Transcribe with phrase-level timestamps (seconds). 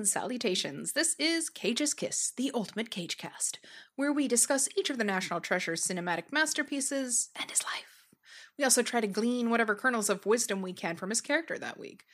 [0.00, 0.92] and salutations.
[0.92, 3.60] This is Cage's Kiss, the ultimate cage cast,
[3.96, 8.06] where we discuss each of the National Treasure's cinematic masterpieces and his life.
[8.56, 11.78] We also try to glean whatever kernels of wisdom we can from his character that
[11.78, 12.04] week.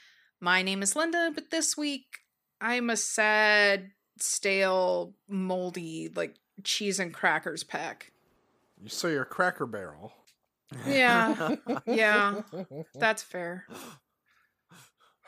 [0.41, 2.07] My name is Linda, but this week
[2.61, 8.11] I'm a sad, stale, moldy, like cheese and crackers pack.
[8.89, 10.13] So you're a Cracker Barrel.
[10.85, 11.55] Yeah,
[11.87, 12.43] yeah,
[12.97, 13.65] that's fair.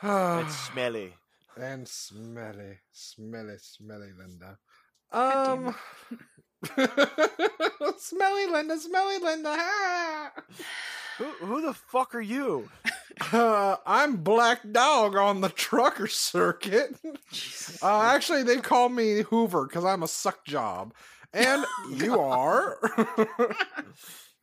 [0.03, 1.13] It's smelly.
[1.59, 4.57] And smelly, smelly, smelly Linda.
[5.11, 5.75] Um,
[7.97, 9.49] smelly Linda, smelly Linda.
[9.57, 10.31] ah!
[11.17, 12.69] Who, who the fuck are you?
[13.33, 16.95] Uh, I'm Black Dog on the trucker circuit.
[17.83, 20.93] Uh, actually, they call me Hoover because I'm a suck job,
[21.33, 22.77] and you are.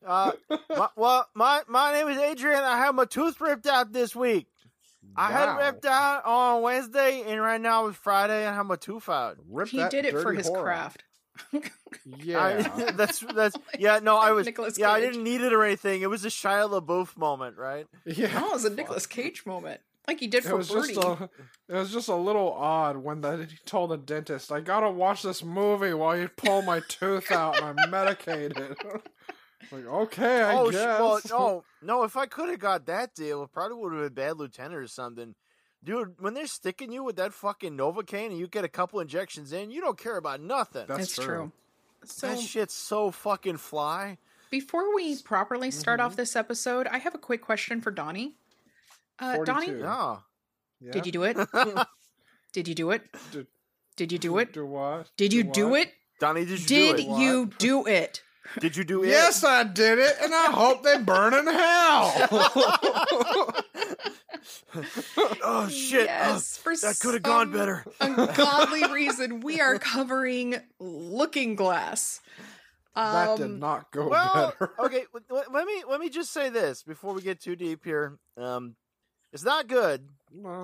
[0.07, 0.33] Uh,
[0.69, 2.63] my, well, my my name is Adrian.
[2.63, 4.47] I had my tooth ripped out this week.
[5.15, 5.59] I had Wow.
[5.59, 9.37] it ripped out on Wednesday, and right now it's Friday, and I'm a tooth out.
[9.49, 11.03] Rip He did it for his whore craft.
[12.05, 12.43] Yeah.
[12.43, 14.01] I, that's that's yeah.
[14.03, 14.91] No, I was Nicolas yeah.
[14.91, 16.01] I didn't need it or anything.
[16.03, 17.87] It was a Shia LaBeouf moment, right?
[18.07, 18.31] yeah.
[18.43, 20.95] Oh, it was a Nicolas Cage moment, like he did It for was Birdie.
[20.95, 21.31] just a,
[21.69, 25.23] it was just a little odd when the, he told the dentist, "I gotta watch
[25.23, 28.77] this movie while you pull my tooth out and I'm medicated."
[29.73, 31.01] like, okay, I oh, sh- guess.
[31.01, 32.03] well, no, no.
[32.05, 34.87] If I could have got that deal, it probably would have been Bad Lieutenant or
[34.87, 35.35] something.
[35.85, 39.53] Dude, when they're sticking you with that fucking Novocaine and you get a couple injections
[39.53, 40.87] in, you don't care about nothing.
[40.89, 41.25] That's It's true.
[41.25, 41.53] true.
[42.05, 44.19] So that shit's so fucking fly.
[44.51, 46.07] before we properly start Mm-hmm.
[46.07, 48.35] off this episode, I have a quick question for Donnie.
[49.19, 49.79] Uh, Donnie, 42.
[49.81, 50.17] Yeah.
[50.81, 50.93] Yeah?
[50.93, 51.37] did you do it?
[52.53, 53.03] did you do it?
[53.33, 53.47] Did-
[53.97, 54.53] Did you do it?
[54.53, 55.09] Do what?
[55.17, 55.83] Did you do what?
[55.89, 55.93] it?
[56.21, 57.19] Donnie, did you Did do it?
[57.21, 58.23] you do it?
[58.61, 59.09] Did you do it?
[59.09, 62.13] Yes, I did it, and I hope they burn in hell.
[65.43, 66.07] oh shit!
[66.07, 67.85] Yes, for Oh, that could have gone some better.
[68.01, 72.21] Ungodly reason, we are covering Looking Glass.
[72.95, 74.73] that did Um, not go Well, better.
[74.79, 75.05] okay.
[75.13, 78.19] w- w- Let me let me just say this before we get too deep here.
[78.37, 78.77] Um,
[79.33, 80.09] it's not good.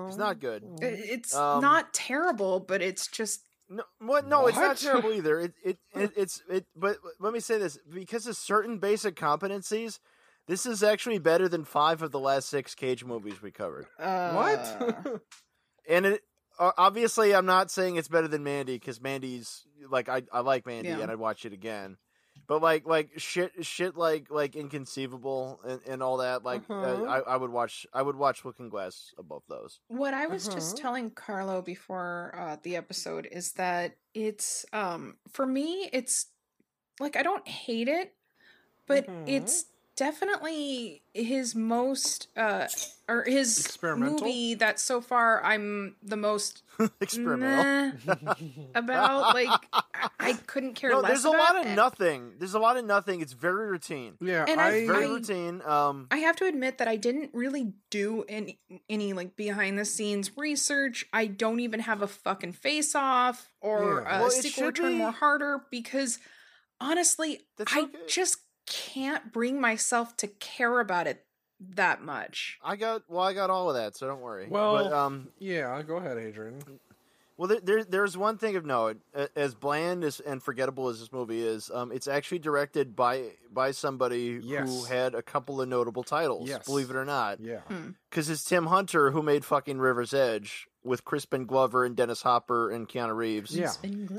[0.07, 0.63] It's not good.
[0.81, 4.27] It's Um, not terrible, but it's just No, what?
[4.27, 5.39] No, it's not terrible either.
[5.39, 6.65] It, it, it, it's it.
[6.75, 9.99] But let me say this: because of certain basic competencies,
[10.47, 13.87] this is actually better than five of the last six Cage movies we covered.
[13.99, 15.21] uh, what?
[15.89, 16.21] And it
[16.59, 20.89] obviously, I'm not saying it's better than Mandy because Mandy's like I, I like Mandy
[20.89, 20.99] Yeah.
[20.99, 21.97] and I'd watch it again.
[22.47, 27.03] But like like shit shit like like inconceivable and, and all that like uh, Uh-huh.
[27.07, 29.79] I, I would watch I would watch Looking Glass above those.
[29.87, 30.77] What I was just Uh-huh.
[30.77, 36.27] telling Carlo before uh, the episode is that it's um for me it's
[36.99, 38.13] like I don't hate it,
[38.87, 39.23] but Mhm.
[39.25, 39.65] it's
[39.95, 42.67] definitely his most uh
[43.07, 44.19] or his Experimental?
[44.21, 46.63] movie that so far I'm the most
[47.01, 47.99] Experimental.
[48.75, 49.35] about.
[49.35, 51.09] Like I, I couldn't care No, less.
[51.11, 51.75] there's a about lot of it.
[51.75, 52.31] nothing.
[52.39, 53.21] There's a lot of nothing.
[53.21, 54.13] It's very routine.
[54.21, 55.61] yeah, And I, I- Very I- routine.
[55.63, 59.85] Um, I have to admit that I didn't really do any any like behind the
[59.85, 61.05] scenes research.
[61.13, 64.17] I don't even have a fucking face off or Yeah.
[64.17, 66.19] a Well, it sequel should return be- more harder because
[66.81, 71.25] honestly, That's I just can't bring myself to care about it
[71.75, 72.59] that much.
[72.63, 73.23] I got well.
[73.23, 74.47] I got all of that, so don't worry.
[74.49, 76.59] Well- but, um, yeah, go ahead, Adrian.
[77.35, 78.97] Well, there, there, there's one thing of note.
[79.35, 83.71] As bland as, and forgettable as this movie is, um, it's actually directed by by
[83.71, 86.47] somebody who had a couple of notable titles.
[86.47, 86.65] Yes.
[86.65, 87.61] Believe it or not, Yeah.
[88.09, 92.69] because it's Tim Hunter who made fucking River's Edge with Crispin Glover and Dennis Hopper
[92.71, 93.55] and Keanu Reeves.
[93.55, 93.71] Yeah.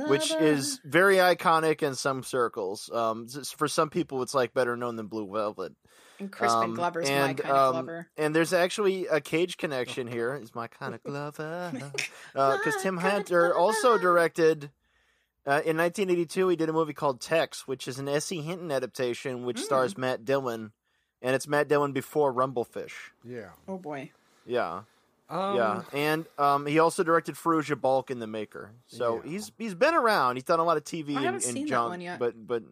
[0.08, 2.91] Which is very iconic in some circles.
[2.92, 3.26] Um,
[3.56, 5.72] for some people, it's like better known than Blue Velvet.
[6.19, 8.08] and Crispin um, Glover's my and, kind of um, Glover.
[8.16, 10.34] And there's actually a Cage connection here.
[10.34, 11.72] Is my kind of Glover.
[12.32, 14.70] Because Tim Hunter also directed.
[15.46, 18.40] Uh, in 1982, he did a movie called Tex, which is an S.E.
[18.40, 19.64] Hinton adaptation, which Mm.
[19.64, 20.72] stars Matt Dillon,
[21.20, 22.93] and it's Matt Dillon before Rumblefish.
[23.22, 23.50] Yeah.
[23.69, 24.10] Oh boy.
[24.46, 24.84] Yeah,
[25.34, 28.72] Um, yeah, and um, he also directed Fairuza Balk in The Maker.
[28.86, 29.31] So Yeah.
[29.31, 30.36] he's he's been around.
[30.36, 32.19] He's done a lot of TV I and, haven't and seen that junk, one yet.
[32.19, 32.62] but but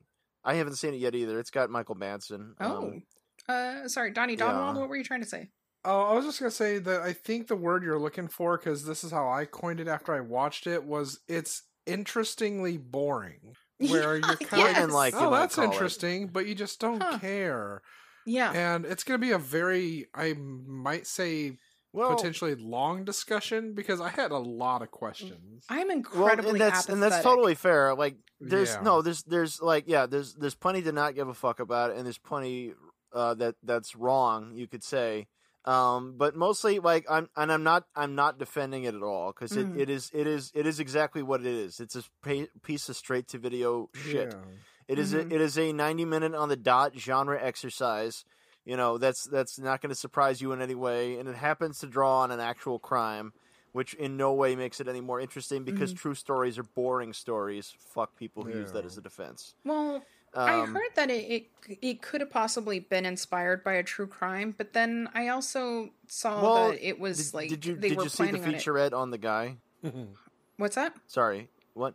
[0.44, 1.38] I haven't seen it yet either.
[1.40, 2.52] It's got Michael Madsen.
[2.60, 2.76] Oh.
[2.78, 3.02] Um,
[3.48, 4.80] uh sorry, Donnie Donald, yeah.
[4.80, 5.48] what were you trying to say?
[5.84, 8.84] Oh, I was just gonna say that I think the word you're looking for, because
[8.84, 13.56] this is how I coined it after I watched it, was it's interestingly boring.
[13.78, 14.52] Where you're kind yes.
[14.52, 15.72] of Workmanlike, you oh, that's call it.
[15.72, 17.18] interesting, but you just don't Huh.
[17.18, 17.82] care.
[18.24, 18.52] Yeah.
[18.52, 21.58] And it's gonna be a very, I might say,
[21.92, 25.64] Well, potentially long discussion because I had a lot of questions.
[25.68, 27.94] I'm incredibly well, and that's and that's totally fair.
[27.94, 28.80] Like, there's Yeah.
[28.82, 32.04] no, there's there's like yeah, there's there's plenty to not give a fuck about, and
[32.06, 32.72] there's plenty
[33.12, 34.52] uh, that that's wrong.
[34.54, 35.26] You could say.
[35.64, 39.56] Um, but mostly like I'm and I'm not I'm not defending it at all because
[39.56, 39.78] it, Mhm.
[39.78, 41.78] it is it is it is exactly what it is.
[41.78, 44.32] It's a pa- piece of straight to video shit.
[44.32, 44.40] Yeah.
[44.88, 45.30] It is Mhm.
[45.30, 48.24] a, it is a 90 minute on the dot genre exercise.
[48.64, 51.78] You know, that's that's not going to surprise you in any way and it happens
[51.80, 53.32] to draw on an actual crime,
[53.72, 57.74] which in no way makes it any more interesting because true stories are boring stories.
[57.94, 59.54] Fuck people who use that as a defense.
[59.64, 60.02] Well,
[60.34, 64.06] I Um, heard that it, it it could have possibly been inspired by a true
[64.06, 67.88] crime, but then I also saw Well, that it was did, like did you they
[67.88, 68.56] did were you see the planning on it.
[68.64, 69.56] featurette on the guy?
[70.56, 70.94] What's that?
[71.08, 71.48] Sorry.
[71.74, 71.94] What?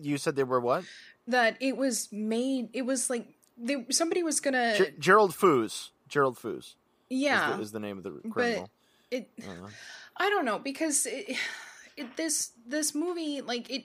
[0.00, 0.84] You said they were what?
[1.26, 2.68] That it was made.
[2.72, 3.26] It was like
[3.56, 4.76] they, somebody was gonna.
[4.76, 5.90] Ge- Gerald Foos.
[6.08, 6.58] Gerald Foos.
[6.58, 6.76] is
[7.10, 8.70] yeah, the, is the name of the criminal.
[9.10, 9.28] it.
[9.42, 9.68] I don't know.
[10.16, 11.36] I don't know because it,
[11.96, 13.84] it, this this movie like it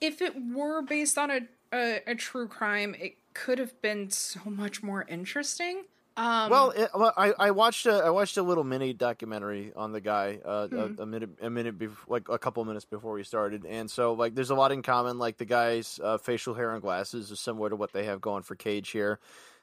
[0.00, 1.40] if it were based on a,
[1.72, 5.84] a a true crime it could have been so much more interesting.
[6.16, 10.00] Um, well, it, I, I watched a I watched a little mini documentary on the
[10.00, 10.78] guy uh, Hmm.
[10.98, 14.12] a, a minute a minute before, like a couple minutes before we started, and so
[14.12, 15.18] like there's a lot in common.
[15.18, 18.42] Like the guy's uh, facial hair and glasses is similar to what they have going
[18.44, 19.18] for Cage here.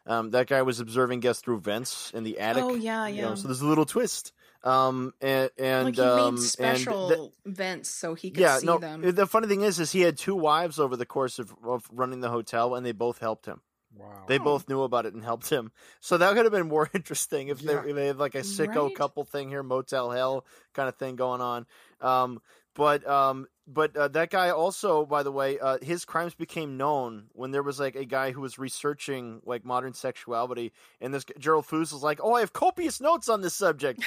[0.07, 2.63] Um, that guy was observing guests through vents in the attic.
[2.63, 3.35] oh yeah, you know, yeah.
[3.35, 4.33] so there's a little twist.
[4.63, 8.65] Um, and and like he um, made special th- vents so he could yeah, see
[8.65, 8.77] no.
[8.77, 9.01] them.
[9.01, 12.19] The funny thing is, is he had two wives over the course of, of running
[12.19, 13.61] the hotel, and they both helped him.
[13.95, 14.23] Wow.
[14.27, 15.71] They both knew about it and helped him.
[15.99, 18.87] So that could have been more interesting if they, if they had like a sicko
[18.87, 18.95] Right?
[18.95, 21.65] couple thing here, Motel Hell kind of thing going on.
[21.99, 22.41] Um,
[22.73, 27.25] but um, but uh, that guy also, by the way, uh, his crimes became known
[27.33, 30.71] when there was like a guy who was researching like modern sexuality,
[31.01, 34.03] and this Gerald Foos was like, "Oh, I have copious notes on this subject."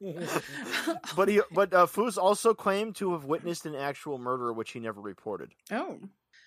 [1.16, 4.80] but he, but uh, Foos also claimed to have witnessed an actual murder, which he
[4.80, 5.50] never reported.
[5.70, 5.98] oh.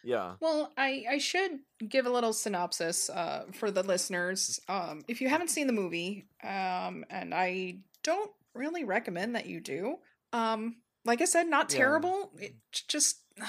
[0.05, 0.35] Yeah.
[0.39, 1.59] Well, I, I should
[1.89, 4.59] give a little synopsis uh, for the listeners.
[4.69, 9.59] Um, if you haven't seen the movie, um, and I don't really recommend that you
[9.59, 9.97] do,
[10.31, 10.75] um,
[11.05, 11.77] like I said, not Yeah.
[11.77, 12.31] terrible.
[12.39, 12.53] It
[12.87, 13.17] just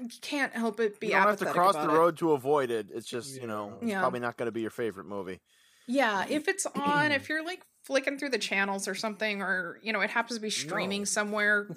[0.00, 1.98] you can't help it be you don't have to cross the about it.
[1.98, 2.88] road to avoid it.
[2.92, 4.00] It's just you know, it's Yeah.
[4.00, 5.40] probably not going to be your favorite movie.
[5.86, 9.92] Yeah, if it's on, if you're like flicking through the channels or something, or you
[9.92, 11.04] know, it happens to be streaming No.
[11.06, 11.68] somewhere.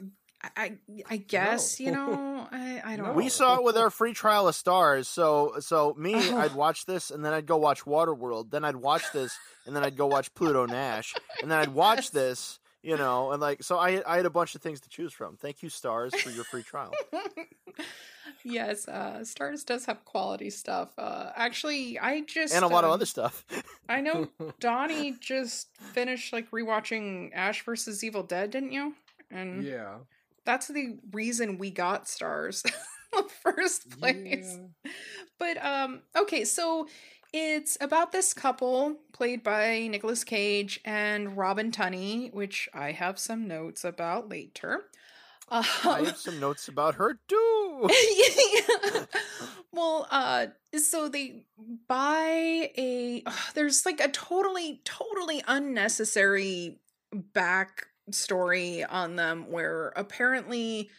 [0.57, 0.77] I
[1.09, 1.86] I guess No.
[1.86, 3.12] you know I I don't No.
[3.12, 3.18] know.
[3.18, 5.06] We saw it with our free trial of Starz.
[5.06, 6.38] So so me, Oh.
[6.38, 8.51] I'd watch this, and then I'd go watch Waterworld.
[8.51, 11.97] Then I'd watch this, and then I'd go watch Pluto Nash, and then I'd watch
[11.97, 12.09] Yes.
[12.09, 12.59] this.
[12.83, 15.38] You know, and like so, I I had a bunch of things to choose from.
[15.38, 16.94] Thank you, Starz, for your free trial.
[18.44, 20.89] yes, uh Starz does have quality stuff.
[20.97, 23.44] Uh actually I just and a lot of um, other stuff.
[23.89, 24.27] I know
[24.59, 28.94] Donnie just finished like rewatching Ash versus Evil Dead, didn't you?
[29.31, 29.95] And yeah.
[30.45, 32.71] That's the reason we got Starz in
[33.12, 34.57] the first place.
[34.83, 34.92] Yeah.
[35.39, 36.88] But um okay, so
[37.33, 43.47] it's about this couple played by Nicolas Cage and Robin Tunney, which I have some
[43.47, 44.86] notes about later.
[45.50, 47.89] Um, I have some notes about her too.
[47.89, 49.06] yeah.
[49.71, 50.47] well, uh,
[50.77, 51.45] so they
[51.88, 53.24] buy a.
[53.53, 56.80] there's like a totally, totally unnecessary
[58.09, 60.90] backstory on them where apparently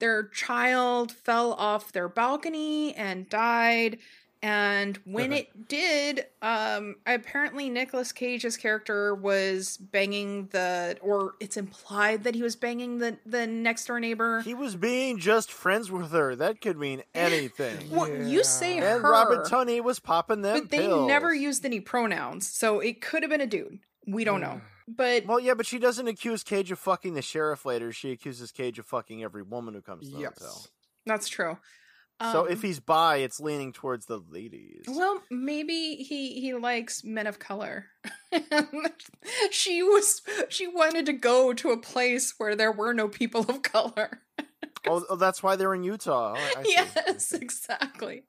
[0.00, 3.98] their child fell off their balcony and died.
[4.42, 12.24] And when it did, um, apparently Nicolas Cage's character was banging the, or it's implied
[12.24, 14.42] that he was banging the the next door neighbor.
[14.42, 16.36] He was being just friends with her.
[16.36, 17.88] That could mean anything.
[17.90, 18.96] Well, you say Yeah.
[18.96, 21.08] and her, Robin Tunney was popping them but they pills.
[21.08, 23.78] never used any pronouns, so it could have been a dude.
[24.06, 27.64] We don't know, but Well, yeah, but she doesn't accuse Cage of fucking the sheriff
[27.64, 27.92] later.
[27.92, 30.66] She accuses Cage of fucking every woman who comes to the hotel.
[31.06, 31.58] That's true.
[32.32, 34.84] So Um, if he's bi, it's leaning towards the ladies.
[34.86, 37.86] well, maybe he he likes men of color.
[39.50, 43.62] she was she wanted to go to a place where there were no people of
[43.62, 44.22] color.
[44.88, 46.34] oh, oh, that's why they're in Utah.
[46.36, 48.24] Oh, yes, exactly.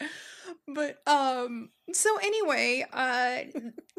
[0.67, 3.41] But um so anyway, uh,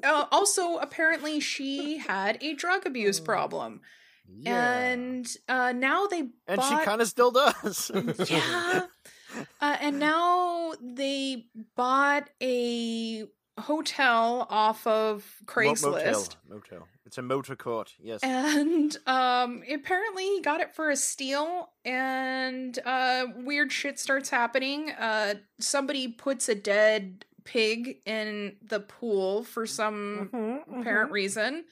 [0.03, 3.81] uh also apparently she had a drug abuse problem.
[4.29, 4.79] Yeah.
[4.79, 7.91] And uh now they and she kind of still does.
[8.29, 8.87] yeah.
[9.61, 11.47] Uh, and now they
[11.77, 13.27] bought a
[13.59, 15.83] hotel off of Craigslist.
[15.83, 16.27] Motel.
[16.49, 16.89] Motel.
[17.07, 17.95] It's a motor court.
[18.03, 18.21] Yes.
[18.25, 24.91] And um apparently he got it for a steal and uh weird shit starts happening.
[24.91, 31.15] Uh somebody puts a dead pig in the pool for some Mhm, apparent mhm.
[31.15, 31.65] reason.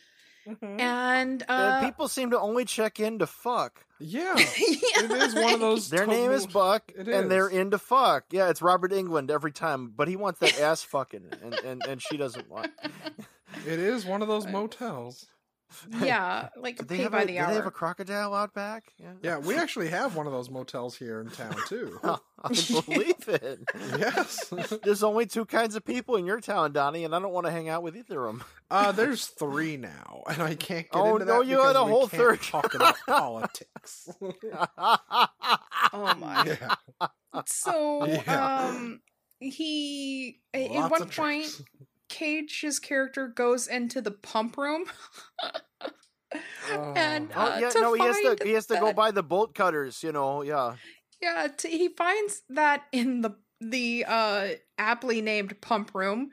[0.62, 3.84] and Uh, people seem to only check in to fuck.
[3.98, 4.44] Yeah, yeah,
[5.04, 5.88] it is one of those.
[5.88, 7.56] Their name is Buck, It and they're is.
[7.56, 8.24] into fuck.
[8.30, 12.02] Yeah, it's Robert Englund every time, but he wants that ass fucking, and, and, and
[12.02, 12.72] she doesn't want.
[13.66, 15.26] It is one of those motels.
[16.00, 17.48] yeah, like Do they pay have by a, the do hour.
[17.48, 18.92] they have a crocodile out back?
[18.98, 21.98] Yeah, Yeah, we actually have one of those motels here in town too.
[22.04, 22.18] I
[22.54, 23.60] can believe it.
[23.98, 24.52] yes.
[24.84, 27.50] There's only two kinds of people in your town, Donnie, and I don't want to
[27.52, 28.44] hang out with either of them.
[28.70, 31.76] Uh, there's three now, and I can't get Oh, into that no, you because had
[31.76, 32.42] a whole third.
[32.42, 34.08] talk about politics.
[34.78, 36.44] oh my!
[36.60, 37.08] yeah,
[37.46, 38.66] So, Yeah.
[38.68, 39.00] um,
[39.40, 41.62] he at one point tricks.
[42.14, 44.84] Cage's character goes into the pump room.
[46.86, 47.40] and Oh.
[47.40, 49.22] uh, oh yeah, to no, he has to he has to go that- by the
[49.22, 50.02] bolt cutters.
[50.02, 50.76] You know, yeah.
[51.20, 56.30] Yeah, t- he finds that in the the uh aptly named pump room,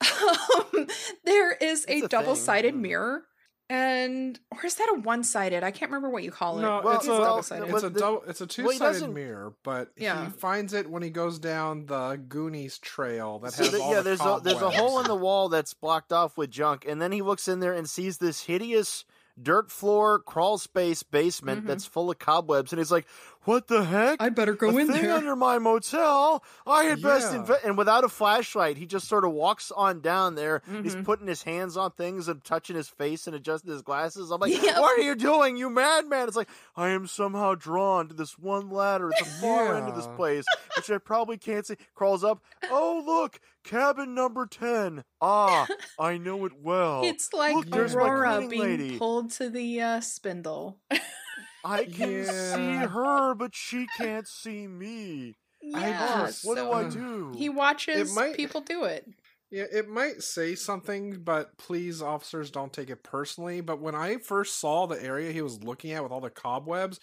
[0.00, 0.86] um,
[1.24, 2.82] there is a It's a double sided thing.
[2.82, 3.24] mirror,
[3.70, 5.62] and or is that a one sided?
[5.62, 6.62] I can't remember what you call it.
[6.62, 7.68] No, Well, it's It's a double-sided.
[7.74, 10.24] it's a double, it's a two sided doesn't- mirror, but Yeah.
[10.24, 13.96] he finds it when he goes down the Goonies trail that So the- all yeah,
[13.98, 17.00] the there's a there's a hole in the wall that's blocked off with junk, and
[17.00, 19.04] then he looks in there and sees this hideous
[19.40, 21.66] dirt floor crawl space basement Mhm.
[21.68, 23.06] that's full of cobwebs, and he's like,
[23.44, 25.12] "What the heck?" I better a go in thing there.
[25.16, 26.42] under my motel.
[26.66, 27.40] I had best Yeah.
[27.40, 27.64] invest.
[27.64, 30.62] And without a flashlight, he just sort of walks on down there.
[30.82, 31.04] He's Mhm.
[31.04, 34.30] putting his hands on things and touching his face and adjusting his glasses.
[34.30, 34.80] I'm like, Yeah.
[34.80, 36.28] what are you doing, you madman?
[36.28, 39.96] It's like I am somehow drawn to this one ladder at the far end of
[39.96, 40.44] this place,
[40.76, 41.76] which I probably can't see.
[41.94, 42.42] Crawls up.
[42.70, 45.04] Oh look, cabin number ten.
[45.20, 45.66] Ah,
[45.98, 47.02] I know it well.
[47.04, 48.98] It's like look, Aurora being lady.
[48.98, 50.78] pulled to the uh, spindle.
[51.64, 52.54] I can Yeah.
[52.54, 55.34] see her, but she can't see me.
[55.60, 57.32] yeah, just- What do I do?
[57.36, 59.06] he watches might- people do it.
[59.50, 63.62] Yeah, it might say something, but please, officers, don't take it personally.
[63.62, 67.00] But when I first saw the area he was looking at with all the cobwebs,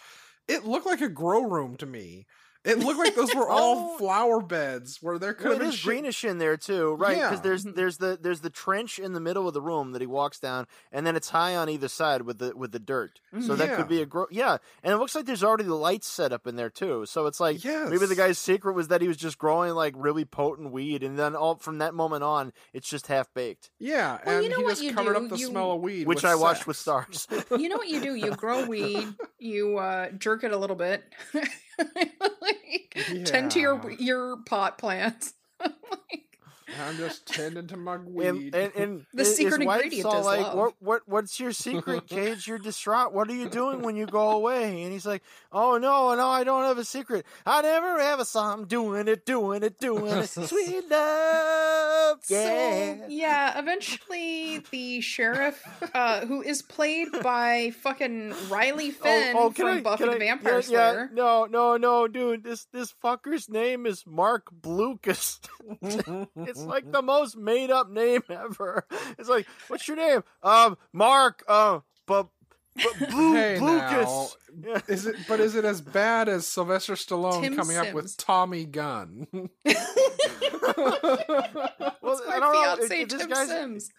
[0.47, 2.27] it looked like a grow room to me.
[2.65, 3.97] It looked like those were all Oh.
[3.97, 6.93] flower beds where there could Well, have it been is shit- greenish in there too,
[6.95, 7.15] right?
[7.15, 7.41] Because Yeah.
[7.41, 10.39] there's there's the there's the trench in the middle of the room that he walks
[10.39, 13.19] down, and then it's high on either side with the with the dirt.
[13.45, 14.25] So that could be a grow.
[14.31, 17.05] Yeah, and it looks like there's already the lights set up in there too.
[17.05, 20.23] So it's like maybe the guy's secret was that he was just growing like really
[20.25, 24.35] potent weed, and then all from that moment on, it's just half baked, Yeah, Well,
[24.35, 25.23] and you know he what just you covered do?
[25.25, 27.27] up the You- smell of weed, which with I watched with Starz.
[27.59, 28.15] You know what you do?
[28.15, 29.05] You grow weed,
[29.37, 31.03] you uh, jerk it a little bit,
[32.41, 35.33] like, tend to your your pot plants.
[36.87, 38.55] I'm just tending to my and, weed.
[38.55, 40.55] and, and The his secret wife's ingredient all is like, love.
[40.55, 42.47] What, what, what's your secret, Cage?
[42.47, 43.13] You're distraught.
[43.13, 44.83] What are you doing when you go away?
[44.83, 47.25] And he's like, Oh no, no, I don't have a secret.
[47.45, 48.59] I never have a song.
[48.61, 50.27] I'm doing it, doing it, doing it.
[50.27, 52.95] Sweet love, yeah.
[52.97, 55.61] So yeah, eventually the sheriff,
[55.93, 60.15] uh, who is played by fucking Riley Finn oh, can from I- Buffy can the
[60.15, 61.09] I- Vampire yeah, Slayer.
[61.11, 62.43] Yeah, no, no, no, dude.
[62.43, 65.39] This this fucker's name is Marc Blucas.
[66.55, 68.85] It's like the most made up name ever.
[69.17, 70.23] It's like, what's your name?
[70.43, 71.43] Um, Mark.
[71.47, 72.27] Uh, but.
[72.75, 74.05] But Blue Hey, Lucas.
[74.05, 74.27] now,
[74.69, 74.81] Yeah.
[74.89, 75.15] Is it?
[75.29, 79.27] But is it as bad as Sylvester Stallone Tim coming up with Tommy Gunn?
[79.33, 79.47] Well,
[82.17, 82.75] That's I don't know.
[82.75, 83.89] fiance, If- if Tim guy's- Sims.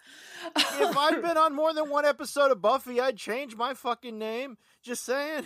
[0.55, 4.57] If I'd been on more than one episode of Buffy, I'd change my fucking name.
[4.83, 5.45] Just saying.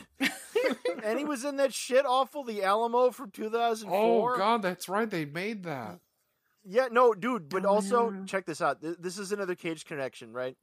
[1.03, 4.33] and he was in that shit awful The Alamo from 2004.
[4.35, 5.09] oh God, that's right.
[5.09, 5.99] They made that.
[6.63, 7.49] Yeah, no, dude.
[7.49, 8.25] But Oh, also, yeah.
[8.25, 8.77] check this out.
[8.81, 10.55] This is another Cage connection, right?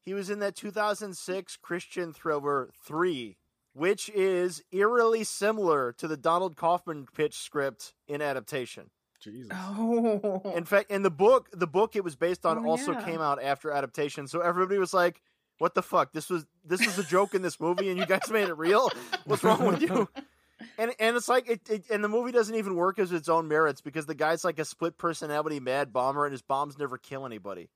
[0.00, 3.36] He was in that 2006 Christian thriller 3,
[3.72, 8.90] which is eerily similar to the Donald Kaufman pitch script in adaptation.
[9.20, 9.52] Jesus.
[9.54, 13.04] Oh, In fact, in the book, the book it was based on Oh, also yeah.
[13.04, 14.26] came out after adaptation.
[14.26, 15.22] So everybody was like,
[15.58, 16.12] "What the fuck?
[16.12, 18.90] This was this was a joke in this movie, and you guys made it real?
[19.26, 20.08] What's wrong with you?"
[20.78, 23.48] And and it's like it, it and the movie doesn't even work as its own
[23.48, 27.26] merits because the guy's like a split personality mad bomber, and his bombs never kill
[27.26, 27.68] anybody.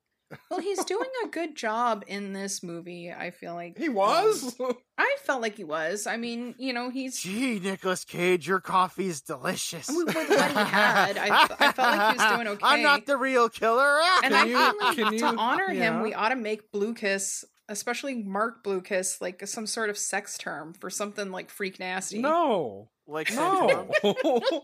[0.51, 3.13] well, he's doing a good job in this movie.
[3.13, 4.59] I feel like He was.
[4.59, 6.09] Um, I felt like he was.
[6.09, 9.87] I mean, you know, he's Gee, Nicolas Cage, your coffee's delicious.
[9.89, 12.61] With what he had, I- I felt like he was doing okay.
[12.65, 14.01] I'm not the real killer.
[14.25, 16.73] and Can I you- feel like can to you- honor him, we ought to make
[16.73, 21.51] Blue Kiss, especially Mark Blue Kiss, like some sort of sex term for something like
[21.51, 22.19] freak nasty.
[22.19, 22.89] no.
[23.07, 23.89] like No.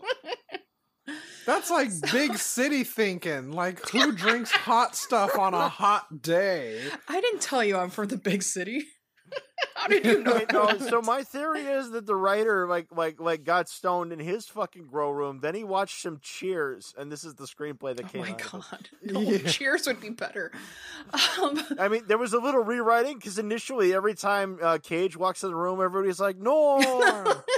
[1.45, 3.51] That's like big city thinking.
[3.51, 6.81] Like who drinks hot stuff on a hot day?
[7.07, 8.85] I didn't tell you I'm from the big city.
[9.75, 10.35] How did you know?
[10.35, 14.19] Wait, no, so my theory is that the writer like like like got stoned in
[14.19, 15.39] his fucking grow room.
[15.41, 18.41] Then he watched some Cheers, and this is the screenplay that Oh came my out.
[18.41, 18.89] of god!
[19.03, 19.39] No, Yeah.
[19.49, 20.51] Cheers would be better.
[21.41, 25.43] Um, I mean, there was a little rewriting because initially, every time uh, Cage walks
[25.43, 26.79] in the room, everybody's like, "No."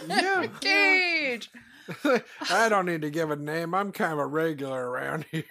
[0.08, 0.48] Yeah.
[0.62, 1.52] Cage.
[2.52, 3.74] I don't need to give a name.
[3.74, 5.44] I'm kind of a regular around here.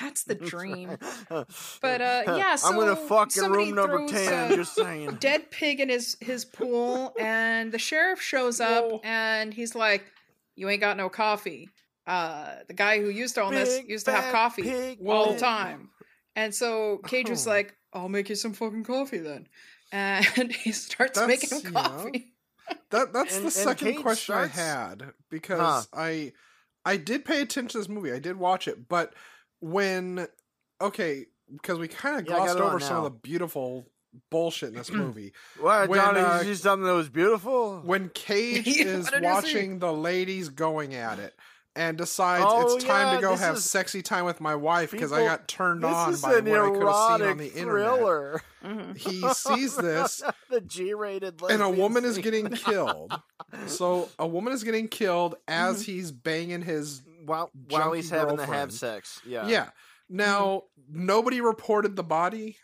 [0.00, 0.96] That's the dream.
[1.28, 4.54] But, uh, yeah, I'm gonna so fuck in room number ten.
[4.54, 5.16] just saying.
[5.20, 9.00] Dead pig in his his pool, and the sheriff shows up, Whoa.
[9.04, 10.04] and he's like,
[10.56, 11.68] "You ain't got no coffee."
[12.06, 15.90] Uh, the guy who used to own this used to have coffee all the time,
[16.36, 17.50] and so Cage was Oh.
[17.50, 19.46] like, "I'll make you some fucking coffee then,"
[19.92, 22.32] and he starts That's, making him you know, coffee.
[22.90, 25.82] That that's And- the second Cage question starts- I had because Huh.
[25.92, 26.32] I
[26.84, 28.12] I did pay attention to this movie.
[28.12, 29.14] I did watch it, but
[29.60, 30.26] when
[30.80, 33.90] okay, because we kind of Yeah, glossed over some of the beautiful
[34.30, 35.32] bullshit in this movie.
[35.60, 36.20] What, When, Johnny?
[36.20, 37.80] uh, you see something that was beautiful?
[37.80, 39.34] When Cage is what did you see?
[39.34, 41.34] watching the ladies going at it
[41.76, 44.90] and decides Oh, it's time yeah, to go have is- sexy time with my wife
[44.90, 47.64] because I got turned on by what I could have seen on the internet.
[47.96, 48.42] thriller.
[48.64, 48.96] Mhm.
[48.96, 53.12] He sees this the G-rated, and a lesbian woman is getting killed.
[53.66, 55.92] So a woman is getting killed as Mm-hmm.
[55.92, 59.20] he's banging his while while he's junkie having to have sex.
[59.24, 59.70] Yeah, yeah.
[60.08, 62.56] Now nobody reported the body.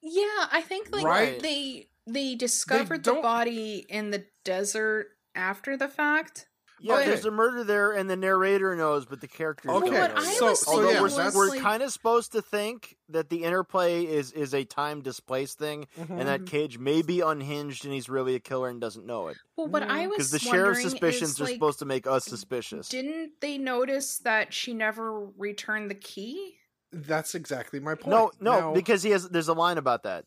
[0.00, 1.40] Yeah, I think like Right?
[1.42, 6.47] they they discovered the body in the desert after the fact.
[6.80, 6.94] Yeah.
[6.94, 7.06] Okay.
[7.06, 9.92] There's a murder there, and the narrator knows, but the characters Okay, don't.
[9.94, 10.38] Well, what know I yet.
[10.38, 14.04] so- so Although yeah, we're, that's- we're kind of supposed to think that the interplay
[14.04, 16.24] is is a time displaced thing, and Mm-hmm.
[16.26, 19.36] that Cage may be unhinged and he's really a killer and doesn't know it.
[19.56, 22.24] well, what I was Because the sheriff's suspicions is, are like, supposed to make us
[22.24, 22.88] suspicious.
[22.88, 26.54] Didn't they notice that she never returned the key?
[26.92, 28.08] That's exactly my point.
[28.08, 29.28] No, no, Now- because he has.
[29.28, 30.24] There's a line about that.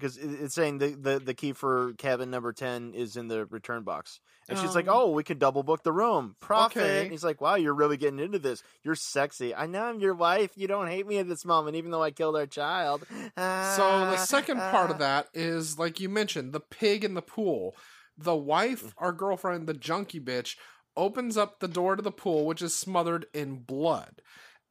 [0.00, 3.82] Because it's saying the, the the key for cabin number ten is in the return
[3.82, 5.02] box, and she's like, Oh.
[5.02, 7.02] "Oh, we can double book the room, profit." Okay.
[7.02, 8.62] And he's like, "Wow, you're really getting into this.
[8.82, 9.54] You're sexy.
[9.54, 10.52] I know I'm your wife.
[10.56, 13.36] You don't hate me at this moment, even though I killed our child." So the
[13.36, 15.00] Ah, second part of ah.
[15.00, 17.76] that is like you mentioned, the pig in the pool.
[18.16, 18.44] The Mm.
[18.44, 20.56] wife, our girlfriend, the junkie bitch,
[20.96, 24.20] opens up the door to the pool, which is smothered in blood.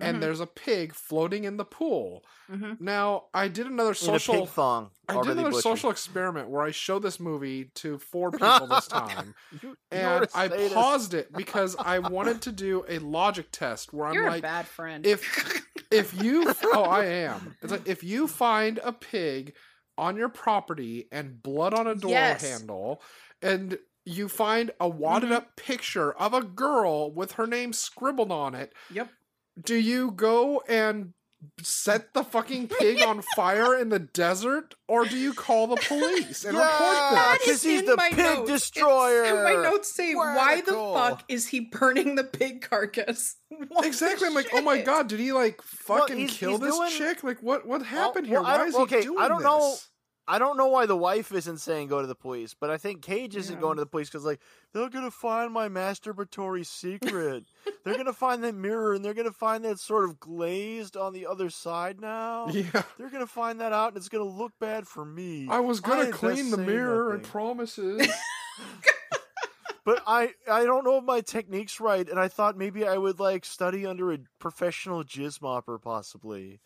[0.02, 0.22] And Mhm.
[0.22, 2.24] there's a pig floating in the pool.
[2.48, 4.92] hmm Now, I did another social pig thong.
[5.10, 5.62] I did another butchered.
[5.64, 9.36] social experiment where I showed this movie to four people this time.
[9.62, 14.14] You- and I paused it because I wanted to do a logic test where I'm
[14.14, 15.06] You're a like, bad friend.
[15.06, 15.22] if
[15.92, 17.56] if you oh I am.
[17.62, 19.54] It's like if you find a pig
[19.98, 22.42] on your property and blood on a door Yes.
[22.42, 23.02] handle
[23.42, 25.34] and you find a wadded Mhm.
[25.34, 29.10] up picture of a girl with her name scribbled on it, yep.
[29.62, 31.13] Do you go and
[31.62, 36.43] set the fucking pig on fire in the desert or do you call the police
[36.43, 36.63] and Yeah.
[36.63, 38.39] report That Because he's in the my pig notes.
[38.50, 39.43] It's- destroyer.
[39.45, 43.38] my notes say, "Why the fuck is he burning the pig carcass?"
[43.69, 44.28] What Exactly.
[44.28, 46.91] I'm like, oh my god, did he like Well, fucking he's- kill he's this doing-
[46.91, 47.24] chick?
[47.24, 48.50] Like, what what happened well, here?
[48.52, 49.88] I Why don't- is he okay, doing I don't know- this?
[50.32, 53.02] I don't know why the wife isn't saying go to the police, but I think
[53.02, 53.62] Cage isn't Yeah.
[53.62, 54.39] going to the police because like
[54.74, 57.46] they're gonna find my masturbatory secret.
[57.84, 61.26] they're gonna find that mirror and they're gonna find that sort of glazed on the
[61.26, 62.48] other side now.
[62.54, 62.84] Yeah.
[63.00, 65.48] They're gonna find that out and it's gonna look bad for me.
[65.50, 68.08] I was gonna I clean the mirror and promises.
[69.86, 73.20] but I I don't know if my technique's right, and I thought maybe I would
[73.20, 76.60] like study under a professional jizz mopper, possibly.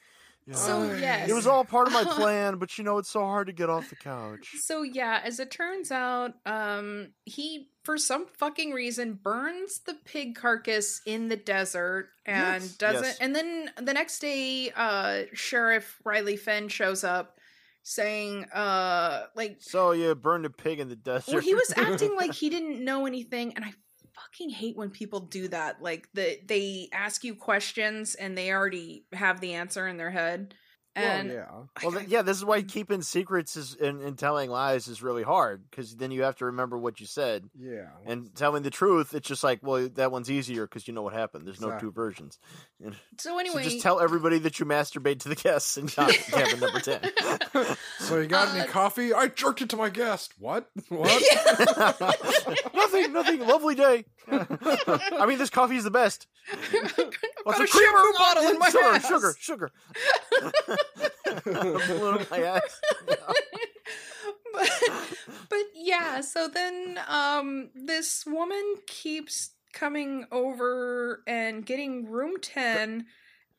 [0.46, 0.56] Yeah.
[0.56, 3.22] So Uh, yes, it was all part of my plan, but you know it's so
[3.22, 4.56] hard to get off the couch.
[4.60, 10.36] So yeah, as it turns out, um, he for some fucking reason burns the pig
[10.36, 12.74] carcass in the desert and Yes.
[12.76, 13.04] doesn't.
[13.04, 13.18] Yes.
[13.20, 17.38] And then the next day, uh, Sheriff Riley Finn shows up,
[17.86, 21.34] saying, uh, like, So you burned a pig in the desert.
[21.34, 23.74] well, he was acting like he didn't know anything, and I
[24.16, 25.82] fucking hate when people do that.
[25.82, 30.56] Like the they ask you questions and they already have the answer in their head.
[30.96, 31.84] And well, yeah.
[31.84, 35.24] Well, th- yeah, this is why keeping secrets is and, and telling lies is really
[35.24, 37.50] hard because then you have to remember what you said.
[37.60, 37.88] Yeah.
[38.06, 41.14] And telling the truth, it's just like, well, that one's easier because you know what
[41.14, 41.48] happened.
[41.48, 42.38] There's no two versions.
[42.84, 46.16] And so anyway, so just tell everybody that you masturbate to the guests in cabin
[46.30, 47.00] cabin number ten.
[48.00, 49.14] So you got Uh, any coffee?
[49.14, 50.34] I jerked it to my guest.
[50.38, 50.70] What?
[50.90, 51.24] What?
[52.74, 53.40] nothing, nothing.
[53.40, 54.06] Lovely day.
[54.32, 56.28] I mean, this coffee is the best.
[57.44, 59.08] What's a shampoo bottle in my sugar, ass.
[59.08, 59.72] sugar, sugar,
[61.44, 62.82] Blew my ass.
[64.54, 64.70] but,
[65.50, 73.06] but yeah, so then um this woman keeps coming over and getting room 10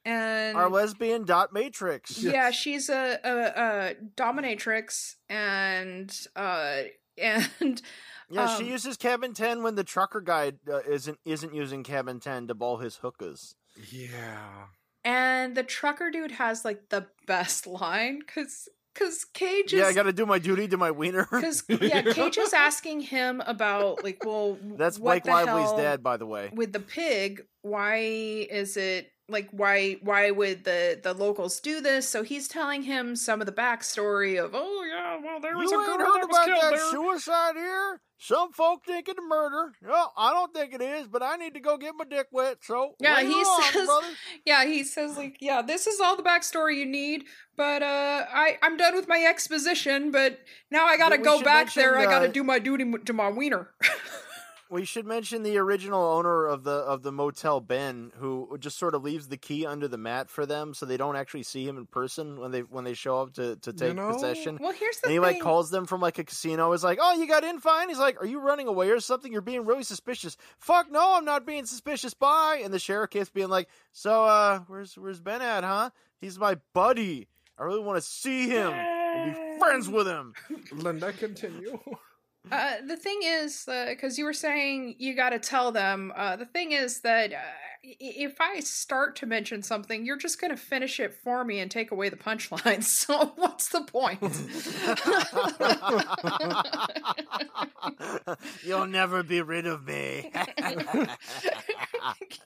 [0.05, 2.23] and Our lesbian dot matrix.
[2.23, 6.83] yeah, she's a, a, a dominatrix and uh
[7.19, 7.83] and
[8.31, 12.21] Yeah, she Um, uses cabin ten when the trucker guy uh, isn't isn't using cabin
[12.21, 13.55] ten to ball his hookahs.
[13.91, 14.67] Yeah.
[15.05, 19.93] and the trucker dude has like the best line because because Cage is Yeah, I
[19.93, 21.27] got to do my duty to my wiener.
[21.33, 25.77] because yeah Cage is asking him about like well That's what Blake the Lively's hell
[25.77, 26.51] dad, by the way.
[26.53, 32.07] with the pig why is it like why why would the the locals do this
[32.09, 35.79] so he's telling him some of the backstory of oh yeah well there was You
[35.79, 38.01] a ain't heard that was about that there suicide here?
[38.17, 39.73] Some folk think it's a murder.
[39.83, 42.59] No, I don't think it is, but I need to go get my dick wet.
[42.63, 44.07] So Yeah, he on, says- brother.
[44.47, 47.25] Yeah, he says like, yeah, this is all the backstory you need,
[47.57, 50.39] but uh I I'm done with my exposition, but
[50.71, 51.99] now I got to we go back there.
[51.99, 53.71] I got to uh, do my duty to my wiener.
[54.75, 58.97] We should mention the original owner of the of the motel, Ben, who just sort
[58.97, 61.79] of leaves the key under the mat for them, so they don't actually see him
[61.79, 64.59] in person when they when they show up to to take know, possession.
[64.61, 65.23] well, here's the And he thing.
[65.35, 66.73] like calls them from like a casino.
[66.73, 69.31] He's like, "Oh, you got in fine." He's like, "Are you running away or something?
[69.33, 72.13] You're being really suspicious." Fuck no, I'm not being suspicious.
[72.13, 72.63] Bye.
[72.65, 75.63] And the sheriff keeps being like, "So, uh, where's where's Ben at?
[75.63, 75.91] Huh?
[76.21, 77.29] He's my buddy.
[77.57, 80.35] I really want to see him and be friends with him."
[80.73, 81.79] Linda, continue.
[82.53, 86.13] Uh, the thing is, because you were saying you got to tell them.
[86.15, 87.37] Uh, the thing is that uh,
[87.83, 91.71] if I start to mention something, you're just going to finish it for me and
[91.71, 92.83] take away the punchline.
[93.05, 94.21] So what's the point?
[98.65, 100.31] You'll never be rid of me.
[100.35, 101.09] I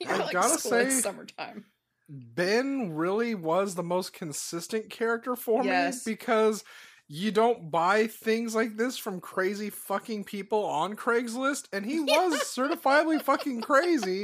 [0.07, 1.65] like gotta school in say- summertime.
[2.11, 6.07] Ben really was the most consistent character for Yes.
[6.07, 6.63] me because
[7.11, 12.35] you don't buy things like this from crazy fucking people on Craigslist, and he was
[12.43, 14.23] certifiably fucking crazy,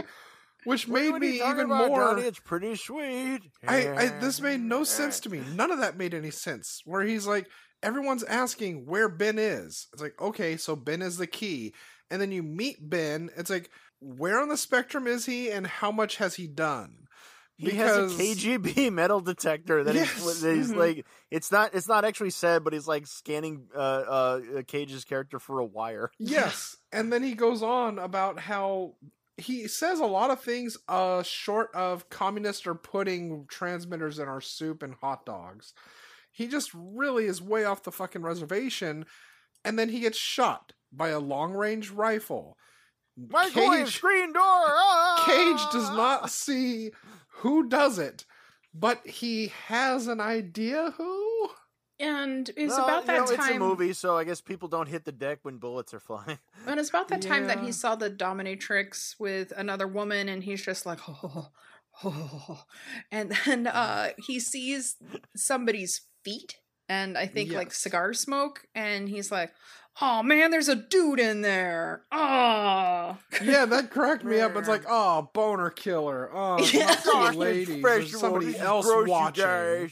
[0.65, 1.99] which made what me even about, more.
[1.99, 2.21] Donnie?
[2.21, 3.41] It's pretty sweet.
[3.67, 5.41] I, I this made no sense to me.
[5.55, 6.83] None of that made any sense.
[6.85, 7.47] Where he's like,
[7.81, 9.87] everyone's asking where Ben is.
[9.91, 11.73] It's like, okay, so Ben is the key,
[12.11, 13.31] and then you meet Ben.
[13.35, 17.04] It's like, where on the spectrum is he, and how much has he done?
[17.57, 20.11] He has a KGB metal detector that Yes.
[20.13, 20.75] he's, that he's Mhm.
[20.75, 25.39] like it's not it's not actually said, but he's like scanning uh, uh Cage's character
[25.39, 26.11] for a wire.
[26.19, 26.75] Yes.
[26.91, 28.95] and then he goes on about how
[29.37, 34.41] he says a lot of things uh short of communists are putting transmitters in our
[34.41, 35.73] soup and hot dogs.
[36.31, 39.05] He just really is way off the fucking reservation
[39.63, 42.57] and then he gets shot by a long-range rifle.
[43.17, 44.43] Microwave Cage, screen door.
[44.43, 45.23] Ah!
[45.25, 46.91] Cage does not see
[47.37, 48.25] who does it,
[48.73, 51.49] but he has an idea who.
[51.99, 53.49] And it was Well, about you that know, time.
[53.49, 56.39] It's a movie, so I guess people don't hit the deck when bullets are flying.
[56.67, 60.63] And it's about that time that he saw the dominatrix with another woman, and he's
[60.63, 61.49] just like, oh,
[62.03, 62.63] oh.
[63.11, 64.97] and then uh, he sees
[65.35, 66.55] somebody's feet,
[66.89, 69.53] and I think like cigar smoke, and he's like,
[70.01, 72.03] oh man, there's a dude in there.
[72.11, 74.55] Oh, Yeah, that cracked me up.
[74.55, 76.29] It's like, oh, boner killer.
[76.33, 76.95] Oh, it's Yeah.
[77.05, 77.81] not ladies.
[77.81, 78.53] fresh There's somebody one.
[78.53, 79.91] This is else watching.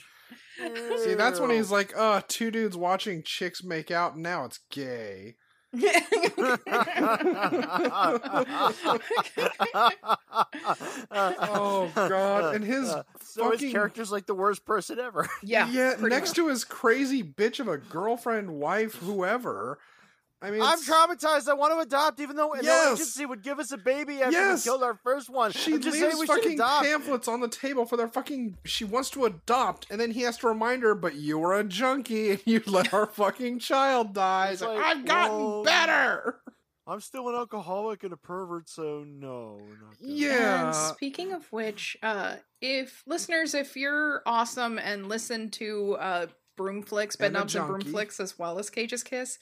[1.03, 5.35] See, that's when he's like, uh, two dudes watching chicks make out, now it's gay.
[11.11, 12.55] Oh, God.
[12.55, 15.29] And his so his character's like the worst person ever.
[15.43, 15.95] yeah, yeah.
[15.99, 16.35] Next much.
[16.37, 19.79] to his crazy bitch of a girlfriend, wife, whoever.
[20.43, 21.47] I mean, I'm traumatized.
[21.47, 22.93] I want to adopt, even though no Yes.
[22.99, 24.65] agency would give us a baby after Yes.
[24.65, 25.51] we killed our first one.
[25.53, 26.85] She I'm just leaves we fucking adopt.
[26.85, 28.57] pamphlets on the table for their fucking.
[28.65, 31.63] She wants to adopt, and then he has to remind her, "But you were a
[31.63, 35.63] junkie, and you let our fucking child die." It's It's like, like, I've gotten whoa.
[35.63, 36.41] better.
[36.85, 39.57] I'm still an alcoholic and a pervert, so no.
[39.59, 39.95] Not.
[40.01, 40.65] Yeah.
[40.65, 46.25] And speaking of which, uh, if listeners, if you're awesome and listen to uh,
[46.59, 47.89] Broomflicks, And a Bedknobs and junkie.
[47.93, 49.39] Broomflicks, as well as Cage's Kiss,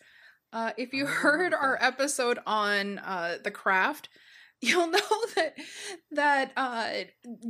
[0.54, 4.10] uh, if you heard our episode on uh, the craft,
[4.62, 5.00] you'll know
[5.36, 5.56] that
[6.12, 6.90] that uh,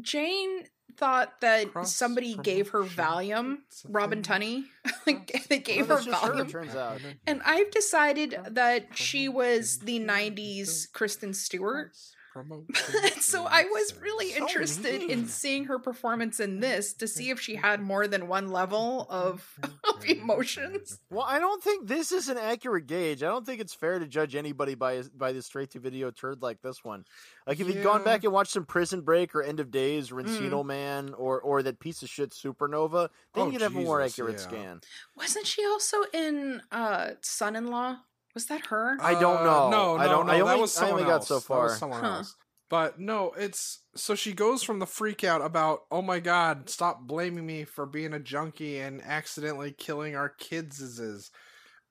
[0.02, 0.66] Jane
[0.98, 2.84] thought that Cross somebody gave her.
[2.84, 4.22] Valium, Robin.
[4.22, 4.64] Tunney.
[5.08, 6.52] like, they gave Well, her that's her, Valium.
[6.52, 7.00] turns out.
[7.26, 11.92] And I've decided that she was the 90s Kristen Stewart.
[13.20, 17.40] so I was really So interested in seeing her performance in this to see if
[17.40, 19.48] she had more than one level of,
[19.84, 21.00] of emotions.
[21.10, 23.22] Well, I don't think this is an accurate gauge.
[23.24, 26.42] I don't think it's fair to judge anybody by by the straight to video turd
[26.42, 27.06] like this one.
[27.46, 30.22] Like if you'd gone back and watched some Prison Break or End of Days, or
[30.22, 30.66] Mm.
[30.66, 34.36] Man, or or that piece of shit Supernova, then Oh, you'd have a more accurate
[34.36, 34.42] yeah.
[34.42, 34.82] scan.
[35.18, 37.98] Wasn't she also in uh Son-in-Law?
[38.34, 38.98] Was that her?
[39.02, 39.68] I don't know.
[39.68, 40.32] Uh, No, I no, don't- no.
[40.34, 41.28] I that only- was I someone only got else.
[41.28, 41.76] so That was far.
[41.78, 42.10] someone Huh.
[42.18, 42.36] else.
[42.70, 47.02] But no, it's so she goes from the freak out about, oh my god, stop
[47.02, 51.30] blaming me for being a junkie and accidentally killing our kids.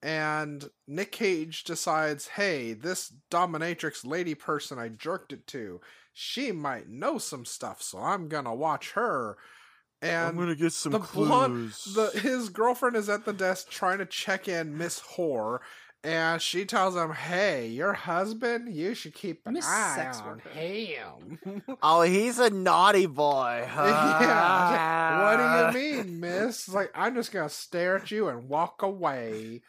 [0.01, 5.79] and Nick Cage decides, hey, this dominatrix lady person I jerked it to,
[6.13, 9.37] she might know some stuff, so I'm gonna watch her.
[10.01, 11.27] And I'm gonna get some the clues.
[11.27, 15.59] blonde, the his girlfriend is at the desk trying to check in Miss Whore,
[16.03, 20.27] and she tells him, "Hey, your husband, you should keep an Miss eye Sex on
[20.27, 20.49] Worker.
[20.49, 23.63] him." oh, he's a naughty boy.
[24.41, 25.23] yeah.
[25.65, 26.67] What do you mean, Miss?
[26.67, 29.61] It's like I'm just gonna stare at you and walk away.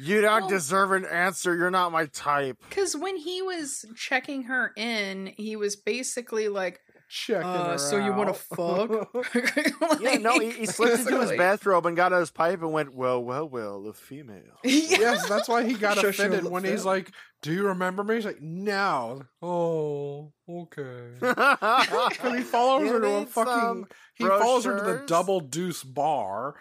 [0.00, 1.56] You don't Well- deserve an answer.
[1.56, 2.58] You're not my type.
[2.68, 7.96] Because when he was checking her in, he was basically like, Checking Uh, her so
[7.96, 8.36] you wanna out.
[8.36, 9.08] fuck?
[10.00, 12.94] Yeah, no, he, he slipped into his bathrobe and got out his pipe and went,
[12.94, 16.64] "Well, well, well, the female." yes, that's why he got Sure, sure, offended the when
[16.64, 16.86] he's film.
[16.86, 21.12] like, "Do you remember me?" He's like, "No." Oh, okay.
[21.18, 23.86] Because Because he follows her to a fucking.
[24.14, 26.56] He follows her to the double deuce bar,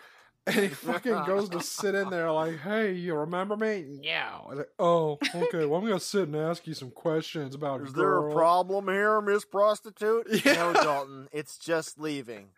[0.55, 4.55] and he fucking goes to sit in there like, "Hey, you remember me?" No.
[4.55, 5.65] Like, oh, okay.
[5.65, 7.81] Well, I'm gonna sit and ask you some questions about.
[7.81, 10.27] Is there a problem here, Miss Prostitute?
[10.47, 10.53] Yeah.
[10.53, 11.27] No, Dalton.
[11.33, 12.49] It's just leaving.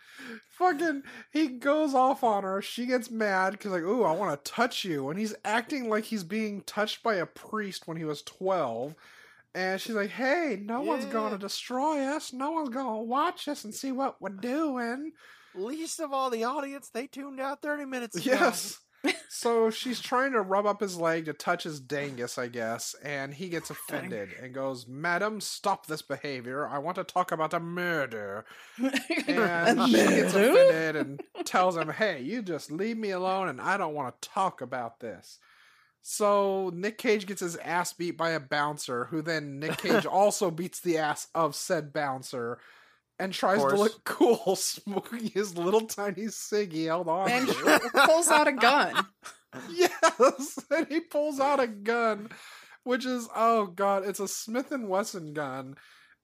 [0.51, 2.61] Fucking, he goes off on her.
[2.61, 6.03] She gets mad because like, "Ooh, I want to touch you," and he's acting like
[6.03, 8.95] he's being touched by a priest when he was twelve.
[9.55, 12.31] And she's like, "Hey, no one's going to destroy us.
[12.33, 15.13] No one's going to watch us and see what we're doing."
[15.55, 18.31] Least of all the audience, they tuned out 30 minutes ago.
[18.31, 18.79] Yes.
[19.29, 23.33] so she's trying to rub up his leg to touch his dangus, I guess, and
[23.33, 26.67] he gets offended and goes, "Madam, stop this behavior.
[26.67, 28.45] I want to talk about a murder."
[29.27, 33.77] And she gets offended and tells him, "Hey, you just leave me alone, and I
[33.77, 35.39] don't want to talk about this."
[36.01, 40.51] So Nick Cage gets his ass beat by a bouncer, who then Nick Cage also
[40.51, 42.59] beats the ass of said bouncer.
[43.19, 47.47] And tries to look cool, smoking his little tiny cig he held on and
[48.05, 49.05] pulls out a gun.
[49.69, 52.29] Yes, and he pulls out a gun,
[52.83, 55.75] which is oh god, it's a Smith and Wesson gun,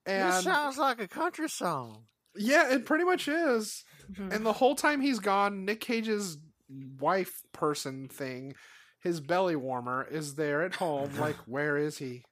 [0.05, 2.05] This and sounds like a country song.
[2.37, 3.83] yeah, it pretty much is.
[4.15, 4.31] Hmm.
[4.31, 6.37] And the whole time he's gone, Nick Cage's
[6.99, 8.55] wife person thing,
[9.01, 11.09] his belly warmer, is there at home.
[11.19, 12.23] Like, where is he?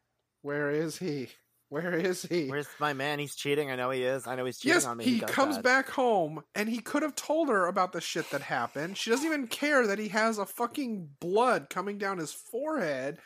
[0.42, 1.30] Where is he?
[1.74, 2.50] Where is he?
[2.50, 3.18] Where's my man?
[3.18, 3.72] He's cheating.
[3.72, 4.28] I know he is.
[4.28, 5.06] I know he's cheating Yes, on me.
[5.06, 5.64] he does comes that.
[5.64, 8.96] back home and he could have told her about the shit that happened.
[8.96, 13.18] She doesn't even care that he has a fucking blood coming down his forehead.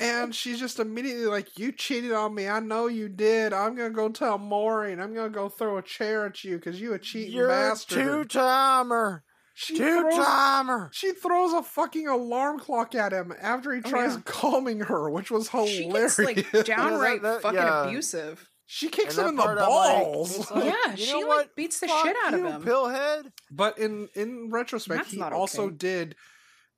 [0.00, 2.48] And she's just immediately like, You cheated on me.
[2.48, 3.52] I know you did.
[3.52, 6.42] I'm going to go tell Maury and I'm going to go throw a chair at
[6.44, 9.24] you because you a cheating You're a two timer.
[9.60, 10.88] She, Two throws, timer.
[10.92, 14.20] she throws a fucking alarm clock at him after he Oh, tries yeah.
[14.24, 15.76] calming her, which was hilarious.
[15.76, 16.16] She hilarious.
[16.16, 17.86] gets like downright that- fucking yeah.
[17.88, 18.48] abusive.
[18.66, 20.50] she kicks And him in the I'm like, balls.
[20.52, 21.56] like, yeah, she like what?
[21.56, 22.62] beats the Fuck shit out you, of him.
[22.62, 23.32] Pillhead.
[23.50, 25.74] But in in retrospect, That's he not also okay.
[25.76, 26.14] did.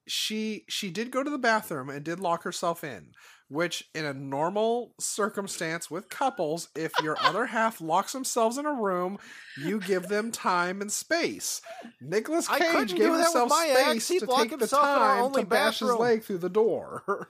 [0.09, 3.13] She she did go to the bathroom and did lock herself in,
[3.51, 8.73] which in a normal circumstance with couples, if your other half locks themselves in a
[8.73, 9.19] room,
[9.61, 11.61] you give them time and space.
[12.01, 15.33] Nicolas Cage couldn't gave do that himself space to take the himself in our time
[15.33, 17.29] to bash his leg through the door.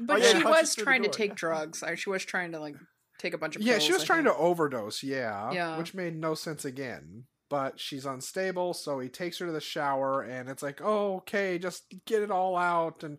[0.00, 1.84] But oh, yeah, she was trying to take drugs.
[1.94, 2.74] She was trying to like
[3.20, 4.36] take a bunch of yeah, pills, she was I trying think.
[4.36, 5.78] to overdose, yeah, Yeah.
[5.78, 7.24] which made no sense again.
[7.48, 11.58] But she's unstable, so he takes her to the shower, and it's like, oh, okay,
[11.58, 13.04] just get it all out.
[13.04, 13.18] And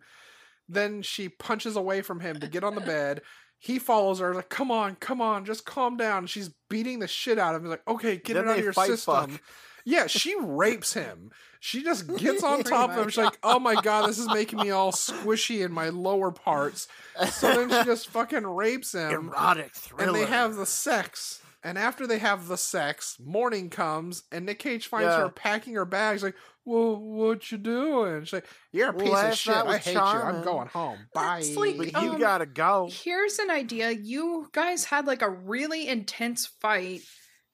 [0.68, 3.20] then she punches away from him to get on the bed.
[3.58, 6.26] He follows her, like, come on, come on, just calm down.
[6.26, 7.66] She's beating the shit out of him.
[7.66, 9.30] He's like, okay, get Then it out of your fight system.
[9.30, 9.40] fuck.
[9.86, 11.30] Yeah, she rapes him.
[11.60, 13.08] She just gets on top of him.
[13.08, 16.88] She's like, oh my god, this is making me all squishy in my lower parts.
[17.30, 20.04] So then she just fucking rapes him Erotic thriller.
[20.06, 21.40] and they have the sex.
[21.64, 25.20] And after they have the sex, morning comes, and Nick Cage finds Yeah.
[25.22, 26.22] her packing her bags.
[26.22, 26.34] Like,
[26.66, 28.24] well, what you doing?
[28.24, 29.54] She's like, you're a Well, piece of shit.
[29.56, 30.00] I was hate you.
[30.00, 30.98] I'm going home.
[31.14, 31.42] Bye.
[31.56, 32.88] Like, But you Um, gotta go.
[32.92, 33.90] Here's an idea.
[33.92, 37.00] You guys had like a really intense fight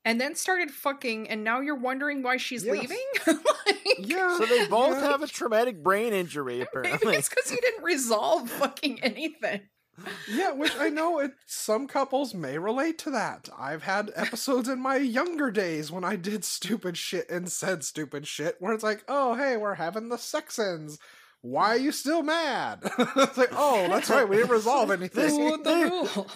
[0.04, 2.78] and then started fucking and now you're wondering why she's Yes.
[2.80, 3.04] leaving?
[3.26, 4.38] like, yeah.
[4.38, 5.08] So they both yeah.
[5.10, 7.16] have a traumatic brain injury, Apparently, Maybe apparently.
[7.18, 9.60] it's because you didn't resolve fucking anything.
[10.30, 13.48] Yeah, which I know it, some couples may relate to that.
[13.58, 18.26] I've had episodes in my younger days when I did stupid shit and said stupid
[18.26, 20.98] shit where it's like, oh, hey, we're having the sex ends.
[21.42, 22.80] Why are you still mad?
[22.98, 25.22] it's like, oh, that's right, we didn't resolve anything.
[25.22, 25.32] This-
[25.64, 26.26] the rule.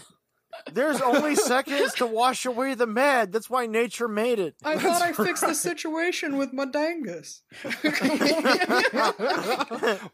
[0.73, 3.33] There's only seconds to wash away the mad.
[3.33, 4.55] That's why nature made it.
[4.65, 7.43] I thought I fixed the situation with my dangus.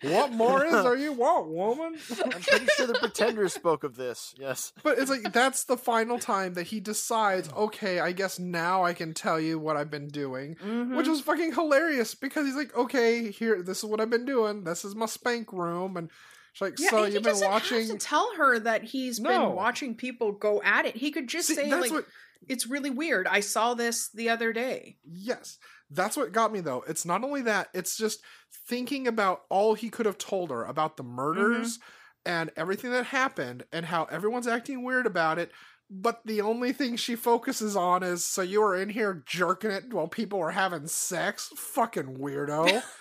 [0.03, 1.97] what more is there you want, woman?
[2.25, 4.35] I'm pretty sure the Pretenders spoke of this.
[4.39, 4.73] Yes.
[4.83, 8.93] But it's like that's the final time that he decides, okay, I guess now I
[8.93, 10.57] can tell you what I've been doing.
[10.57, 10.97] Mm-hmm.
[10.97, 14.65] Which was fucking hilarious because he's like, okay, here, this is what I've been doing.
[14.65, 16.11] This is my spank room, and
[16.53, 17.79] she's like, Yeah, so he you've been doesn't watching.
[17.89, 19.29] have to tell her that he's No.
[19.31, 20.97] been watching people go at it.
[20.97, 22.07] He could just See, say like, what.
[22.49, 23.27] "It's really weird.
[23.27, 25.59] I saw this the other day." Yes,
[25.91, 26.85] that's what got me though.
[26.89, 28.21] It's not only that; it's just
[28.69, 31.15] thinking about all he could have told her about the mm-hmm.
[31.15, 31.79] murders
[32.27, 35.51] and everything that happened, and how everyone's acting weird about it.
[35.93, 39.93] But the only thing she focuses on is, so you were in here jerking it
[39.93, 41.51] while people were having sex?
[41.57, 42.83] Fucking weirdo.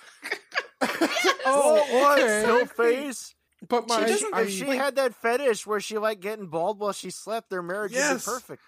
[1.46, 2.20] Oh, what?
[2.20, 2.42] okay.
[2.44, 3.34] Still face?
[3.67, 6.80] But my, She doesn't- I, if she had that fetish where she liked getting bald
[6.80, 8.26] while she slept, their marriage would Yes.
[8.26, 8.62] be perfect.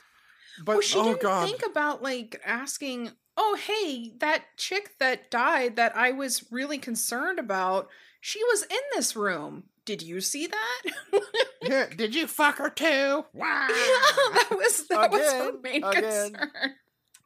[0.65, 5.31] but well, she oh didn't god, think about like asking, "Oh, hey, that chick that
[5.31, 7.87] died that I was really concerned about,
[8.19, 9.63] she was in this room.
[9.85, 10.81] Did you see that?"
[11.61, 13.25] yeah, did you fuck her too?
[13.33, 13.67] Wow.
[13.69, 16.33] that was that was her main again.
[16.33, 16.51] concern.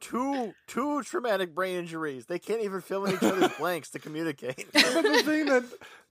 [0.01, 2.27] Two two traumatic brain injuries.
[2.27, 4.67] They can't even fill in each other's blanks to communicate.
[4.71, 5.63] but the thing that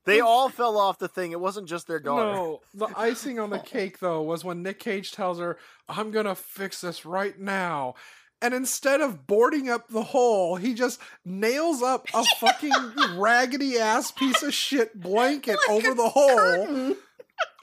[0.07, 1.33] They all fell off the thing.
[1.33, 2.33] It wasn't just their daughter.
[2.33, 6.35] No, the icing on the cake though was when Nick Cage tells her, "I'm gonna
[6.35, 7.95] fix this right now."
[8.43, 12.73] And instead of boarding up the hole, he just nails up a fucking
[13.17, 16.37] raggedy ass piece of shit blanket Like over the hole.
[16.37, 16.97] curtain.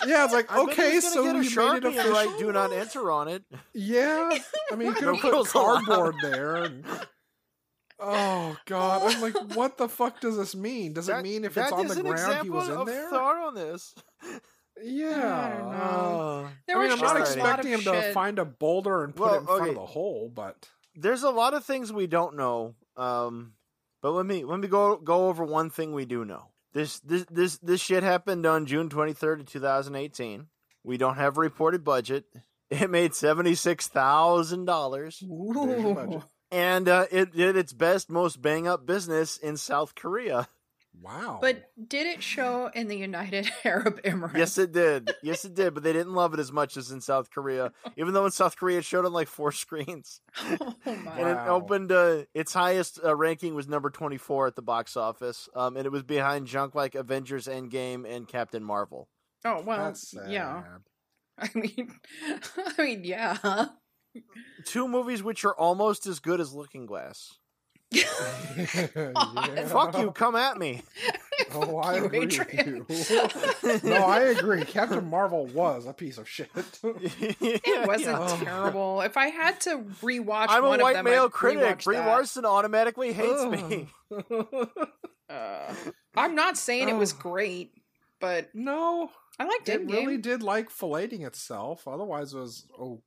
[0.07, 2.11] Yeah, it's like I okay, so get a you made it official.
[2.11, 3.43] write "Do not enter" on it.
[3.73, 4.31] Yeah,
[4.71, 6.55] I mean, you could No have put cardboard there.
[6.55, 6.83] And...
[8.01, 10.93] Oh god, I'm like, what the fuck does this mean?
[10.93, 13.09] Does it mean if it's on the ground he example was in of there?
[13.09, 13.95] Thought on this.
[14.83, 16.45] Yeah, I don't know.
[16.45, 19.13] Uh, There I mean, was I'm not expecting of him to find a boulder and
[19.15, 19.69] put Well, it in front okay.
[19.71, 22.73] of the hole, but there's a lot of things we don't know.
[22.97, 23.53] Um,
[24.01, 26.47] but let me let me go go over one thing we do know.
[26.73, 30.47] This this this this shit happened on June 23rd 2018.
[30.83, 32.25] We don't have a reported budget.
[32.71, 35.53] It made seventy six thousand dollars, your
[35.93, 36.15] budget.
[36.15, 36.23] Ooh.
[36.51, 40.47] And uh, it did its best, most bang up business in South Korea.
[41.01, 41.39] wow.
[41.41, 44.37] But did it show in the United Arab Emirates?
[44.37, 45.11] Yes, it did.
[45.23, 45.73] Yes, it did.
[45.73, 47.71] But they didn't love it as much as in South Korea.
[47.95, 50.19] Even though in South Korea it showed on like four screens.
[50.49, 51.19] Oh my.
[51.19, 55.47] and it opened uh, its highest uh, ranking was number 24 at the box office
[55.55, 59.07] um, and it was behind junk like avengers endgame and captain marvel
[59.45, 60.29] Oh well, That's sad.
[60.31, 60.63] yeah.
[61.39, 61.91] I mean,
[62.77, 63.37] I mean, yeah.
[64.65, 67.37] Two movies which are almost as good as looking glass
[67.91, 68.05] Yeah.
[69.67, 70.83] fuck you come at me
[71.53, 73.11] Oh, I You, agree with
[73.83, 73.89] you.
[73.89, 74.63] no, I agree.
[74.63, 76.49] Captain Marvel was a piece of shit.
[76.83, 78.39] It wasn't Oh.
[78.41, 79.01] terrible.
[79.01, 81.95] If I had to rewatch i'm a one of white them, male I'd critic brie
[81.97, 82.07] that.
[82.07, 83.89] larson automatically hates me
[85.29, 85.73] Uh,
[86.15, 87.17] I'm not saying it was Oh.
[87.21, 87.71] great,
[88.19, 89.87] but no, I liked it it.
[89.89, 91.87] really did like filleting itself.
[91.87, 93.01] Otherwise, it was okay,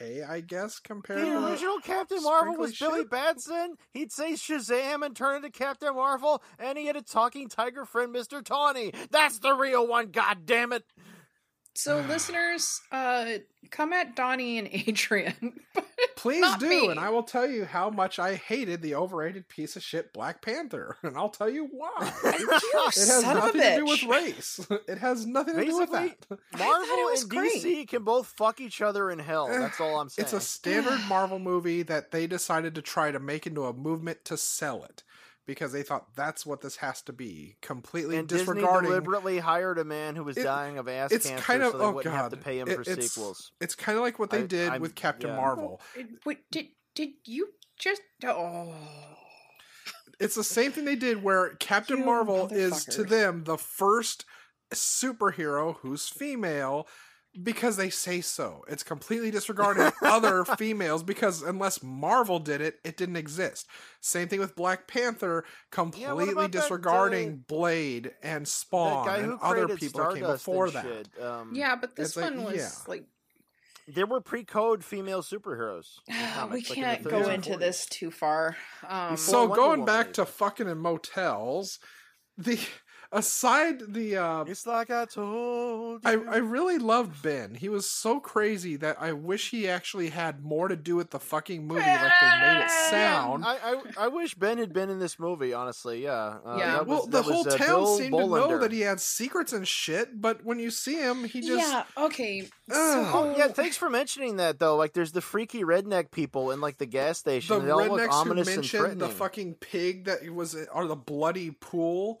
[0.00, 1.46] I guess, compared the to.
[1.46, 3.10] original Captain Marvel was Billy shit.
[3.10, 3.76] Batson.
[3.92, 8.14] He'd say Shazam and turn into Captain Marvel, and he had a talking tiger friend,
[8.14, 8.44] Mr.
[8.44, 8.92] Tawny.
[9.10, 10.84] That's the real one, god damn it.
[11.76, 13.26] So, listeners, uh,
[13.70, 15.60] come at Donnie and Adrian.
[16.16, 16.88] Please do, me.
[16.88, 20.42] and I will tell you how much I hated the overrated piece of shit Black
[20.42, 22.12] Panther, and I'll tell you why.
[22.24, 24.66] you It has son nothing to do with race.
[24.88, 26.16] It has nothing to do with that.
[26.58, 27.62] Marvel and great.
[27.62, 29.48] DC can both fuck each other in hell.
[29.50, 30.24] That's all I'm saying.
[30.24, 34.24] It's a standard Marvel movie that they decided to try to make into a movement
[34.24, 35.02] to sell it
[35.46, 37.56] because they thought that's what this has to be.
[37.62, 41.44] Completely and Disney deliberately hired a man who was It- dying of ass it's cancer,
[41.44, 43.52] kind of so they oh wouldn't god, have to pay him It- for it's, sequels.
[43.60, 45.36] It's kind of like what they I- did I'm- with Captain yeah.
[45.36, 45.80] Marvel.
[45.94, 48.02] It- Wait, did did you just?
[48.24, 48.74] Oh,
[50.18, 54.24] It's the same thing they did where Captain You Marvel is to them the first
[54.72, 56.86] superhero who's female
[57.42, 58.64] because they say so.
[58.68, 63.66] It's completely disregarding other females because unless Marvel did it, it didn't exist.
[64.00, 69.64] Same thing with Black Panther, completely about that, disregarding uh, Blade and Spawn and other
[69.66, 71.08] created people that came before that.
[71.22, 72.68] um, yeah, but this it's like- one was yeah.
[72.86, 73.04] like
[73.88, 75.98] there were pre-code female superheroes.
[76.08, 77.58] in we comics, like in can't go into 40s.
[77.60, 78.56] this too far.
[78.88, 80.14] Um, so Wonder going Woman back even.
[80.14, 81.78] to fucking in motels,
[82.36, 82.58] the
[83.12, 86.10] aside the uh It's like I told you.
[86.30, 87.54] I really loved Ben.
[87.54, 91.20] He was so crazy that I wish he actually had more to do with the
[91.20, 93.44] fucking movie like they made it sound.
[93.44, 95.52] I, I I wish Ben had been in this movie.
[95.54, 96.38] Honestly, yeah.
[96.44, 96.72] Uh, Yeah.
[96.72, 99.00] that well, the that was, whole uh, town Bill seemed to know that he had
[99.00, 101.84] secrets and shit, but when you see him, he just yeah.
[101.96, 102.42] Okay.
[102.68, 104.76] So, Oh yeah, thanks for mentioning that though.
[104.76, 107.58] Like, there's the freaky redneck people in like the gas station.
[107.60, 110.96] the they all look rednecks who and mentioned the fucking pig that was or the
[110.96, 112.20] bloody pool.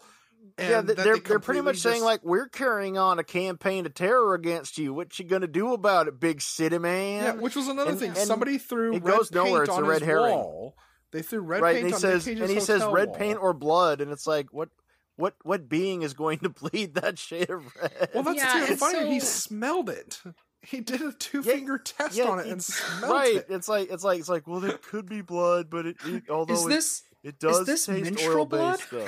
[0.58, 3.86] And yeah, they're they they're pretty completely much saying like we're carrying on a campaign
[3.86, 4.92] of terror against you.
[4.94, 7.22] What you gonna do about it, big city man?
[7.24, 8.08] yeah, which was another and- thing.
[8.10, 10.34] and Somebody threw it red goes nowhere, paint it's a on red his herring.
[10.34, 10.76] wall.
[11.12, 11.74] They threw red right.
[11.76, 13.16] paint And he on says Nick and Cage's he says red wall.
[13.16, 14.68] paint or blood, and it's like what
[15.16, 18.10] what what being is going to bleed that shade of red?
[18.14, 19.12] Well, that's Yeah, too and funny.
[19.12, 20.20] He smelled it.
[20.62, 23.36] He did a two finger test yeah, on it he- and smelled right.
[23.36, 23.46] it.
[23.48, 26.54] It's like it's like it's like well, it could be blood, but it, it although
[26.54, 28.78] is this it does is this taste menstrual oil blood?
[28.90, 29.06] based though.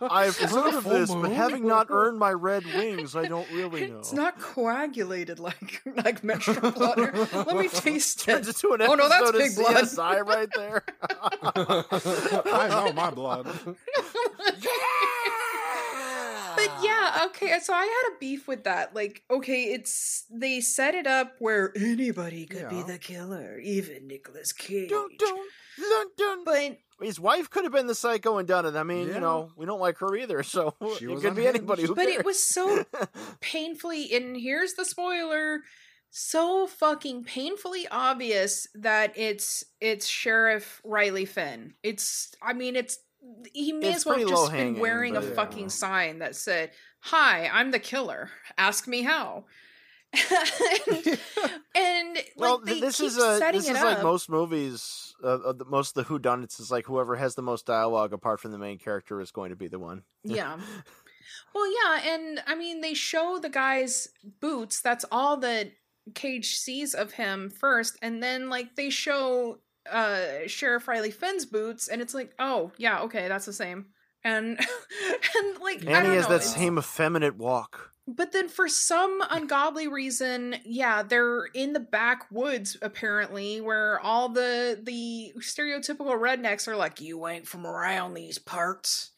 [0.10, 3.50] I've Is heard of full this, but having not earned my red wings, I don't
[3.50, 3.98] really know.
[3.98, 6.98] It's not coagulated like like menstrual blood.
[7.32, 8.56] Let me taste Turns it.
[8.62, 9.84] into an Oh, no, that's episode of pig blood.
[9.84, 10.84] CSI right there.
[12.46, 13.46] I know my blood.
[16.56, 17.58] But yeah, okay.
[17.60, 18.94] So I had a beef with that.
[18.94, 24.52] Like, okay, it's they set it up where anybody could be the killer, even Nicolas
[24.52, 24.88] Cage.
[24.90, 25.38] dun, dun,
[25.78, 26.44] dun, dun.
[26.44, 28.76] But His wife could have been the psycho and done it.
[28.76, 29.14] I mean, Yeah.
[29.14, 31.82] you know, we don't like her either, so She it could be anybody.
[31.84, 32.18] Who but cares?
[32.20, 32.84] it was so
[33.40, 35.60] painfully and here's the spoiler
[36.16, 42.98] so fucking painfully obvious that it's it's sheriff riley finn it's i mean it's
[43.52, 46.70] he may It's as well have just been wearing a but- fucking sign that said
[47.00, 49.44] hi i'm the killer ask me how
[50.86, 51.18] and,
[51.74, 53.84] and well, like they this is a setting this is up.
[53.84, 55.13] like most movies.
[55.24, 58.40] Uh, of the, most of the whodunits is like whoever has the most dialogue apart
[58.40, 60.02] from the main character is going to be the one.
[60.22, 60.58] Yeah.
[61.54, 64.08] Well, yeah, and I mean, they show the guy's
[64.40, 64.80] boots.
[64.82, 65.72] That's all that
[66.14, 69.60] Cage sees of him first, and then like they show
[69.90, 73.86] uh Sheriff Riley Finn's boots, and it's like, oh yeah, okay, that's the same.
[74.22, 74.58] And
[75.38, 77.92] and like I And don't he has know, that it's- same effeminate walk.
[78.06, 84.78] But then for some ungodly reason, yeah, they're in the backwoods apparently, where all the
[84.82, 89.12] the stereotypical rednecks are like, "You ain't from around these parts,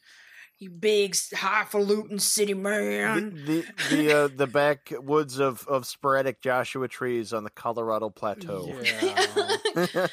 [0.57, 6.87] you big highfalutin city man." The the the, uh, the backwoods of, of sporadic Joshua
[6.87, 8.73] trees on the Colorado Plateau.
[8.81, 9.27] Yeah.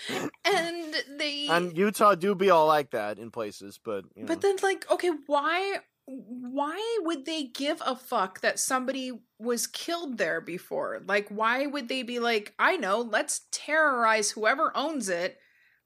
[0.45, 4.27] and they, and Utah do be all like that in places, but you know.
[4.27, 5.79] but then like, okay, why?
[6.07, 11.02] Why would they give a fuck that somebody was killed there before?
[11.07, 15.38] Like, why would they be like, I know, let's terrorize whoever owns it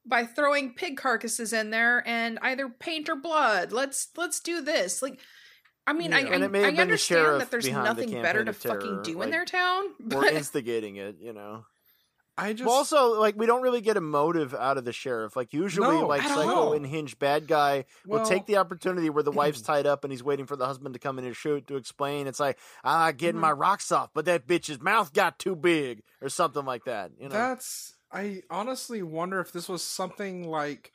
[0.08, 3.72] by throwing pig carcasses in there and either paint or blood.
[3.72, 5.02] Let's let's do this.
[5.02, 5.20] Like,
[5.86, 6.30] I mean, I Yeah.
[6.30, 9.02] I, it may have I the understand that there's nothing better to of fucking terror,
[9.02, 9.84] do in their town.
[10.00, 11.64] or But instigating it, you know.
[12.38, 15.34] I just Well, also, like we don't really get a motive out of the sheriff.
[15.34, 16.72] Like usually, No, like psycho all.
[16.72, 20.46] unhinged bad guy will take the opportunity where the wife's tied up and he's waiting
[20.46, 22.28] for the husband to come in and shoot to explain.
[22.28, 26.28] It's like ah, getting my rocks off, but that bitch's mouth got too big or
[26.28, 27.10] something like that.
[27.18, 30.92] You know, That's I honestly wonder if this was something like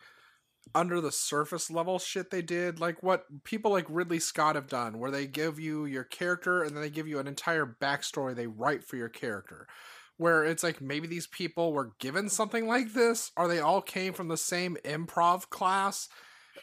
[0.74, 4.98] under the surface level shit they did, like what people like Ridley Scott have done,
[4.98, 8.48] where they give you your character and then they give you an entire backstory they
[8.48, 9.68] write for your character.
[10.18, 14.14] Where it's like maybe these people were given something like this, or they all came
[14.14, 16.08] from the same improv class.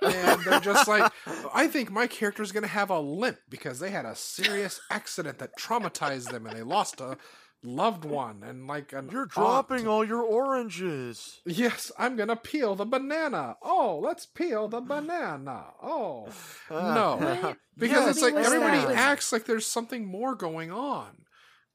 [0.03, 1.13] and they're just like,
[1.55, 5.59] I think my character's gonna have a limp because they had a serious accident that
[5.59, 7.19] traumatized them and they lost a
[7.63, 9.33] loved one and like an you're aunt.
[9.33, 11.41] dropping all your oranges.
[11.45, 13.57] Yes, I'm gonna peel the banana.
[13.63, 15.65] Oh, let's peel the banana.
[15.83, 16.29] Oh,
[16.71, 16.95] ah.
[16.95, 18.97] no, because Yeah, it's like everybody that?
[18.97, 21.25] acts like there's something more going on.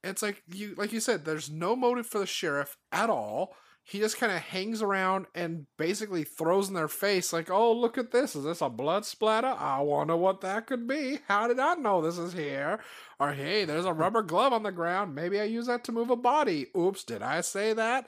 [0.05, 3.55] It's like you, like you said, there's no motive for the sheriff at all.
[3.83, 7.97] He just kind of hangs around and basically throws in their face, like, "Oh, look
[7.97, 8.35] at this!
[8.35, 9.47] Is this a blood splatter?
[9.47, 11.19] I wonder what that could be.
[11.27, 12.79] How did I know this is here?
[13.19, 13.99] Or hey, there's a hmm.
[13.99, 15.13] rubber glove on the ground.
[15.13, 16.67] Maybe I use that to move a body.
[16.75, 18.07] Oops, did I say that?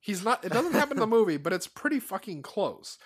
[0.00, 0.44] He's not.
[0.44, 2.98] It doesn't happen in the movie, but it's pretty fucking close.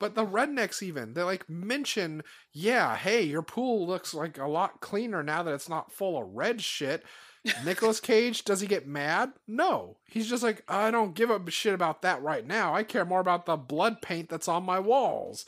[0.00, 2.22] But the rednecks even they like mention,
[2.52, 6.34] yeah, hey, your pool looks like a lot cleaner now that it's not full of
[6.34, 7.04] red shit.
[7.64, 9.32] Nicolas Cage, does he get mad?
[9.46, 9.96] No.
[10.06, 12.74] He's just like, I don't give a shit about that right now.
[12.74, 15.46] I care more about the blood paint that's on my walls.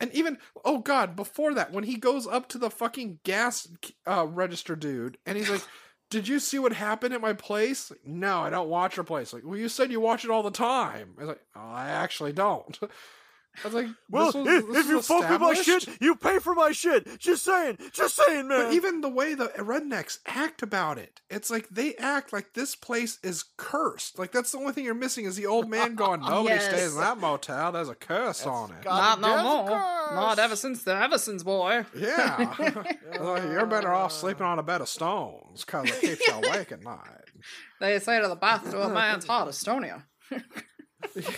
[0.00, 3.68] And even, oh god, before that, when he goes up to the fucking gas
[4.06, 5.62] uh, register dude and he's like,
[6.10, 7.90] Did you see what happened at my place?
[7.90, 9.32] Like, no, I don't watch your place.
[9.32, 11.14] Like, well, you said you watch it all the time.
[11.16, 12.78] I was like, oh, I actually don't.
[13.62, 16.16] I was like, Well, this was, if, this if you fuck with my shit, you
[16.16, 17.18] pay for my shit.
[17.20, 18.64] Just saying, just saying, man.
[18.66, 22.74] But even the way the rednecks act about it, it's like they act like this
[22.74, 24.18] place is cursed.
[24.18, 26.64] Like that's the only thing you're missing is the old man going, "Nobody Yes.
[26.64, 27.70] stays in that motel.
[27.72, 29.68] There's a curse That's on it." Not no there's a more.
[29.70, 31.84] Not ever since the Eversons boy.
[31.96, 32.54] Yeah,
[33.20, 36.72] Like, you're better off sleeping on a bed of stones because it keeps you awake
[36.72, 36.98] at night.
[37.80, 40.04] They say to the bath to a man's heart, Estonia.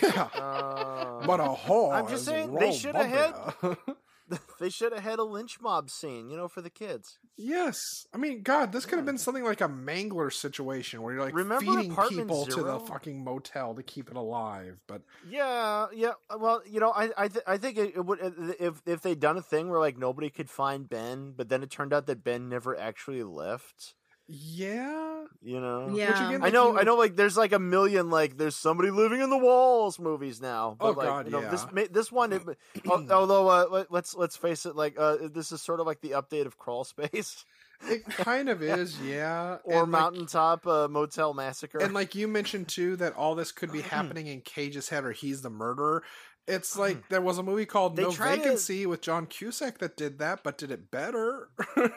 [0.03, 1.93] Yeah, Uh, but a whore.
[1.95, 3.35] I'm just saying, they shoulda had-
[4.61, 7.19] they should have had a lynch mob scene, you know, for the kids.
[7.37, 11.23] Yes, I mean, God, this could have been something like a Mangler situation where you're
[11.23, 14.79] like Remember feeding people to the fucking motel to keep it alive.
[14.87, 16.13] But Yeah, yeah.
[16.37, 18.19] Well, you know, I I, th- I think it, it would
[18.59, 21.71] if if they'd done a thing where like nobody could find Ben, but then it
[21.71, 23.95] turned out that Ben never actually left.
[24.29, 25.91] Yeah, You know.
[25.95, 26.09] Yeah.
[26.11, 26.97] Which again, I know, you- I know.
[26.97, 30.77] Like, there's like a million like there's somebody living in the walls movies now.
[30.79, 31.71] But, Oh, like, God, you know, This yeah.
[31.73, 32.43] ma- this one, it,
[32.89, 36.11] although uh, let, let's let's face it, like uh, this is sort of like the
[36.11, 37.45] update of Crawl Space
[37.89, 39.59] It kind of is, yeah.
[39.65, 40.35] or And, like-
[40.67, 41.79] uh, Motel Massacre.
[41.79, 45.13] and like you mentioned too, that all this could be happening in Cage's head, or
[45.13, 46.03] he's the murderer.
[46.49, 49.79] It's like there was a movie called They No try to- Vacancy with John Cusack
[49.79, 51.49] that did that, but did it better.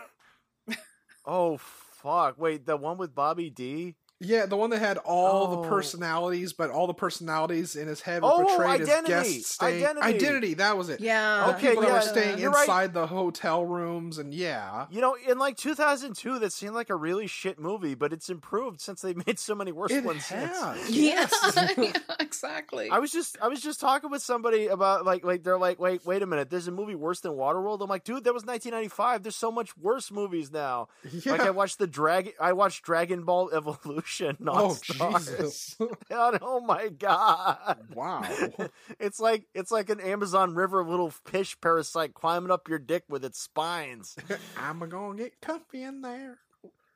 [1.26, 1.60] oh
[2.02, 2.38] fuck!
[2.38, 3.96] Wait, the one with Bobby D.
[4.20, 5.62] yeah, the one that had all Oh.
[5.62, 9.14] the personalities, but all the personalities in his head were Oh, portrayed Identity!
[9.14, 9.86] as guests staying.
[9.86, 10.54] Identity!
[10.56, 11.00] that was it.
[11.00, 11.48] Yeah.
[11.48, 12.62] The Okay, people that were staying you're right.
[12.62, 16.96] inside the hotel rooms, and yeah, You know, in like 2002, that seemed like a
[16.96, 20.28] really shit movie, but it's improved since they made so many worse it ones.
[20.28, 20.90] has.
[20.90, 21.74] Yeah, Yes.
[21.78, 22.90] yeah, exactly.
[22.90, 26.06] I was just I was just talking with somebody about like like they're like wait
[26.06, 29.24] wait a minute there's a movie worse than Waterworld I'm like dude that was 1995
[29.24, 31.32] there's so much worse movies now yeah.
[31.32, 35.20] like I watched the drag I watched Dragon Ball Evolution oh nonstop.
[35.20, 35.78] Jesus!
[36.10, 38.24] And, oh my god wow.
[39.00, 43.24] it's like it's like an Amazon River little fish parasite climbing up your dick with
[43.24, 44.16] its spines
[44.58, 46.38] I'm gonna get comfy in there.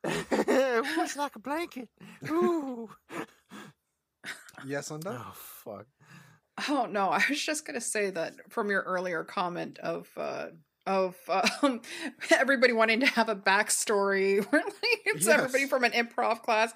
[0.06, 1.90] Ooh, it's like a blanket
[2.30, 2.90] Ooh.
[4.66, 5.20] Yes, I'm done.
[5.20, 5.86] oh fuck
[6.70, 10.48] Oh no, I was just gonna say that from your earlier comment of uh
[10.86, 11.16] of
[11.62, 11.82] um
[12.32, 14.62] everybody wanting to have a backstory where
[15.06, 15.28] it's Yes.
[15.40, 16.74] everybody from an improv class.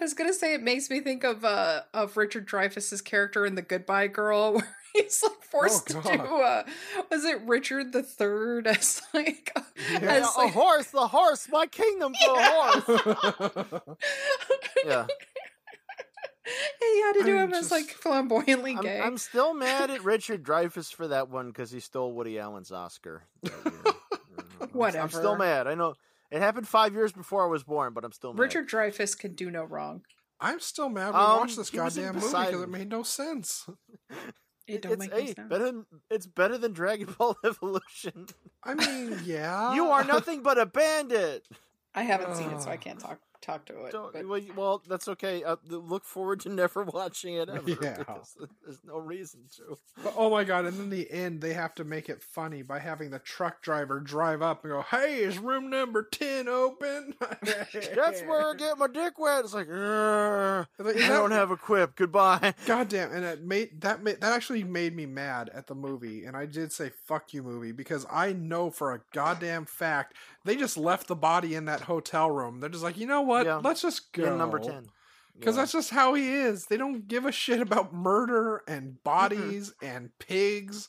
[0.00, 3.54] I was gonna say it makes me think of uh of Richard Dreyfuss's character in
[3.54, 6.12] The Goodbye Girl where he's like forced to Oh, God.
[6.16, 6.62] do uh
[7.10, 9.98] was it Richard the Third as like Yeah.
[10.02, 13.82] Yeah, as a like, horse the horse my kingdom for a horse
[14.86, 15.06] yeah
[16.44, 19.00] he had to do I'm him as like flamboyantly I'm, gay.
[19.00, 23.24] I'm still mad at Richard Dreyfuss for that one because he stole Woody Allen's Oscar.
[23.42, 23.94] that year.
[24.84, 25.66] I'm- I'm still mad.
[25.66, 25.94] I know
[26.30, 28.40] it happened five years before I was born, but I'm still mad.
[28.40, 30.02] Richard Dreyfuss can do no wrong.
[30.40, 32.88] I'm still mad we Um, watched this he was in goddamn movie because it made
[32.88, 33.68] no sense.
[34.66, 35.48] It don't it's make hey, sense.
[35.48, 38.26] better than it's better than Dragon Ball Evolution.
[38.64, 39.74] I mean, yeah.
[39.74, 41.46] you are nothing but a bandit.
[41.94, 43.92] I haven't seen it, so I can't talk talk to it.
[43.92, 45.42] Don't, well, well, that's okay.
[45.44, 47.68] Uh, look forward to never watching it ever.
[47.68, 47.98] Yeah.
[47.98, 49.76] because there's no reason to.
[50.02, 50.66] But, oh my god!
[50.66, 54.00] And in the end, they have to make it funny by having the truck driver
[54.00, 58.86] drive up and go, "Hey, is room number ten open?" That's where I get my
[58.86, 59.44] dick wet.
[59.44, 61.96] It's like, Like, I is don't have a quip.
[61.96, 62.54] Goodbye.
[62.66, 63.12] Goddamn!
[63.12, 66.46] And it made that made, that actually made me mad at the movie, and I
[66.46, 70.14] did say "fuck you" movie because I know for a goddamn fact
[70.44, 72.60] they just left the body in that hotel room.
[72.60, 73.31] They're just like, you know what?
[73.44, 73.60] Yeah.
[73.62, 74.24] Let's just go.
[74.32, 74.86] In number ten.
[75.38, 75.62] Because Yeah.
[75.62, 76.66] that's just how he is.
[76.66, 80.88] They don't give a shit about murder and bodies and pigs.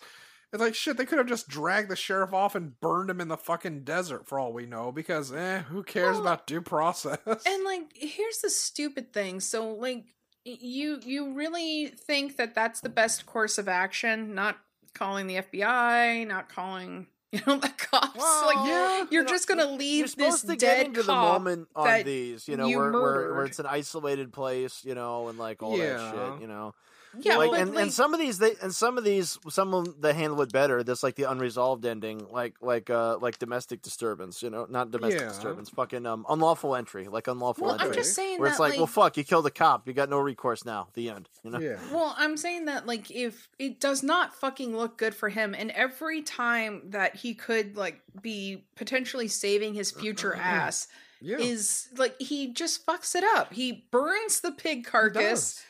[0.51, 0.97] It's like shit.
[0.97, 4.27] They could have just dragged the sheriff off and burned him in the fucking desert
[4.27, 4.91] for all we know.
[4.91, 7.17] Because eh, who cares Well, about due process?
[7.45, 9.39] And like, here's the stupid thing.
[9.39, 10.05] So like,
[10.43, 14.35] you you really think that that's the best course of action?
[14.35, 14.57] Not
[14.93, 17.07] calling the FBI, not calling
[17.37, 18.15] you know the cops.
[18.15, 21.67] Well, like, yeah, you're you know, just gonna leave this to dead into the moment
[21.75, 25.39] on these, you know, you where, where where it's an isolated place, you know, and
[25.39, 26.75] like all that shit, you know.
[27.19, 29.85] Yeah, like, and, like, and some of these they and some of these some of
[29.85, 30.83] them they handle it better.
[30.83, 35.21] That's like the unresolved ending, like like uh like domestic disturbance, you know, not domestic
[35.21, 35.27] Yeah.
[35.27, 38.59] disturbance, fucking um unlawful entry, like unlawful well, entry, I'm just saying where that it's
[38.59, 40.87] like, like, well, fuck, you killed a cop, you got no recourse now.
[40.95, 41.59] The end, you know.
[41.59, 41.77] yeah.
[41.91, 45.69] Well, I'm saying that like if it does not fucking look good for him and
[45.71, 50.87] every time that he could like be potentially saving his future ass
[51.21, 51.37] Yeah.
[51.37, 53.53] is like he just fucks it up.
[53.53, 55.21] He burns the pig He carcass
[55.55, 55.63] does.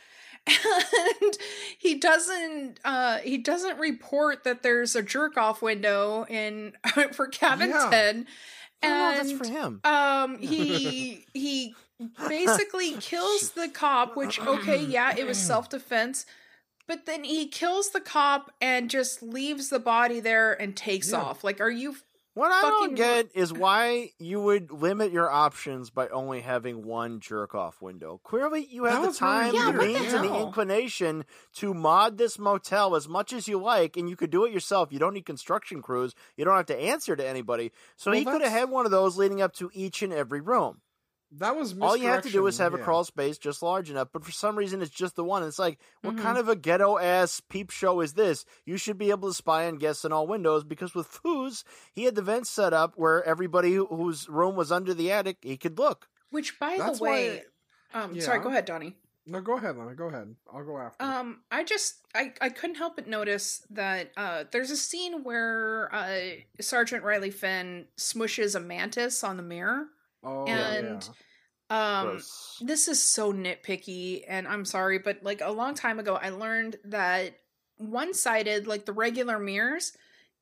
[0.48, 1.38] And
[1.78, 6.74] he doesn't uh he doesn't report that there's a jerk off window in
[7.14, 7.88] for cabin Yeah.
[7.90, 8.28] 10
[8.84, 9.80] I don't and that's for him.
[9.84, 11.74] um he he
[12.28, 16.26] basically kills the cop which okay yeah it was self-defense
[16.86, 21.22] But then he kills the cop and just leaves the body there and takes Yeah.
[21.22, 21.42] off.
[21.42, 21.96] Like, are you?
[22.36, 26.84] What I Fucking- don't get is why you would limit your options by only having
[26.84, 28.20] one jerk off window.
[28.24, 31.26] Clearly, you have the time, Yeah, the what the means, and the inclination
[31.56, 34.92] to mod this motel as much as you like, and you could do it yourself.
[34.92, 36.16] You don't need construction crews.
[36.36, 37.72] You don't have to answer to anybody.
[37.98, 40.42] So Well, he could have had one of those leading up to each and every
[40.42, 40.82] room.
[41.40, 44.10] That was All you have to do is have a crawl space just large enough.
[44.14, 45.42] But for some reason, it's just the one.
[45.44, 46.22] It's like, what Mhm.
[46.22, 48.46] kind of a ghetto ass peep show is this?
[48.66, 52.04] You should be able to spy on guests in all windows because with Foos, he
[52.04, 55.58] had the vents set up where everybody who- whose room was under the attic, he
[55.58, 56.08] could look.
[56.30, 57.44] Which, by That's the way,
[57.94, 58.96] um, sorry, go ahead, Donnie.
[59.26, 59.96] No, go ahead, Lana.
[59.96, 60.36] Go ahead.
[60.52, 61.04] I'll go after.
[61.04, 65.90] Um, I just I I couldn't help but notice that uh there's a scene where
[65.96, 69.88] uh Sergeant Riley Finn smushes a mantis on the mirror.
[70.24, 71.14] Oh, and- yeah.
[71.70, 72.62] Um Gross.
[72.62, 76.76] this is so nitpicky and I'm sorry, but like a long time ago I learned
[76.86, 77.36] that
[77.78, 79.94] one-sided like the regular mirrors,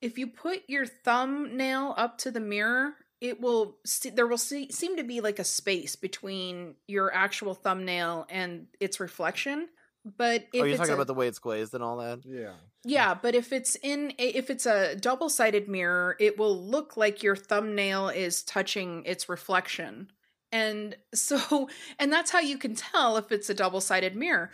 [0.01, 4.69] if you put your thumbnail up to the mirror, it will st- there will se-
[4.71, 9.69] seem to be like a space between your actual thumbnail and its reflection.
[10.03, 11.97] But oh, if oh, you're it's talking a- about the way it's glazed and all
[11.97, 12.21] that?
[12.25, 12.53] Yeah.
[12.83, 17.21] Yeah, but if it's in a, if it's a double-sided mirror, it will look like
[17.21, 20.11] your thumbnail is touching its reflection.
[20.51, 24.49] And so and that's how you can tell if it's a double-sided mirror.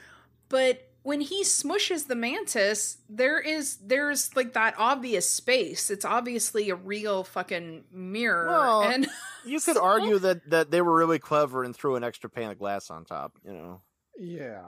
[0.50, 5.90] But when he smushes the mantis, there is there's like that obvious space.
[5.90, 8.48] It's obviously a real fucking mirror.
[8.48, 9.08] Well, and
[9.46, 12.50] You could So- argue that, that they were really clever and threw an extra pane
[12.52, 13.82] of glass on top, you know.
[14.20, 14.62] Yeah.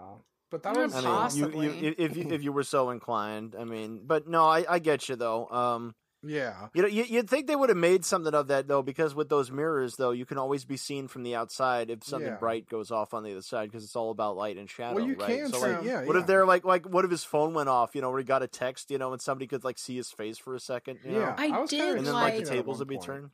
[0.51, 1.65] But that Not was I mean, Possibly.
[1.67, 4.79] you, you, if you if you were so inclined, I mean, but no, I, I
[4.79, 5.47] get you though.
[5.47, 6.67] Um, yeah.
[6.73, 9.29] you know, you, you'd think they would have made something of that though, because with
[9.29, 12.35] those mirrors though, you can always be seen from the outside if something Yeah.
[12.37, 14.95] bright goes off on the other side, because it's all about light and shadow.
[14.95, 15.27] Well, you right?
[15.27, 16.03] can so like, yeah.
[16.03, 16.21] what yeah.
[16.21, 17.95] if they're like like what if his phone went off?
[17.95, 20.11] You know, where he got a text, you know, and somebody could like see his
[20.11, 20.99] face for a second.
[21.05, 21.19] You know?
[21.19, 21.35] Yeah.
[21.37, 23.05] I did kinda and then like like- the expecting that at tables would be point.
[23.05, 23.29] turned.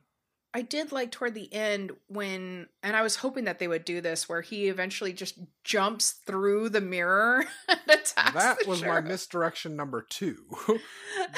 [0.56, 4.00] I did like toward the end when, and I was hoping that they would do
[4.00, 8.32] this, where he eventually just jumps through the mirror and attacks.
[8.32, 10.36] That the was my misdirection number two.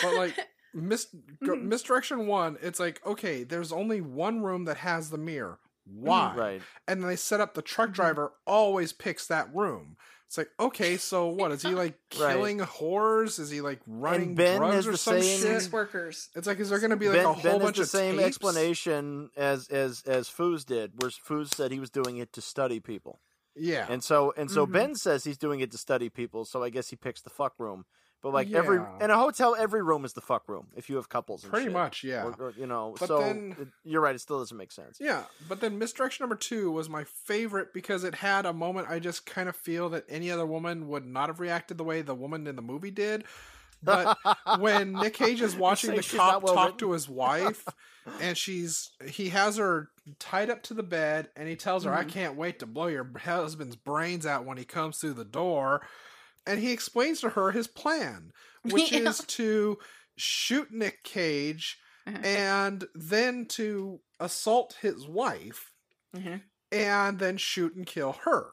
[0.03, 0.39] but like
[0.73, 1.07] mis-
[1.45, 1.65] go- Mhm.
[1.65, 5.59] misdirection one, it's like okay, there's only one room that has the mirror.
[5.85, 6.35] Why?
[6.37, 6.63] Right.
[6.87, 7.95] And then they set up the truck Mhm.
[7.95, 9.97] driver always picks that room.
[10.29, 12.35] It's like okay, so what is he like Right.
[12.35, 13.39] killing whores?
[13.41, 15.61] Is he like running Ben drugs or the some same- shit?
[15.63, 16.29] sex workers.
[16.37, 17.99] It's like is there going to be like ben, a whole ben bunch has the
[17.99, 18.27] of same tapes?
[18.27, 22.79] explanation as as as Foos did, where Foos said he was doing it to study
[22.79, 23.21] people,
[23.57, 23.87] Yeah.
[23.89, 24.73] and so and so Mhm.
[24.73, 26.45] Ben says he's doing it to study people.
[26.45, 27.87] So I guess he picks the fuck room.
[28.21, 31.09] But like every in a hotel, every room is the fuck room if you have
[31.09, 31.45] couples.
[31.45, 31.73] Pretty shit.
[31.73, 32.25] much, yeah.
[32.25, 34.15] Or, or, you know, But so then- it- you're right.
[34.15, 34.99] It still doesn't make sense.
[35.01, 38.99] Yeah, but then misdirection number two was my favorite because it had a moment I
[38.99, 42.15] just kind of feel that any other woman would not have reacted the way the
[42.15, 43.25] woman in the movie did.
[43.81, 44.19] But
[44.59, 46.79] when Nick Cage is watching the cop well talk written?
[46.81, 47.65] to his wife,
[48.21, 52.03] and she's he has her tied up to the bed, and he tells her, "I
[52.03, 52.09] Mhm.
[52.09, 55.87] can't wait to blow your husband's brains out when he comes through the door,"
[56.49, 58.33] and he explains to her his plan,
[58.65, 59.01] which Yeah.
[59.01, 59.79] is to
[60.17, 62.19] shoot Nick Cage Uh-huh.
[62.25, 65.73] and then to assault his wife
[66.15, 66.43] Mhm.
[66.71, 68.53] and then shoot and kill her.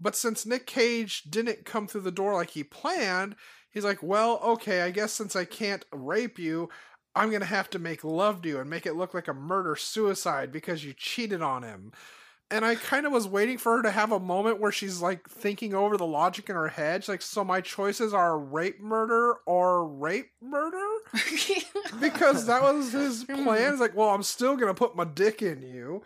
[0.00, 3.36] But since Nick Cage didn't come through the door like he planned,
[3.70, 6.68] he's like, well, okay, I guess since I can't rape you,
[7.14, 9.34] I'm going to have to make love to you and make it look like a
[9.34, 11.92] murder suicide because you cheated on him.
[12.50, 15.28] And I kind of was waiting for her to have a moment where she's like
[15.28, 17.02] thinking over the logic in her head.
[17.02, 20.86] She's like, so my choices are rape murder or rape murder?
[22.00, 23.44] because that was his hmm.
[23.44, 23.72] plan.
[23.72, 26.02] It's like, well, I'm still gonna put my dick in you.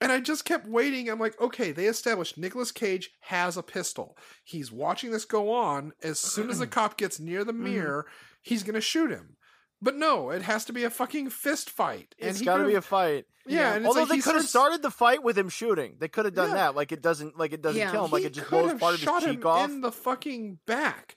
[0.00, 1.08] And I just kept waiting.
[1.08, 4.16] I'm like, okay, they established Nicolas Cage has a pistol.
[4.42, 5.92] He's watching this go on.
[6.02, 7.64] As soon as the cop gets near the mm-hmm.
[7.64, 8.06] mirror,
[8.42, 9.36] he's gonna shoot him.
[9.84, 12.14] But no, it has to be a fucking fist fight.
[12.16, 13.26] It's he got to be a fight.
[13.46, 13.74] yeah.
[13.74, 15.96] And Although like they could have starts- started the fight with him shooting.
[15.98, 16.54] They could have done Yeah.
[16.54, 16.74] that.
[16.76, 17.36] Like it doesn't.
[17.36, 17.90] Like it doesn't Yeah.
[17.90, 18.12] kill him.
[18.12, 19.68] Like he it just blows part of his shot cheek him off.
[19.68, 21.16] in the fucking back.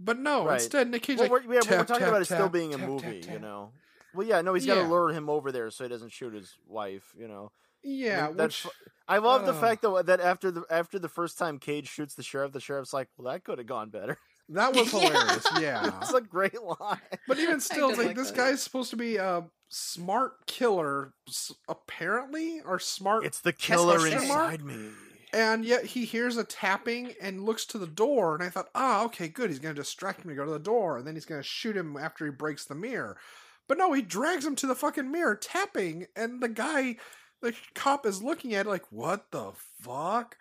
[0.00, 0.54] But no, Right.
[0.54, 2.52] instead Nick Cage well, like we're, yeah, what we're talking tap, about it still tap,
[2.52, 3.72] being a movie, tap, you know.
[4.14, 4.88] Well, yeah, no, he's got to Yeah.
[4.88, 7.52] lure him over there so he doesn't shoot his wife, you know.
[7.82, 8.72] Yeah, that's which
[9.06, 9.60] I love the uh.
[9.60, 12.92] fact though that after the after the first time Cage shoots the sheriff, the sheriff's
[12.92, 14.16] like, "Well, that could have gone better."
[14.50, 15.46] That was hilarious.
[15.60, 17.00] Yeah, it's a great line.
[17.26, 18.36] But even still, like, like this that.
[18.36, 23.24] guy's supposed to be a smart killer, s- apparently, or smart.
[23.24, 24.52] It's the killer killer question mark?
[24.54, 24.88] inside me.
[25.32, 29.04] and yet he hears a tapping and looks to the door, and I thought, ah,
[29.04, 29.50] okay, good.
[29.50, 31.46] He's going to distract him to go to the door, and then he's going to
[31.46, 33.16] shoot him after he breaks the mirror.
[33.68, 36.96] But no, he drags him to the fucking mirror, tapping, and the guy
[37.40, 40.36] the cop is looking at it like, what the fuck?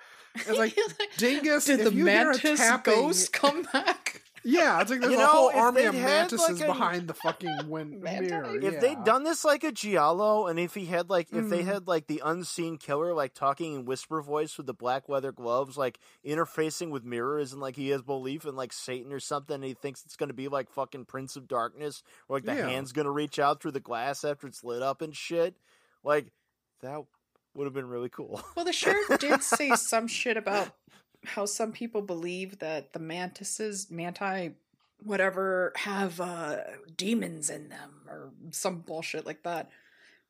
[0.48, 0.78] It's like
[1.18, 1.66] Dingus.
[1.66, 4.22] Did if the a mantis tapping- ghost come back?
[4.44, 7.14] Yeah, it's like there's You a know, whole army of mantises like, a- behind the
[7.26, 8.30] fucking win- Manti?
[8.30, 8.56] mirror.
[8.58, 8.80] If yeah.
[8.80, 11.66] they'd done this like a Giallo, and if he had like, if they Mm.
[11.66, 15.76] had like the unseen killer, like talking in whisper voice with the black leather gloves,
[15.78, 19.64] like interfacing with mirrors, and like he has belief in like Satan or something, and
[19.66, 22.70] he thinks it's going to be like fucking Prince of Darkness, or like the Yeah.
[22.70, 25.56] hand's going to reach out through the glass after it's lit up and shit,
[26.06, 26.28] like
[26.82, 27.02] that
[27.58, 28.42] would have been really cool.
[28.56, 30.70] Well, the sheriff did say some shit about
[31.26, 34.52] how some people believe that the mantises, manti,
[35.04, 36.58] whatever, have uh,
[36.96, 39.70] demons in them or some bullshit like that.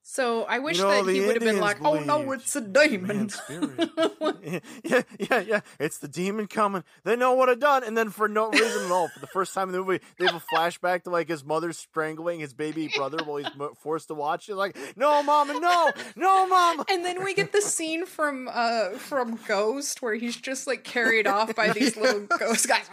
[0.09, 3.29] So I wish know, that he would have been like, "Oh no, it's a demon."
[4.83, 5.59] Yeah, yeah, yeah.
[5.77, 6.85] It's the demon coming.
[7.03, 9.53] They know what I've done, and then for no reason at all, for the first
[9.53, 12.89] time in the movie, they have a flashback to like his mother strangling his baby
[12.95, 13.49] brother while he's
[13.79, 14.47] forced to watch.
[14.47, 14.55] it.
[14.55, 19.37] like, "No, mama, no, no, mama." And then we get the scene from uh from
[19.45, 22.89] Ghost where he's just like carried off by these little ghost guys.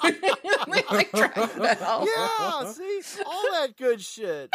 [0.00, 2.06] like the hell.
[2.06, 4.50] yeah, see all that good shit,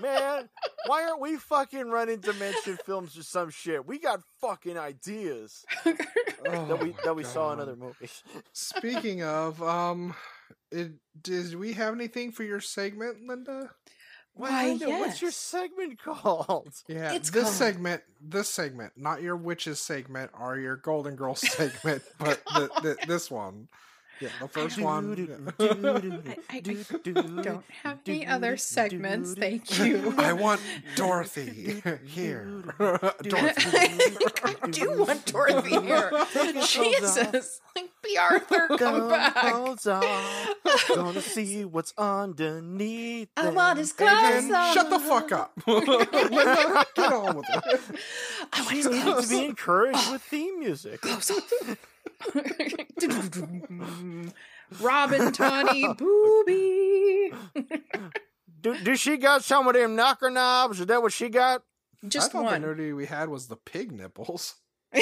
[0.00, 0.48] man.
[0.86, 3.86] Why aren't we fucking running dimension films or some shit?
[3.86, 5.64] We got fucking ideas
[6.44, 7.62] Oh that we that we saw in God.
[7.62, 8.22] other movies.
[8.52, 10.14] Speaking of, um,
[10.72, 13.70] it, did we have anything for your segment, Linda?
[14.34, 16.72] Why, Linda, What's your segment called?
[16.88, 21.40] Yeah, It's this called- segment, this segment, not your witches segment or your Golden Girls
[21.48, 23.68] segment, but the, the, this one.
[24.22, 25.52] Yeah, the first one.
[25.58, 30.14] I, I, I don't have any other segments, thank you.
[30.18, 30.60] I want
[30.94, 32.62] Dorothy here.
[32.78, 33.78] Dorothy.
[34.44, 36.12] I do want Dorothy here.
[36.64, 39.34] Jesus, like Bea Arthur, come back.
[39.34, 39.88] Clothes.
[40.94, 43.28] Gonna see what's underneath.
[43.36, 44.72] I want his clothes on.
[44.74, 45.52] shut the fuck up.
[45.66, 47.80] Get on with it.
[48.52, 51.00] I want his need to be encouraged with theme music.
[51.00, 51.76] clothes off.
[54.80, 57.32] Robin Tunney Booby.
[58.60, 60.80] Do, do she got some of them knocker knobs?
[60.80, 61.62] Is that what she got?
[62.06, 62.62] Just I thought one.
[62.62, 64.56] the nudity we had was the pig nipples.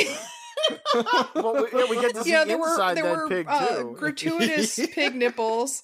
[1.34, 3.46] Well, we, yeah, we get to see yeah, there were inside there that were pig
[3.48, 5.82] uh, too, gratuitous pig nipples.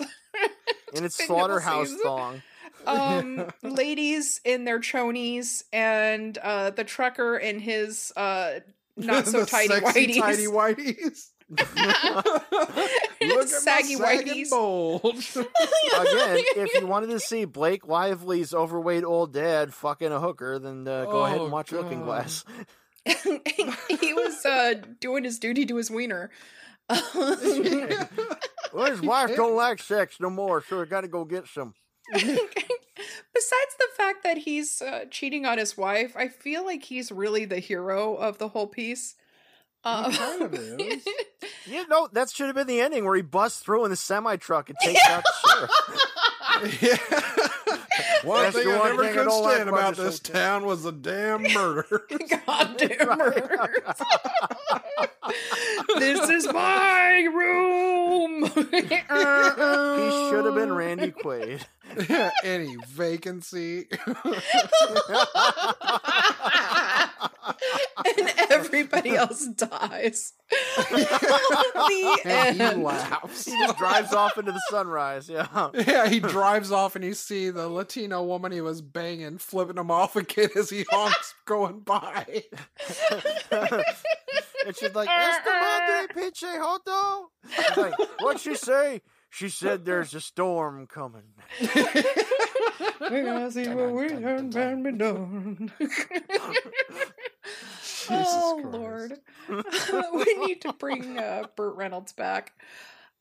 [0.95, 2.43] in its pig slaughterhouse thong.
[2.87, 8.61] um ladies in their chonies and uh the trucker in his uh
[8.97, 10.21] not so The tidy sexy whiteys.
[10.21, 11.31] Tidy whiteys.
[13.21, 14.51] Look at Saggy my sagging whiteys.
[14.51, 15.37] bulge.
[15.37, 20.87] Again, if you wanted to see Blake Lively's overweight old dad fucking a hooker, then
[20.89, 22.07] uh, go ahead Oh, and watch Looking God.
[22.07, 22.45] Glass.
[23.89, 26.31] he was uh doing his duty to his wiener.
[28.73, 31.75] Well, his wife don't like sex no more, so we got to go get some.
[32.13, 37.45] Besides the fact that he's uh, cheating on his wife, I feel like he's really
[37.45, 39.15] the hero of the whole piece.
[39.85, 41.07] Um, kind of is.
[41.67, 44.37] Yeah, no, that should have been the ending where he busts through in the semi
[44.37, 45.69] truck and takes out the
[46.61, 46.83] sheriff.
[46.83, 46.97] yeah.
[48.25, 50.93] One That's thing I never thing could stand about about this this town was the
[50.93, 52.03] damn murder.
[52.47, 53.85] Goddamn murder.
[55.99, 58.45] this is my room.
[58.45, 58.91] He
[60.31, 61.63] should have been Randy Quaid.
[62.09, 63.87] Yeah, any vacancy.
[68.05, 70.33] and everybody else dies.
[70.51, 73.45] the and he laughs.
[73.47, 75.29] He just drives off into the sunrise.
[75.29, 75.71] Yeah.
[75.75, 79.91] Yeah, he drives off and you see the Latino woman he was banging flipping him
[79.91, 82.45] off again as he honks going by.
[83.51, 89.03] and she's like, "Esta madre pinche joto." She's like, "What'd she say?"
[89.37, 91.25] She said, "There's a storm coming."
[93.01, 95.71] We're gonna see what we done been be done.
[98.09, 98.73] oh Christ.
[98.73, 99.13] Lord,
[100.15, 102.53] we need to bring uh, Burt Reynolds back.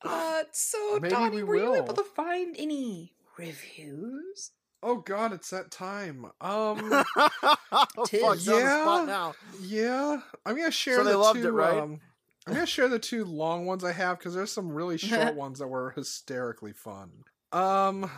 [0.02, 4.52] Uh, so Maybe Donnie, we were you able to find any reviews?
[4.82, 6.26] Oh god, it's that time.
[6.40, 8.22] Um oh, fuck, Tis.
[8.22, 9.04] on the spot Yeah.
[9.06, 9.34] now.
[9.60, 11.78] yeah, I'm gonna share So they the loved two it, right?
[11.78, 12.00] um
[12.46, 15.58] I'm gonna share the two long ones I have because there's some really short ones
[15.58, 17.24] that were hysterically fun.
[17.52, 18.10] Um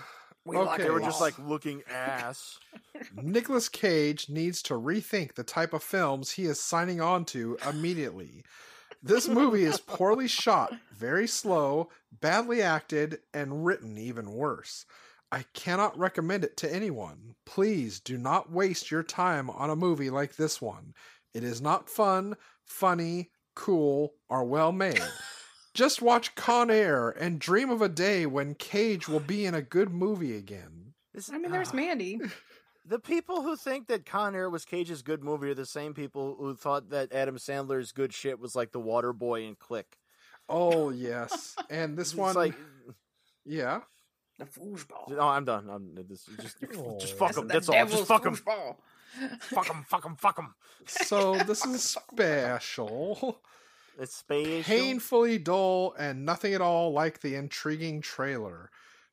[0.44, 0.66] We Okay.
[0.66, 2.58] like They were just like looking ass.
[3.10, 8.44] Nicolas Cage needs to rethink the type of films he is signing on to immediately.
[9.02, 14.86] This movie is poorly shot, very slow, badly acted, and written even worse.
[15.32, 17.36] I cannot recommend it to anyone.
[17.46, 20.94] Please do not waste your time on a movie like this one.
[21.34, 25.02] It is not fun, funny, cool, are well made.
[25.74, 29.62] Just watch Con Air and dream of a day when Cage will be in a
[29.62, 30.94] good movie again.
[31.12, 31.76] This- I mean, there's ah.
[31.76, 32.20] Mandy.
[32.86, 36.36] The people who think that Con Air was Cage's good movie are the same people
[36.38, 39.98] who thought that Adam Sandler's good shit was like The Water Boy and Click.
[40.48, 42.54] Oh yes, and this one, like,
[43.44, 43.80] yeah,
[44.38, 45.10] The foosball.
[45.10, 45.68] no, I'm done.
[45.68, 46.96] I'm this just Oh.
[46.98, 47.46] just fuck them.
[47.46, 47.84] the That's all.
[47.86, 48.40] Just fuck them.
[49.16, 49.40] Foosball.
[49.42, 49.84] Fuck them.
[49.88, 50.16] Fuck them.
[50.16, 50.54] Fuck them.
[50.86, 53.40] So this is special,
[53.98, 54.66] It's space.
[54.66, 58.70] painfully dull, and nothing at all like the intriguing trailer.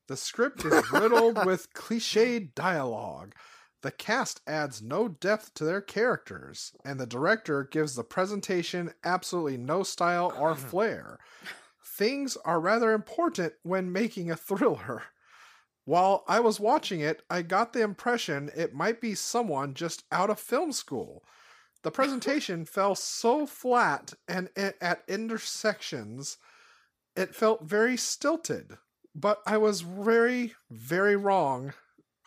[0.07, 3.33] The script is riddled with cliched dialogue.
[3.81, 9.57] The cast adds no depth to their characters, and the director gives the presentation absolutely
[9.57, 11.19] no style or flair.
[11.83, 15.03] Things are rather important when making a thriller.
[15.85, 20.29] While I was watching it, I got the impression it might be someone just out
[20.29, 21.23] of film school.
[21.83, 26.37] The presentation fell so flat and at intersections,
[27.15, 28.77] it felt very stilted.
[29.13, 31.73] But I was very, very wrong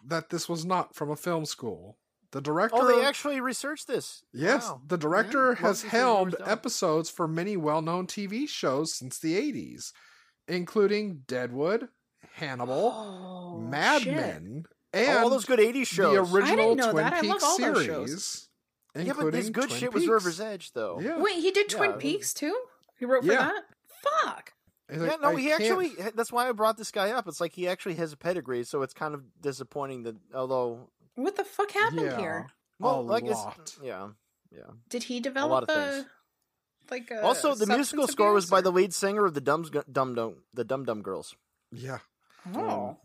[0.05, 1.99] that this was not from a film school.
[2.31, 2.77] The director.
[2.79, 4.23] Oh, they actually researched this.
[4.33, 4.83] Yes, Wow.
[4.87, 8.95] the director Yeah, has most of the helmed episodes for many well known TV shows
[8.95, 9.93] since the 80s,
[10.47, 11.89] including Deadwood,
[12.39, 14.15] Hannibal, Oh, Mad shit.
[14.15, 16.13] Men, and all those good '80s shows.
[16.31, 17.13] the original know Twin that.
[17.13, 17.87] I love Peaks all those series.
[17.87, 18.49] shows.
[18.95, 20.99] yeah, but including this good Twin shit was River's Edge, though.
[21.01, 21.19] Yeah.
[21.21, 21.97] Wait, he did Twin Yeah.
[21.99, 22.57] Peaks too?
[22.99, 23.51] He wrote for Yeah.
[23.53, 23.65] that?
[24.25, 24.53] Fuck.
[24.89, 25.89] It's Yeah, no, I he can't- actually.
[26.15, 27.29] That's why I brought this guy up.
[27.29, 31.37] It's like he actually has a pedigree, so it's kind of disappointing that, although, What
[31.37, 32.17] the fuck happened Yeah.
[32.19, 32.47] here?
[32.79, 33.59] well, A like lot.
[33.61, 34.09] it's yeah,
[34.51, 34.63] yeah.
[34.89, 36.07] Did he lot develop of a, things.
[36.91, 40.15] like also, the musical score was abuse, by the lead singer of the Dum Dum
[40.15, 41.35] Dum the Dum Dum Girls.
[41.71, 41.99] Yeah.
[42.55, 42.97] Oh.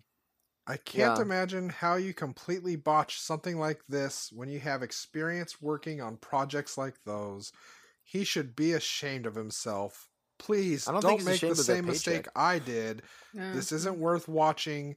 [0.66, 1.22] I can't Yeah.
[1.22, 6.78] imagine how you completely botch something like this when you have experience working on projects
[6.78, 7.52] like those.
[8.04, 10.08] He should be ashamed of himself.
[10.40, 12.28] Please I don't don't, make the ashamed of that same mistake.
[12.36, 13.04] I did.
[13.34, 13.54] Yeah.
[13.54, 14.96] This isn't worth watching,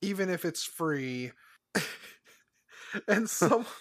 [0.00, 1.32] even if it's free.
[3.08, 3.66] and some.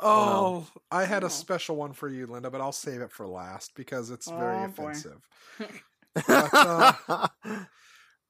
[0.00, 1.28] Oh, I had Oh.
[1.28, 4.64] a special one for you, Linda, but I'll save it for last because it's very
[4.64, 4.90] Oh, boy.
[4.90, 5.28] offensive.
[6.26, 7.28] uh,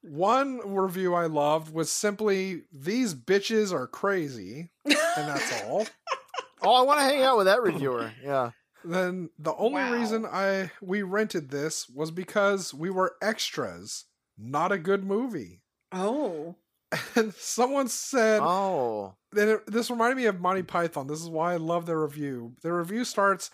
[0.03, 4.95] One review I loved was simply "These bitches are crazy," and
[5.29, 5.87] that's all.
[6.63, 8.11] oh, I want to hang out with that reviewer.
[8.25, 8.51] Yeah.
[8.85, 9.93] then the only Wow.
[9.93, 14.07] reason I we rented this was because we were extras.
[14.39, 15.61] Not a good movie.
[15.93, 16.57] Oh.
[17.15, 19.15] And someone said, Oh.
[19.37, 21.07] and it, this reminded me of Monty Python.
[21.07, 22.55] This is why I love their review.
[22.63, 23.51] Their review starts,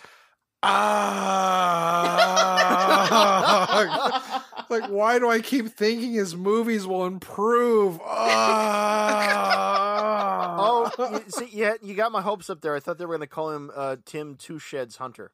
[2.68, 4.36] ah.
[4.71, 8.01] like, why do I keep thinking his movies will improve?
[9.19, 10.57] Ah.
[10.59, 12.75] Oh, you, see, yeah, you got my hopes up there.
[12.75, 15.33] I thought they were going to call him uh, Tim Two Sheds Hunter.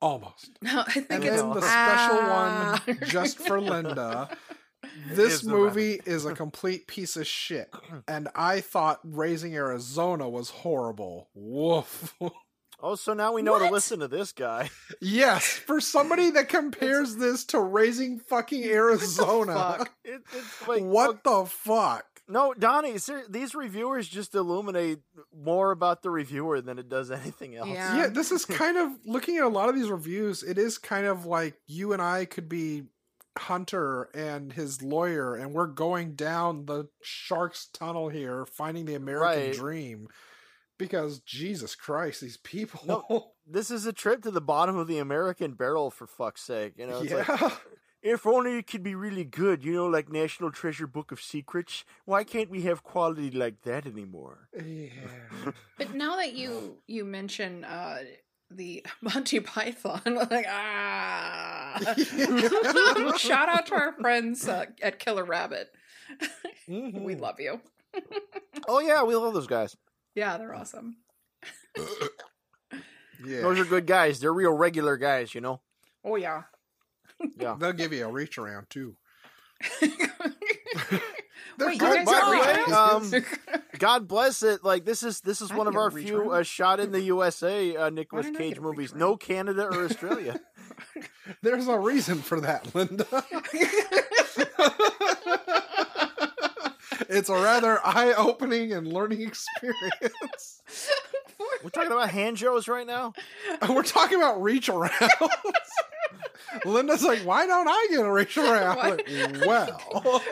[0.00, 0.50] almost.
[0.62, 2.82] no, I think And it's then the special Ah.
[2.86, 4.28] one just for Linda.
[5.08, 7.70] This the movie is a complete piece of shit,
[8.08, 11.28] and I thought Raising Arizona was horrible.
[11.34, 12.14] Woof.
[12.84, 14.70] Oh, so now we know to listen to this guy.
[15.00, 19.92] yes, for somebody that compares this to Raising fucking Arizona, fuck?
[20.04, 22.04] It, it's like what the fuck?
[22.28, 25.00] No, Donnie, ser- these reviewers just illuminate
[25.36, 27.68] more about the reviewer than it does anything else.
[27.68, 27.96] Yeah.
[27.96, 30.42] Yeah, this is kind of looking at a lot of these reviews.
[30.42, 32.84] It is kind of like you and I could be
[33.38, 39.26] Hunter and his lawyer, and we're going down the shark's tunnel here, finding the American
[39.48, 39.54] Right.
[39.54, 40.08] dream.
[40.78, 42.80] Because Jesus Christ, these people.
[42.86, 46.74] No, This is a trip to the bottom of the American barrel, for fuck's sake.
[46.76, 47.24] You know, it's yeah.
[47.40, 47.52] like,
[48.02, 51.84] if only it could be really good, you know, like National Treasure Book of Secrets.
[52.04, 54.48] Why can't we have quality like that anymore?
[54.56, 54.90] yeah.
[55.78, 57.98] But now that you you mention uh
[58.50, 61.94] the Monty Python, like ah,
[63.16, 65.70] shout out to our friends uh, at Killer Rabbit.
[66.68, 67.20] We Mhm.
[67.20, 67.60] love you.
[68.68, 69.76] Oh yeah, we love those guys.
[70.14, 70.96] Yeah, they're awesome.
[73.24, 73.42] Yeah.
[73.42, 74.18] Those are good guys.
[74.18, 75.60] They're real regular guys, you know.
[76.04, 76.42] Oh yeah.
[77.38, 77.54] Yeah.
[77.60, 78.96] They'll give you a reach around too.
[79.80, 83.24] They're you good by the way, um,
[83.78, 84.64] God bless it.
[84.64, 86.40] Like this is this is I one of our few around.
[86.40, 88.90] uh, shot in the USA uh, Nicolas Cage get a reach movies.
[88.92, 88.98] around?
[89.00, 90.40] No Canada or Australia.
[91.42, 93.06] There's a reason for that, Linda.
[97.08, 100.62] It's a rather eye-opening and learning experience.
[101.62, 103.14] We're talking about hand shows right now.
[103.68, 105.28] We're talking about reach arounds.
[106.64, 108.76] Linda's like, why don't I get a reach around?
[108.78, 109.08] Like,
[109.46, 110.22] well,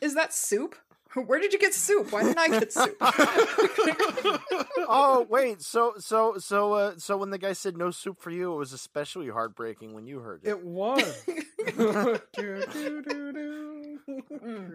[0.00, 0.74] Is that soup?
[1.26, 2.12] Where did you get soup?
[2.12, 2.96] Why didn't I get soup?
[4.88, 8.52] Oh wait, so so so uh, so when the guy said no soup for you,
[8.52, 10.50] it was especially heartbreaking when you heard it.
[10.50, 11.24] it was.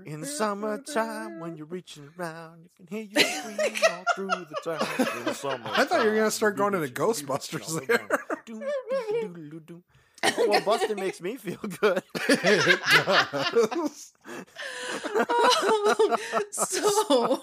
[0.06, 3.58] In summertime, when you're reaching around, you can hear you scream
[3.92, 5.28] all through the town.
[5.28, 8.08] In summertime, I thought you were gonna start going you're into Ghostbusters there.
[10.24, 12.02] Oh, well, busting makes me feel good.
[12.28, 14.14] it does.
[16.52, 17.42] so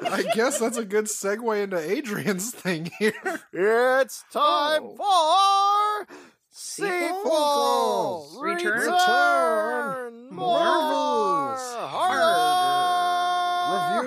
[0.00, 3.12] I guess that's a good segue into Adrian's thing here.
[3.52, 6.04] It's time Oh.
[6.06, 6.16] for
[6.50, 8.32] Sequels.
[8.32, 8.42] sequels.
[8.42, 8.80] Return.
[8.80, 10.30] Return.
[10.30, 10.58] More.
[10.58, 11.74] Marvels.
[11.90, 12.34] Harder.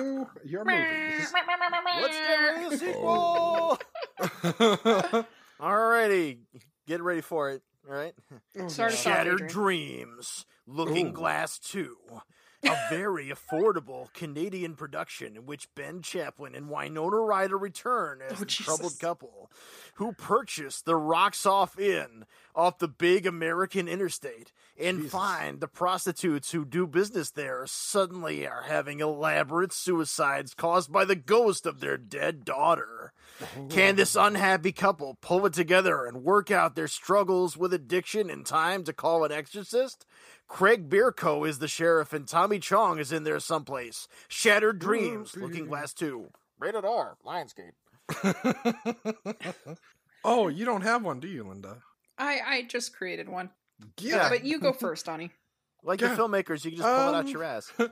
[0.00, 1.32] Review your movies.
[2.00, 3.78] Let's get ready to oh.
[4.18, 4.20] sequel.
[5.60, 6.38] Alrighty,
[6.86, 7.62] get ready for it.
[7.88, 8.14] All right.
[8.58, 11.12] Oh, Start Shattered Dreams, Looking Ooh.
[11.12, 11.96] Glass 2.
[12.64, 18.40] A very affordable Canadian production in which Ben Chaplin and Winona Ryder return as Oh,
[18.40, 19.50] the troubled couple
[19.94, 22.24] who purchased the Rocks Off Inn
[22.54, 25.12] off the big American interstate and Jesus.
[25.12, 31.16] find the prostitutes who do business there suddenly are having elaborate suicides caused by the
[31.16, 33.12] ghost of their dead daughter.
[33.68, 38.44] Can this unhappy couple pull it together and work out their struggles with addiction in
[38.44, 40.06] time to call an exorcist?
[40.46, 44.08] Craig Bierko is the sheriff and Tommy Chong is in there someplace.
[44.28, 46.28] Shattered Dreams, Looking Glass 2.
[46.58, 47.74] Rated R, Lionsgate.
[50.24, 51.78] oh, you don't have one, do you, Linda?
[52.18, 53.50] I I just created one.
[53.98, 54.28] Yeah.
[54.28, 55.30] But you go first, Donnie.
[55.84, 56.12] Like Yeah.
[56.14, 57.72] the filmmakers, you can just pull it out Um, your ass.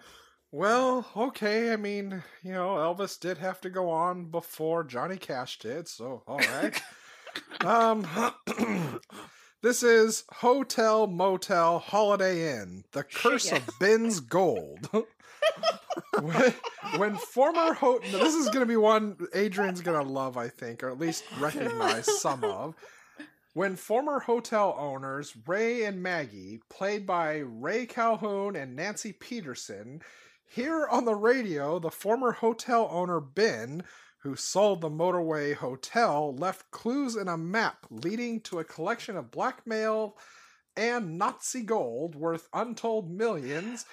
[0.53, 1.73] Well, okay.
[1.73, 6.23] I mean, you know, Elvis did have to go on before Johnny Cash did, so
[6.27, 6.81] all right.
[7.65, 8.07] um,
[9.63, 13.57] this is Hotel Motel Holiday Inn: The Curse yeah.
[13.59, 14.89] of Ben's Gold.
[16.21, 16.55] when,
[16.97, 20.49] when former ho- now, this is going to be one Adrian's going to love, I
[20.49, 22.75] think, or at least recognize some of.
[23.57, 30.03] When former hotel owners Ray and Maggie, played by Ray Calhoun and Nancy Peterson,
[30.45, 33.83] hear on the radio the former hotel owner Ben,
[34.19, 39.31] who sold the Motorway Hotel, left clues in a map leading to a collection of
[39.31, 40.19] blackmail
[40.77, 43.87] and Nazi gold worth untold millions.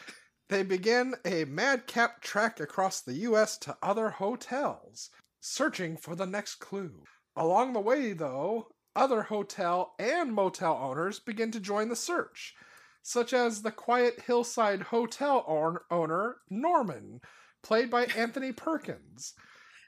[0.49, 3.57] They begin a madcap trek across the U.S.
[3.59, 5.09] to other hotels,
[5.39, 7.05] searching for the next clue.
[7.37, 12.55] Along the way, though, other hotel and motel owners begin to join the search,
[13.01, 17.21] such as the quiet hillside hotel own- owner, Norman,
[17.61, 19.33] played by Anthony Perkins,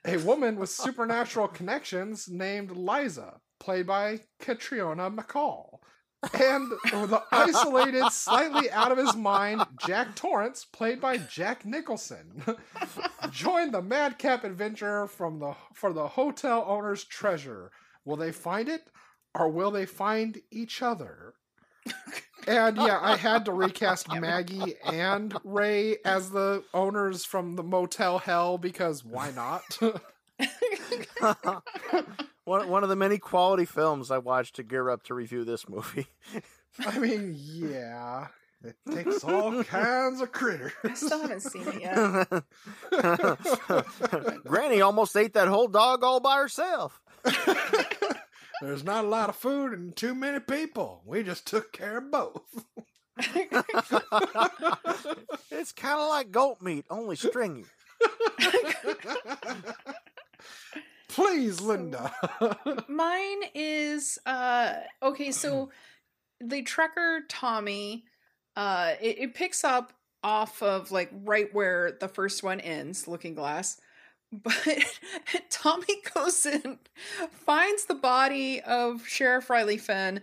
[0.06, 5.80] a woman with supernatural connections named Liza, played by Catriona MacColl,
[6.34, 12.44] and the isolated, slightly out of his mind Jack Torrance, played by Jack Nicholson.
[13.32, 17.72] Join the madcap adventure from the for the hotel owner's treasure.
[18.06, 18.88] Will they find it,
[19.34, 21.34] or will they find each other?
[22.48, 28.20] And yeah, I had to recast Maggie and Ray as the owners from the Motel
[28.20, 29.64] Hell because why not?
[32.44, 35.68] one, one of the many quality films I watched to gear up to review this
[35.68, 36.06] movie.
[36.86, 38.28] I mean, yeah,
[38.64, 40.74] it takes all kinds of critters.
[40.84, 42.28] I still haven't seen it yet.
[44.46, 47.02] Granny almost ate that whole dog all by herself.
[48.62, 51.02] There's not a lot of food and too many people.
[51.06, 52.66] We just took care of both.
[55.52, 57.66] It's kind of like goat meat, only stringy.
[61.08, 62.12] Please, Linda.
[62.88, 65.70] Mine is uh okay, so
[66.42, 68.04] the trucker Tommy
[68.56, 69.94] uh it, it picks up
[70.24, 73.80] off of like right where the first one ends, Looking Glass.
[74.44, 75.00] But
[75.50, 76.80] Tommy goes in,
[77.32, 80.22] finds the body of Sheriff Riley Finn,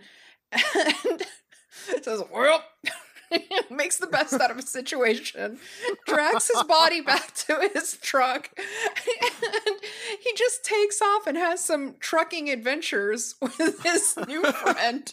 [0.51, 1.23] and
[2.01, 2.63] says, Well,
[3.69, 5.59] makes the best out of a situation,
[6.05, 9.75] drags his body back to his truck, and
[10.21, 15.11] he just takes off and has some trucking adventures with his new friend,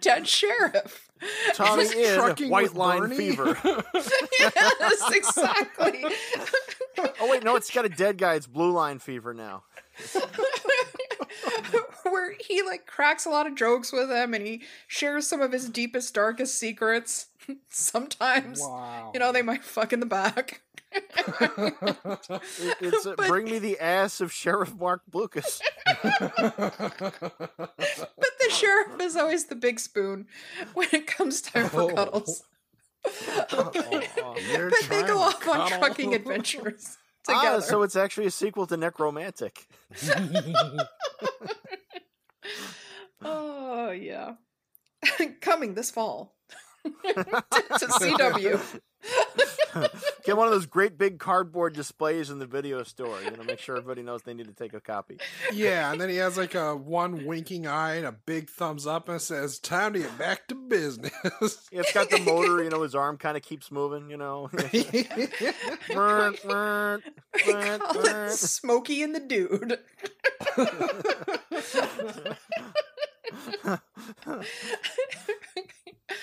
[0.00, 1.10] Dead Sheriff.
[1.54, 3.16] Tommy in white line Bernie?
[3.16, 3.58] fever.
[4.40, 6.04] yes, exactly.
[7.20, 8.34] Oh wait, no, it's got a dead guy.
[8.34, 9.64] It's blue line fever now.
[12.04, 15.50] Where he like cracks a lot of jokes with him and he shares some of
[15.52, 17.26] his deepest, darkest secrets.
[17.68, 19.10] Sometimes, wow.
[19.12, 20.62] you know, they might fuck in the back.
[20.92, 21.04] It-
[22.80, 25.60] it's uh, But- bring me the ass of Sheriff Marc Blucas.
[27.76, 30.26] But the sheriff is always the big spoon
[30.74, 31.94] when it comes time for Oh.
[31.94, 32.42] cuddles.
[34.50, 37.56] You're but they go off on trucking adventures together.
[37.56, 39.66] ah, so it's actually a sequel to Nekromantik.
[43.26, 44.34] Oh yeah.
[45.40, 46.34] Coming this fall.
[46.84, 48.80] to CW.
[50.24, 53.20] Get one of those great big cardboard displays in the video store.
[53.22, 55.18] You know, make sure everybody knows they need to take a copy.
[55.52, 59.08] Yeah, and then he has like a one winking eye and a big thumbs up
[59.08, 61.10] and says, "Time to get back to business."
[61.72, 62.62] Yeah, it's got the motor.
[62.62, 64.10] You know, his arm kind of keeps moving.
[64.10, 64.48] You know.
[68.30, 69.78] Smokey and the Dude.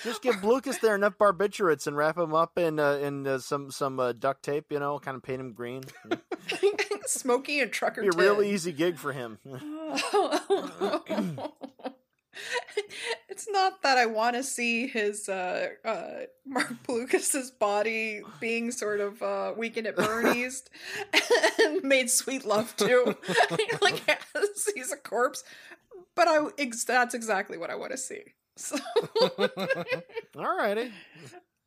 [0.04, 3.70] Just give Blucas there enough barbiturates and wrap him up in uh, in uh, some
[3.70, 4.66] some uh, duct tape.
[4.70, 5.82] You know, kind of paint him green.
[7.06, 9.38] Smokey and Trucker Be a real easy gig for him.
[13.28, 19.00] it's not that I want to see his uh, uh, Marc Blucas's body being sort
[19.00, 20.64] of uh, weekend at Bernie's
[21.60, 23.16] and made sweet love to,
[23.80, 25.44] like as he's a corpse.
[26.14, 28.22] But I ex- that's exactly what I want to see.
[28.56, 28.76] So,
[30.36, 30.92] Alrighty.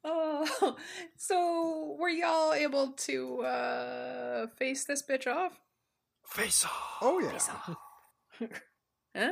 [0.04, 0.76] oh,
[1.18, 5.60] so were y'all able to uh, face this bitch off?
[6.28, 6.98] Face off.
[7.02, 7.76] oh yeah, Face off.
[9.16, 9.32] Huh?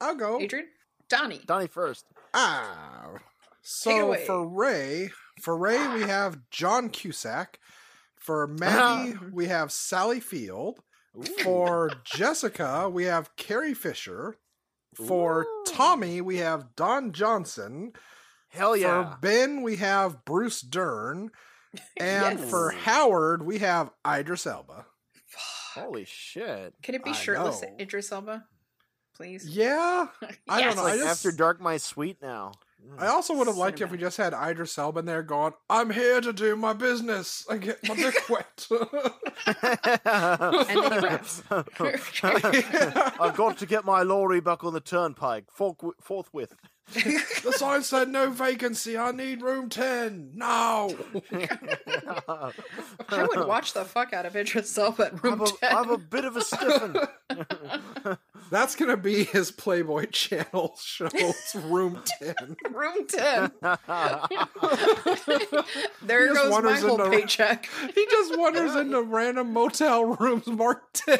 [0.00, 0.40] I'll go.
[0.40, 0.68] Adrian?
[1.10, 1.42] Donnie.
[1.46, 2.06] Donnie first.
[2.32, 3.10] Ah.
[3.60, 5.10] So for Ray,
[5.40, 7.58] for Ray we have John Cusack.
[8.16, 10.80] For Maggie, we have Sally Field.
[11.42, 14.36] For Jessica, we have Carrie Fisher.
[14.94, 15.64] For Ooh.
[15.66, 17.92] Tommy, we have Don Johnson.
[18.48, 19.12] Hell yeah.
[19.14, 21.30] For Ben, we have Bruce Dern.
[21.98, 22.50] And Yes.
[22.50, 24.84] for Howard, we have Idris Elba.
[25.74, 26.74] Holy shit.
[26.82, 27.68] Can it be I shirtless know.
[27.80, 28.44] Idris Elba?
[29.16, 29.46] Please.
[29.48, 30.08] Yeah.
[30.48, 32.52] I don't know, Like I just- after dark, my sweet now.
[32.98, 35.52] I also would have liked it if we just had Idris Elba in there going,
[35.70, 37.44] I'm here to do my business.
[37.48, 38.66] I get my dick wet.
[40.04, 41.42] And then he raps.
[43.20, 46.54] I've got to get my lorry back on the turnpike forthwith.
[46.94, 48.98] the sign said no vacancy.
[48.98, 50.32] I need room 10.
[50.34, 50.96] No.
[51.32, 52.52] I
[53.08, 55.76] would watch the fuck out of Idris Elba at room I'm a, 10.
[55.76, 56.96] I'm a bit of a stiffin.
[58.50, 61.08] That's going to be his Playboy channel show.
[61.14, 62.34] It's room 10.
[62.72, 63.52] room 10.
[66.02, 67.68] there He just goes my wanders whole into- paycheck.
[67.94, 71.18] He just wanders into random motel rooms marked 10.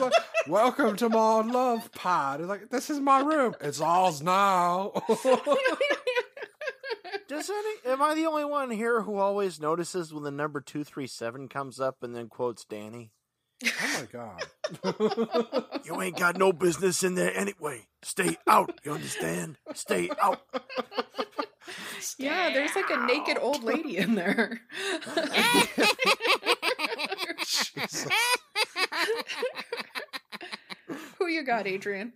[0.00, 0.12] Like,
[0.46, 2.40] Welcome to my love pod.
[2.40, 3.54] He's like, this is my room.
[3.60, 4.92] It's all's now.
[7.28, 7.92] Does any?
[7.92, 11.48] Am I the only one here who always notices when the number two three seven
[11.48, 13.12] comes up and then quotes Danny?
[13.64, 14.44] Oh my god.
[15.84, 17.86] You ain't got no business in there anyway.
[18.02, 18.78] Stay out.
[18.84, 19.56] You understand?
[19.74, 20.40] Stay out.
[22.18, 24.60] yeah, there's like a naked old lady in there.
[27.38, 28.06] Jesus.
[31.18, 32.12] Who you got, Adrian?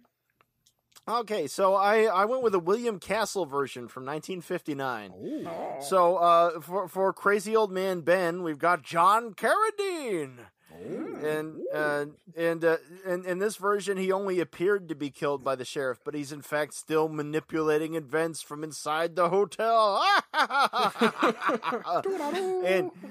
[1.07, 5.12] Okay, so I I went with a William Castle version from 1959.
[5.12, 5.47] Ooh.
[5.47, 5.76] Oh.
[5.80, 10.38] So uh, for for crazy old man Ben, we've got John Carradine.
[10.83, 12.07] And uh,
[12.37, 16.01] and uh, and in this version, he only appeared to be killed by the sheriff,
[16.05, 20.05] but he's in fact still manipulating events from inside the hotel.
[20.35, 20.45] and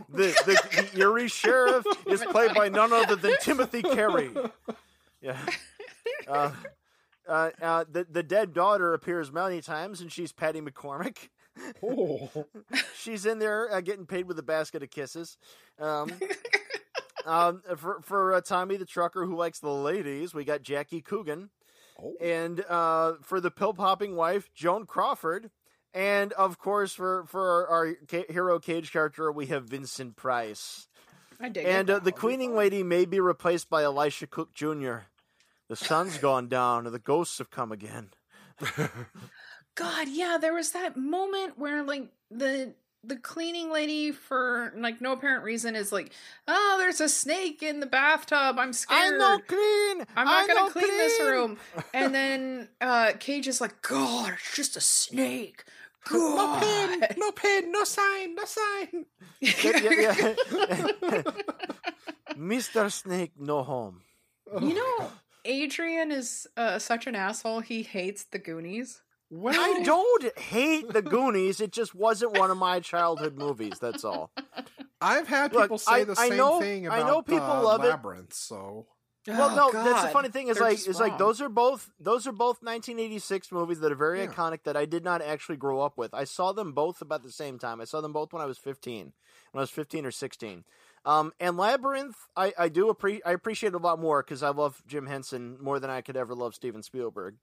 [0.10, 4.30] the, the the eerie sheriff is played by none other than Timothy Carey.
[5.22, 5.40] Yeah.
[6.28, 6.52] Uh,
[7.28, 11.30] uh, uh, the the dead daughter appears many times, and she's Patty McCormack.
[11.84, 12.30] Oh.
[12.98, 15.38] She's in there uh, getting paid with a basket of kisses.
[15.80, 16.12] Um,
[17.26, 21.50] um, for for uh, Tommy the trucker who likes the ladies, we got Jackie Coogan,
[22.02, 22.14] Oh.
[22.20, 25.52] and uh, for the pill popping wife, Joan Crawford,
[25.94, 30.88] and of course for for our, our ca- hero cage character, we have Vincent Price.
[31.40, 31.94] I dig And it.
[31.94, 34.98] uh, the cleaning lady may be replaced by Elisha Cook Jr.
[35.70, 38.10] The sun's gone down, and the ghosts have come again.
[39.76, 42.74] God, yeah, there was that moment where like the
[43.04, 46.12] the cleaning lady for like no apparent reason is like,
[46.48, 48.58] oh, there's a snake in the bathtub.
[48.58, 49.14] I'm scared.
[49.14, 50.06] I'm not clean.
[50.16, 51.58] I'm not gonna not clean, this room.
[51.94, 55.64] And then uh Cage is like, God, it's just a snake.
[56.12, 56.62] No God.
[56.62, 59.06] pin, no pin, no sign, no sign.
[59.40, 60.36] Yeah, yeah,
[61.02, 61.22] yeah.
[62.38, 62.92] Mr.
[62.92, 64.02] Snake, no home.
[64.62, 65.12] you know,
[65.46, 67.62] Adrian is uh, such an asshole.
[67.62, 69.03] He hates the Goonies.
[69.36, 71.60] Well, I don't hate the Goonies.
[71.60, 73.80] It just wasn't one of my childhood movies.
[73.80, 74.32] That's all.
[75.02, 77.42] I've had Look, people say I- the I same know- thing I about know people
[77.52, 77.88] uh, love it.
[77.88, 78.86] Labyrinth, so
[79.28, 81.90] Well, Oh, no, that's the funny thing is They're like is like those are both
[82.00, 84.28] those are both 1986 movies that are very Yeah.
[84.28, 86.14] iconic that I did not actually grow up with.
[86.14, 87.82] I saw them both about the same time.
[87.82, 89.14] I saw them both when I was 15,
[89.52, 90.64] when I was 15 or 16.
[91.06, 94.50] Um, and Labyrinth, I, I do appre- I appreciate it a lot more because I
[94.50, 97.36] love Jim Henson more than I could ever love Steven Spielberg.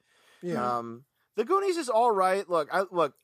[0.42, 0.78] yeah.
[0.78, 1.04] Um,
[1.36, 2.48] the Goonies is all right.
[2.48, 3.14] Look, I look.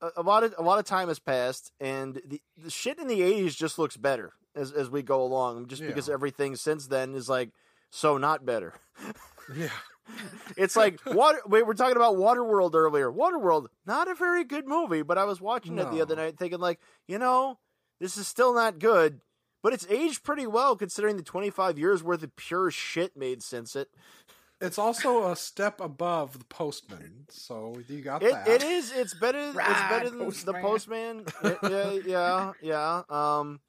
[0.00, 3.08] a, a lot of a lot of time has passed, and the, the shit in
[3.08, 7.14] the '80s just looks better as as we go along, just because everything since then
[7.14, 7.50] is like
[7.90, 8.74] so not better.
[9.56, 9.68] Yeah.
[10.56, 11.40] It's like water.
[11.48, 13.10] We were talking about Waterworld earlier.
[13.12, 16.60] Waterworld, not a very good movie, but I was watching it the other night, thinking
[16.60, 17.58] like, you know,
[18.00, 19.20] this is still not good,
[19.62, 23.74] but it's aged pretty well considering the 25 years worth of pure shit made since
[23.76, 23.88] it.
[24.60, 28.48] It's also a step above the postman, so you got It, that.
[28.48, 28.90] it is.
[28.90, 29.38] It's better.
[29.50, 29.54] it's
[29.90, 31.26] better than the Postman.
[31.42, 33.02] Y- yeah, yeah, yeah.
[33.10, 33.60] Um,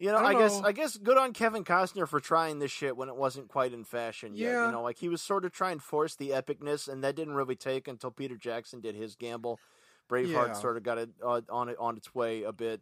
[0.00, 0.66] you know, I I, don't guess know.
[0.66, 3.84] I guess good on Kevin Costner for trying this shit when it wasn't quite in
[3.84, 4.50] fashion yet.
[4.50, 4.66] Yeah.
[4.66, 7.34] You know, like he was sort of trying to force the epicness, and that didn't
[7.34, 9.60] really take until Peter Jackson did his gamble.
[10.10, 10.52] Braveheart Yeah.
[10.54, 12.80] sort of got it uh, on it on its way a bit.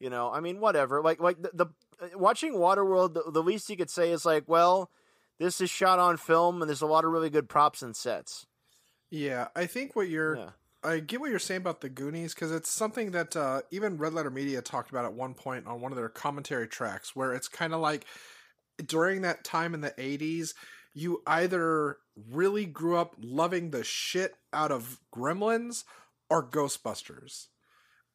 [0.00, 1.02] You know, I mean, whatever.
[1.02, 1.66] Like, like the, the
[2.00, 4.90] uh, watching Waterworld, the, the least you could say is like, well,
[5.38, 8.46] this is shot on film, and there's a lot of really good props and sets.
[9.10, 10.50] yeah, I think what you're Yeah.
[10.84, 14.12] I get what you're saying about the Goonies because it's something that uh, even Red
[14.12, 17.48] Letter Media talked about at one point on one of their commentary tracks, where it's
[17.48, 18.06] kind of like
[18.84, 20.54] during that time in the 80s,
[20.94, 21.96] you either
[22.30, 25.84] really grew up loving the shit out of Gremlins
[26.30, 27.48] or Ghostbusters.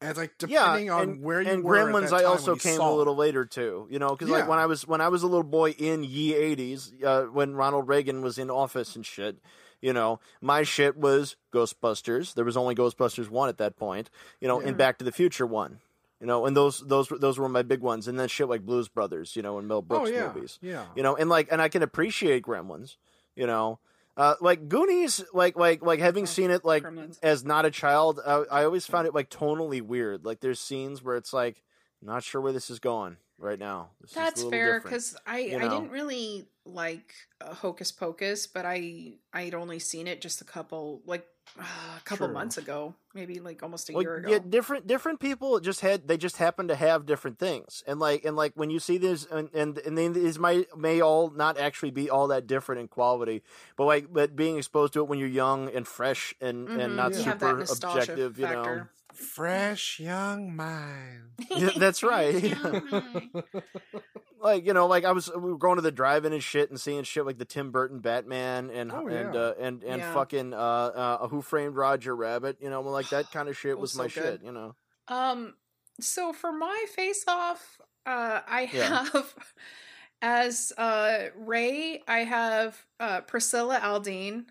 [0.02, 1.76] And it's like depending on and, where you and were.
[1.78, 3.86] at Gremlins, that I also came a little later too.
[3.90, 4.38] You know, because Yeah.
[4.40, 7.54] like when I was when I was a little boy in ye eighties, uh, when
[7.54, 9.38] Ronald Reagan was in office and shit.
[9.80, 12.34] You know, my shit was Ghostbusters.
[12.34, 14.10] There was only Ghostbusters one at that point.
[14.40, 14.68] You know, Yeah.
[14.68, 15.80] and Back to the Future one.
[16.20, 18.06] You know, and those those were- those were my big ones.
[18.06, 19.34] And then shit like Blues Brothers.
[19.34, 20.58] You know, and Mel Oh Brooks yeah, movies.
[20.62, 20.84] yeah.
[20.94, 22.96] You know, and like, and I can appreciate Gremlins.
[23.34, 23.80] You know,
[24.16, 27.18] uh, like Goonies, like like like having Oh, seen it like Gremlins.
[27.22, 30.24] as not a child, I, I always found it like tonally weird.
[30.24, 31.62] Like there's scenes where it's like,
[32.02, 33.90] not sure where this is going right now.
[34.04, 39.14] A That's fair because I you I didn't really like uh, Hocus Pocus, but I
[39.32, 41.26] I'd only seen it just a couple like
[41.58, 42.34] uh, a couple True.
[42.34, 44.30] months ago, maybe like almost a Well, year ago.
[44.30, 48.24] yeah, different different people just had they just happen to have different things, and like
[48.24, 51.58] and like when you see this, and and and then these might may all not
[51.58, 53.42] actually be all that different in quality,
[53.76, 56.96] but like but being exposed to it when you're young and fresh and Mhm, and
[56.96, 57.18] not Yeah.
[57.18, 58.86] you have that super objective, you know.
[59.12, 59.24] Factor.
[59.24, 61.30] Fresh young mind.
[61.50, 62.56] Yeah, that's right.
[64.40, 66.80] like you know, like I was we were going to the drive-in and shit and
[66.80, 70.12] seeing shit like the Tim Burton Batman and Oh, and uh, and and Yeah.
[70.14, 72.58] fucking uh, uh, Who Framed Roger Rabbit.
[72.60, 74.12] You know, like that kind of shit Oh, was my good.
[74.12, 74.42] shit.
[74.44, 74.74] You know,
[75.08, 75.54] Um,
[76.00, 79.04] so for my face off, uh, I Yeah.
[79.04, 79.34] have
[80.22, 84.46] as uh Ray, I have uh Priscilla Alden,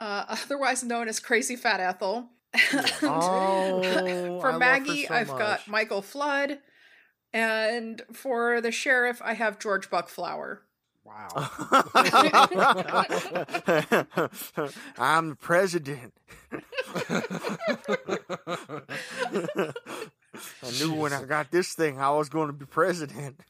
[0.00, 2.28] uh, otherwise known as Crazy Fat Ethel.
[2.54, 3.80] And Oh,
[4.40, 5.38] for her Maggie, so I've much.
[5.38, 6.58] got Michael Flood,
[7.32, 10.58] and for the sheriff, I have George Buckflower.
[11.04, 11.28] Wow.
[14.98, 16.14] I'm the president.
[20.62, 23.40] I knew when I got this thing I was going to be president.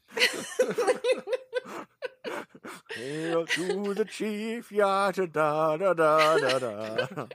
[2.95, 7.27] Hail to the chief, ya da da da da da da.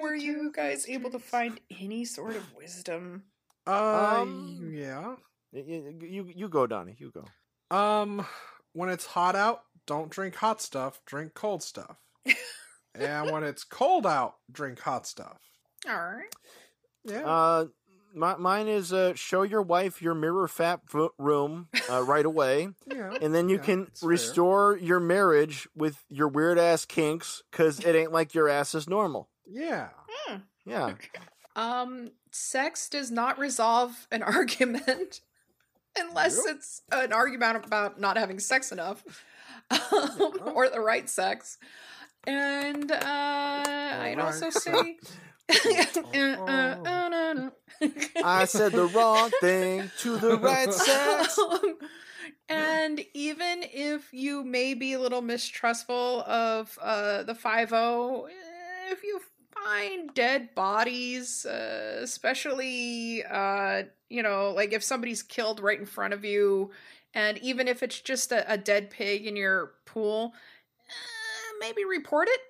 [0.00, 3.24] Were you guys able to find any sort of wisdom?
[3.66, 5.14] Uh, Um, yeah.
[5.52, 6.96] You, you you go, Donnie.
[6.98, 7.76] You go.
[7.76, 8.26] Um,
[8.72, 11.00] when it's hot out, don't drink hot stuff.
[11.06, 11.96] Drink cold stuff.
[12.94, 15.38] and when it's cold out, drink hot stuff.
[15.88, 16.34] All right.
[17.04, 17.24] Yeah.
[17.26, 17.66] Uh,
[18.14, 22.68] my, mine is uh, show your wife your mirror fat v- room uh, right away,
[22.86, 23.14] yeah.
[23.20, 24.08] and then you Yeah, can it's fair.
[24.08, 28.88] restore your marriage with your weird ass kinks because it ain't like your ass is
[28.88, 29.28] normal.
[29.46, 29.88] Yeah.
[30.10, 30.36] Hmm.
[30.64, 30.94] Yeah.
[31.56, 35.20] Um, sex does not resolve an argument
[35.98, 36.46] unless Nope.
[36.56, 39.02] it's an argument about not having sex enough
[39.70, 41.58] um, or the right sex.
[42.26, 44.96] And uh, I'd also say.
[48.24, 51.38] I said the wrong thing to the right sex.
[51.38, 51.78] Um,
[52.48, 57.72] and even if you may be a little mistrustful of uh, the 5
[58.90, 59.20] if you
[59.64, 66.14] find dead bodies, uh, especially, uh, you know, like if somebody's killed right in front
[66.14, 66.70] of you,
[67.14, 70.32] and even if it's just a, a dead pig in your pool,
[70.88, 72.40] uh, maybe report it.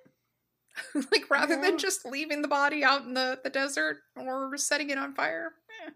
[1.11, 1.61] like rather Yeah.
[1.61, 5.53] than just leaving the body out in the, the desert or setting it on fire.
[5.85, 5.91] Eh,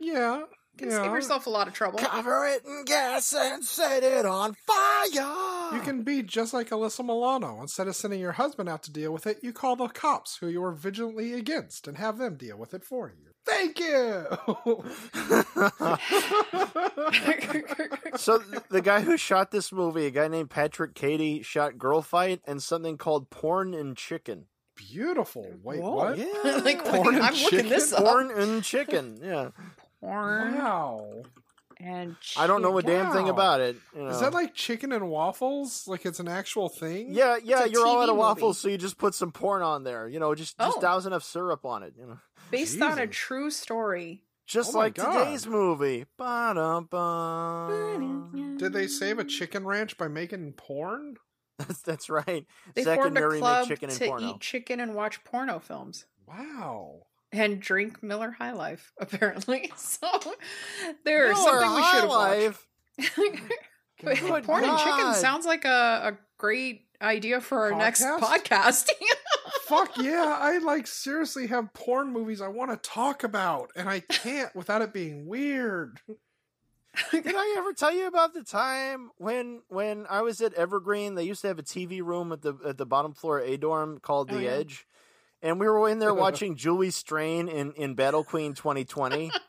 [0.00, 0.42] Yeah.
[0.76, 1.02] can yeah.
[1.02, 1.98] save yourself a lot of trouble.
[1.98, 5.74] Cover it in gas and set it on fire.
[5.74, 7.60] You can be just like Alyssa Milano.
[7.60, 10.46] Instead of sending your husband out to deal with it, you call the cops who
[10.48, 13.32] you are vigilantly against and have them deal with it for you.
[13.48, 14.26] Thank you.
[18.16, 18.38] so
[18.70, 22.62] the guy who shot this movie, a guy named Patrick Cady, shot Girl Fight and
[22.62, 24.46] something called Porn and Chicken.
[24.76, 25.46] beautiful.
[25.62, 25.94] Wait, Whoa.
[25.94, 26.18] what?
[26.18, 26.26] Yeah,
[26.64, 28.04] like Porn and I'm looking this up.
[28.04, 29.18] Porn and chicken.
[29.22, 29.50] Yeah,
[30.00, 31.22] Porn Wow.
[31.80, 33.76] and I don't know a damn thing about it.
[33.96, 35.86] you Is that like chicken and waffles?
[35.88, 37.08] Like it's an actual thing?
[37.10, 38.70] Yeah, yeah, you're all out of waffles, movie.
[38.70, 40.06] so you just put some porn on there.
[40.08, 40.80] You know, just just Oh.
[40.80, 41.94] douse enough syrup on it.
[41.98, 42.18] You know,
[42.50, 44.22] based on a true story.
[44.46, 46.06] just Oh like today's movie.
[47.28, 48.56] Ba-dum-bum.
[48.58, 51.16] Did they save a chicken ranch by making porn?
[51.58, 52.46] That's that's right.
[52.74, 54.30] They formed a club make chicken and to porno.
[54.30, 56.06] eat chicken and watch porno films.
[56.28, 57.02] Wow.
[57.32, 59.72] and drink Miller High Life, apparently.
[59.76, 60.06] So
[61.04, 62.66] there's Miller something we should have Life.
[62.98, 63.16] watched.
[64.04, 68.88] But Good Porn and chicken sounds like a, a great idea for our next Podcast?
[69.68, 69.86] Podcast.
[69.94, 74.00] Fuck yeah, I like seriously have porn movies I want to talk about, and I
[74.00, 76.00] can't without it being weird.
[77.12, 81.14] Did I ever tell you about the time when when I was at Evergreen?
[81.14, 83.56] They used to have a TV room at the at the bottom floor of A
[83.56, 84.50] dorm called Oh, the yeah.
[84.50, 84.86] Edge,
[85.42, 89.30] and we were in there watching Julie Strain in in Battle Queen 2020.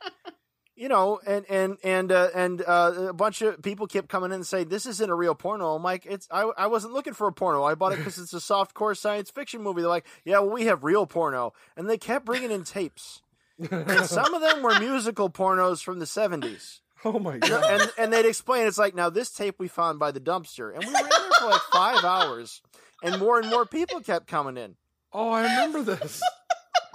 [0.80, 4.36] You know, and and and uh, and uh, a bunch of people kept coming in
[4.36, 5.76] and saying this isn't a real porno.
[5.76, 7.66] I'm like, it's I I wasn't looking for a porno.
[7.66, 9.82] I bought it because it's a soft core science fiction movie.
[9.82, 13.22] They're like, yeah, well, we have real porno, and they kept bringing in tapes.
[13.70, 16.80] And some of them were musical pornos from the 70s.
[17.04, 17.82] oh my god.
[17.82, 20.86] and and they'd explain it's like now this tape we found by the dumpster, and
[20.86, 22.62] we were in there for like five hours,
[23.04, 24.78] and more and more people kept coming in.
[25.12, 26.22] Oh, I remember this.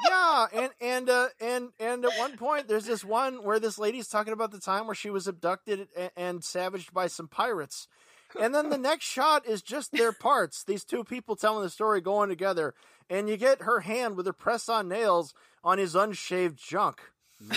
[0.04, 4.08] Yeah, and and uh, and and at one point there's this one where this lady's
[4.08, 7.88] talking about the time where she was abducted and, and savaged by some pirates,
[8.40, 10.64] and then the next shot is just their parts.
[10.64, 12.74] These two people telling the story going together,
[13.08, 17.00] and you get her hand with her press-on nails on his unshaved junk.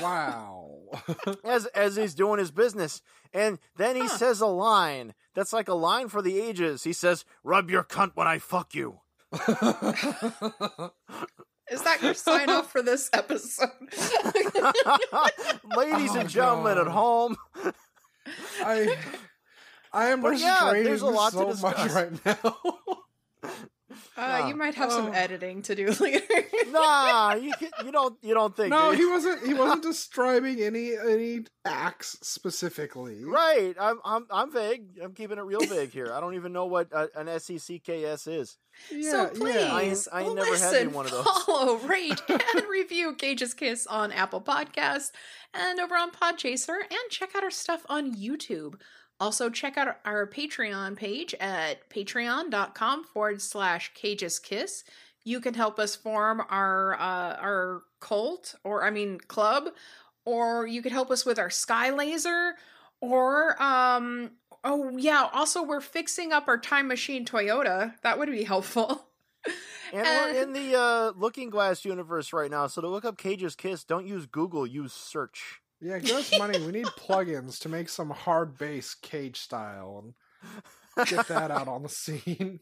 [0.02, 0.80] Wow.
[1.44, 3.02] as as he's doing his business.
[3.34, 4.08] And then he Huh.
[4.18, 6.84] says a line that's like a line for the ages.
[6.84, 9.02] He says, "Rub your cunt when I fuck you."
[11.72, 13.70] Is that your sign off for this episode?
[15.76, 17.36] Ladies Oh, and gentlemen at home,
[18.62, 18.98] I
[19.92, 21.94] I am But yeah, restraining there's a lot to so much discuss.
[21.94, 22.56] right now.
[24.16, 25.12] Uh, you might have some Oh.
[25.12, 26.24] editing to do later.
[26.70, 29.46] nah, you can, you don't you don't think no, do he wasn't.
[29.46, 33.24] He wasn't describing any any acts specifically.
[33.24, 33.76] right.
[33.80, 35.00] I'm I'm I'm vague.
[35.04, 36.12] I'm keeping it real vague here.
[36.14, 38.58] I don't even know what uh, an SECKS is.
[38.92, 39.74] Yeah, so please, yeah.
[39.76, 41.26] I ain't- I ain't never had listen, any one of those.
[41.46, 45.10] follow, rate, and review Cage's Kiss on Apple Podcasts
[45.54, 48.76] and over on Podchaser, and check out our stuff on YouTube.
[49.20, 54.84] Also, check out our Patreon page at patreon.com forward slash Cage's Kiss.
[55.24, 59.70] You can help us form our uh, our cult, or I mean club,
[60.26, 62.54] or you could help us with our sky laser,
[63.02, 64.32] or um
[64.64, 67.94] oh yeah, also we're fixing up our time machine Toyota.
[68.04, 69.08] That would be helpful.
[69.94, 72.68] And Uh, we're in the uh, Looking Glass universe right now.
[72.68, 74.68] So to look up Cage's Kiss, don't use Google.
[74.68, 75.62] Use search.
[75.80, 76.60] Yeah, give us money.
[76.60, 81.84] We need plugins to make some hard bass cage style and get that out on
[81.84, 82.60] the scene.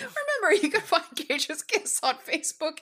[0.00, 2.78] Remember, you can find Cage's Kiss on Facebook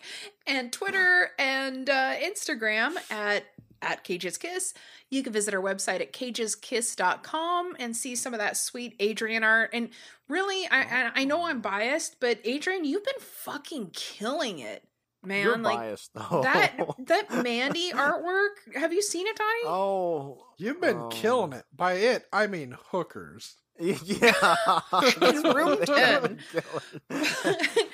[0.47, 3.45] and Twitter and uh, Instagram at
[3.83, 4.75] at Cage's Kiss.
[5.09, 9.71] You can visit our website at cageskiss.com and see some of that sweet Adrian art.
[9.73, 9.89] And
[10.29, 14.85] really, I I, I know I'm biased, but Adrian, you've been fucking killing it,
[15.23, 15.45] man.
[15.45, 16.43] You're like biased though.
[16.43, 16.77] that
[17.07, 18.75] that Mandy artwork.
[18.77, 19.65] Have you seen it, Donnie?
[19.67, 21.09] oh, You've been Oh.
[21.09, 21.65] killing it.
[21.75, 23.57] By it, I mean hookers.
[23.81, 23.97] yeah.
[24.05, 26.23] It's room I've ten.
[26.23, 27.89] been killing-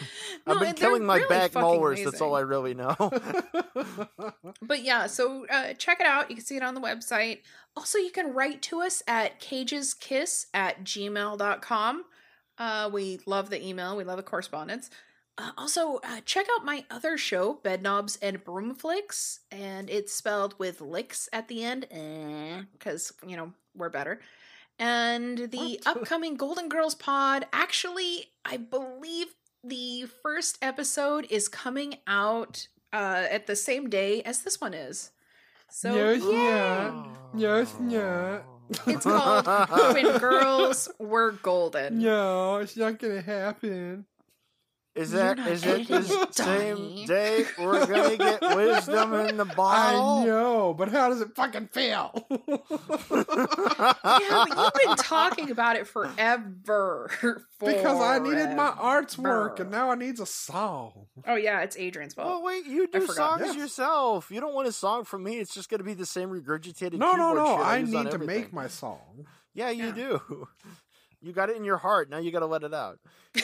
[0.46, 2.00] No, I've been killing my really back fucking mowers.
[2.04, 2.96] That's all I really know.
[4.62, 6.28] But yeah, so uh, check it out.
[6.28, 7.42] You can see it on the website.
[7.76, 12.04] Also, you can write to us at cageskiss at gmail.com.
[12.58, 14.90] Uh, we love the email, we love the correspondence.
[15.38, 20.80] Uh, also, uh, check out my other show, Bedknobs and Broomflicks, and it's spelled with
[20.80, 21.86] licks at the end,
[22.72, 24.20] because, you know, we're better.
[24.78, 25.86] And the What?
[25.86, 33.46] upcoming Golden Girls pod, actually, I believe the first episode is coming out uh, at
[33.46, 35.10] the same day as this one is.
[35.70, 37.04] So, Yes, yeah.
[37.34, 38.40] Yes, yeah.
[38.86, 39.46] It's called
[39.94, 41.98] When Girls Were Golden.
[41.98, 44.06] No, it's not gonna happen.
[44.96, 49.44] Is You're that not is it the same day we're gonna get wisdom in the
[49.44, 50.20] bottle?
[50.20, 52.12] I know, but how does it fucking feel?
[53.10, 57.10] Yeah, but you've been talking about it forever.
[57.60, 58.80] because I needed my Forever.
[58.80, 61.06] art's work, and now I needs a song.
[61.26, 62.28] Oh yeah, it's Adrian's fault.
[62.28, 63.56] Well, wait, you do songs Yes.
[63.56, 64.30] yourself.
[64.30, 65.38] You don't want a song from me.
[65.38, 67.56] It's just going to be the same regurgitated No, no, no.
[67.58, 68.26] shit I need to everything.
[68.26, 69.26] make my song.
[69.54, 69.92] Yeah, you Yeah.
[69.92, 70.48] do.
[71.22, 72.10] You got it in your heart.
[72.10, 72.98] Now you got to let it out.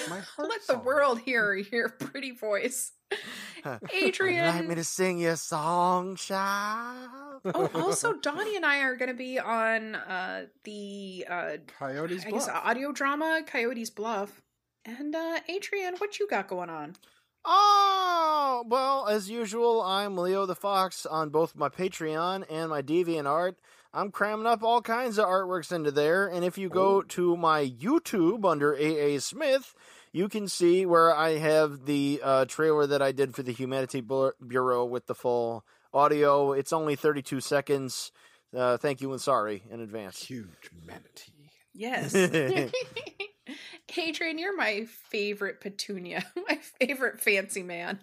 [0.09, 2.93] My heart Let the world hear your pretty voice.
[3.93, 4.45] Adrian.
[4.45, 7.41] Would you like me to sing you a song, child?
[7.45, 12.31] oh, also, Donnie and I are going to be on uh, the, uh, Coyotes I
[12.31, 14.43] guess, audio drama Coyotes Bluff.
[14.85, 16.97] And uh, Adrian, what you got going on?
[17.45, 23.55] Oh, well, as usual, I'm Leo the Fox on both my Patreon and my DeviantArt.
[23.93, 27.67] I'm cramming up all kinds of artworks into there, and if you go to my
[27.67, 29.75] YouTube under AA Smith,
[30.13, 34.01] you can see where I have the uh, trailer that I did for the Humanity
[34.01, 36.53] Bureau with the full audio.
[36.53, 38.13] It's only 32 seconds.
[38.57, 40.23] Uh, thank you and sorry in advance.
[40.25, 41.51] Huge manatee.
[41.75, 42.15] Yes.
[43.97, 48.01] Adrian, you're my favorite petunia, my favorite fancy man.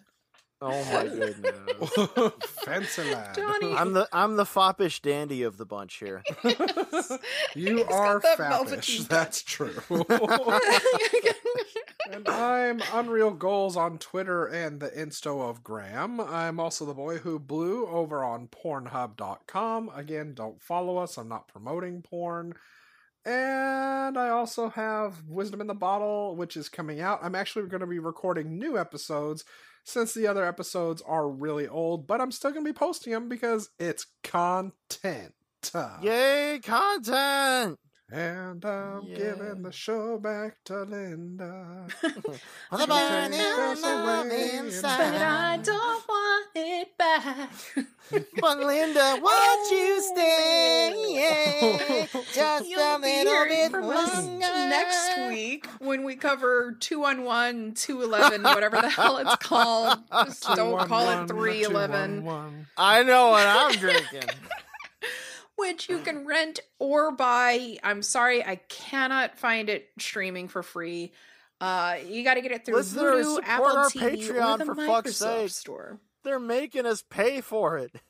[0.61, 2.34] Oh my goodness.
[2.66, 3.34] Fancy lad.
[3.34, 3.74] Johnny.
[3.74, 6.22] I'm the I'm the foppish dandy of the bunch here.
[7.56, 9.07] You He's are that fappish.
[9.07, 9.72] That's true.
[12.11, 16.20] and I'm Unreal Goals on Twitter and the Insto of Graham.
[16.20, 19.90] I'm also the boy who blew over on Pornhub.com.
[19.95, 21.18] Again, don't follow us.
[21.18, 22.53] I'm not promoting porn.
[23.30, 27.19] And I also have Wisdom in the Bottle, which is coming out.
[27.22, 29.45] I'm actually going to be recording new episodes
[29.84, 33.30] since the other episodes are really old, but I'm still going to be posting them
[33.30, 35.35] because it's content.
[36.01, 37.77] Yay, content!
[38.11, 39.18] And I'm Yeah.
[39.18, 41.86] giving the show back to Linda.
[42.02, 42.40] the
[42.72, 45.22] a burning us love away but.
[45.22, 47.49] I don't want it back.
[48.41, 50.91] But Linda, won't you stay?
[51.61, 52.23] Oh.
[52.34, 54.40] Just You'll a little bit longer.
[54.40, 59.99] next week when we cover 211, 211, whatever the hell it's called.
[60.26, 62.22] Just don't call it 311.
[62.23, 62.68] 211.
[62.77, 64.23] I know what I'm drinking.
[65.60, 67.77] Which you can rent or buy.
[67.84, 71.11] I'm sorry, I cannot find it streaming for free.
[71.61, 74.57] Uh, you got to get it through Listeners, Vudu, support Apple our TV, or Patreon
[74.60, 75.49] the for Microsoft fuck's sake.
[75.49, 75.99] Store.
[76.23, 77.94] They're making us pay for it.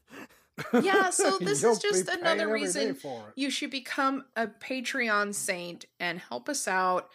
[0.74, 6.20] Yeah, so this is just another reason for you should become a Patreon saint and
[6.20, 7.08] help us out.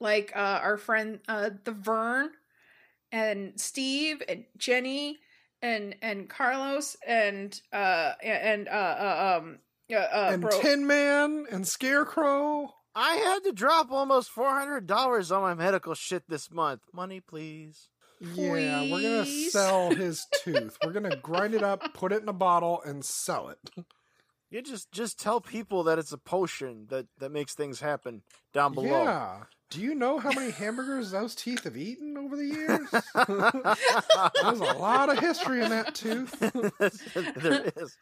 [0.00, 2.30] Like uh, our friend uh, the Vern
[3.12, 5.20] and Steve and Jenny
[5.62, 9.58] and and Carlos and uh and uh, uh um
[9.92, 12.74] uh, uh and bro Tin Man and Scarecrow.
[12.94, 16.82] I had to drop almost four hundred dollars on my medical shit this month.
[16.92, 17.88] Money, please.
[18.20, 20.76] Yeah, we're gonna sell his tooth.
[20.84, 23.58] We're gonna grind it up, put it in a bottle, and sell it.
[24.50, 28.74] You just just tell people that it's a potion that that makes things happen down
[28.74, 29.04] below.
[29.04, 29.42] Yeah.
[29.70, 32.88] Do you know how many hamburgers those teeth have eaten over the years?
[34.42, 36.38] There's a lot of history in that tooth.
[37.36, 37.96] there is.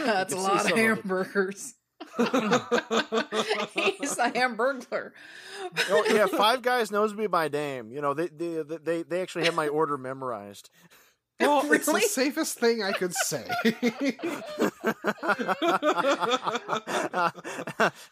[0.00, 1.74] That's a lot of some of hamburgers.
[2.18, 2.26] He's
[4.18, 5.12] a hamburglar.
[5.88, 7.92] Oh yeah, Five Guys knows me by name.
[7.92, 10.68] You know they they they, they actually have my order memorized.
[11.40, 13.44] Well, it's the safest thing I could say.
[13.64, 13.72] yeah,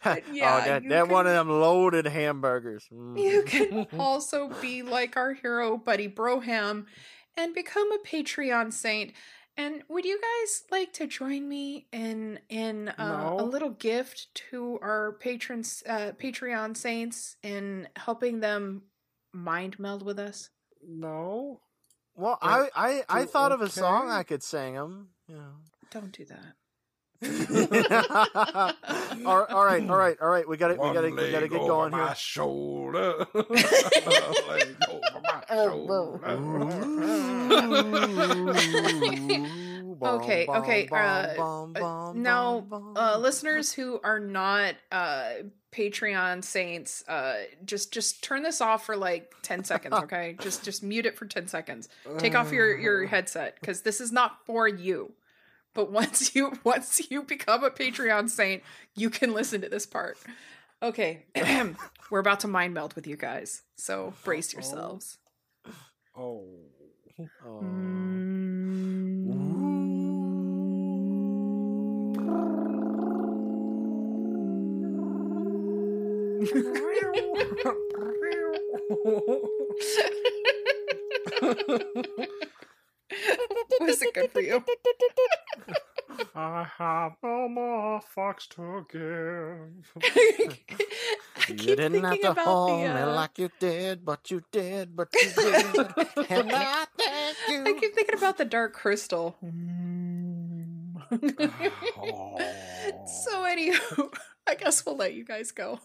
[0.03, 2.85] oh, that, you that one of them loaded hamburgers.
[2.91, 3.19] Mm.
[3.19, 6.85] You can also be like our hero, Buddy Broham,
[7.37, 9.13] and become a Patreon saint.
[9.55, 14.79] And would you guys like to join me in in uh, a little gift to
[14.81, 18.81] our patrons, uh, Patreon saints, in helping them
[19.31, 20.49] mind meld with us?
[20.85, 21.61] no.
[22.15, 24.09] Well, I I, I do- thought of a song.
[24.09, 25.09] I could sing them.
[25.27, 25.51] You know.
[25.91, 26.53] Don't do that.
[27.23, 27.29] all,
[29.39, 30.47] right, all right, all right, all right.
[30.47, 30.79] We got it.
[30.79, 32.15] we got to we got to get going my here.
[32.15, 33.25] shoulder.
[33.33, 34.67] Another leg
[40.01, 42.65] Okay, okay, Uh, now,
[42.95, 45.33] uh, listeners who are not uh,
[45.73, 50.35] Patreon saints, uh, just just turn this off for like ten seconds, okay?
[50.39, 51.89] just just mute it for ten seconds.
[52.17, 55.13] Take off your your headset because this is not for you.
[55.73, 58.63] But once you once you become a Patreon saint,
[58.95, 60.17] you can listen to this part.
[60.81, 61.25] Okay,
[62.11, 65.17] we're about to mind meld with you guys, so brace yourselves.
[66.15, 66.43] Oh.
[67.45, 67.61] Oh.
[83.79, 84.63] Was it good for you?
[86.35, 89.93] I have no more fucks to give.
[91.49, 95.09] You didn't have to hold the, me uh, like you did, but you did, but
[95.13, 95.75] you did.
[96.29, 97.63] and I thank you.
[97.65, 99.35] I keep thinking about the Dark Crystal.
[99.41, 99.51] Oh.
[103.05, 104.13] so, anywho,
[104.47, 105.81] I guess we'll let you guys go.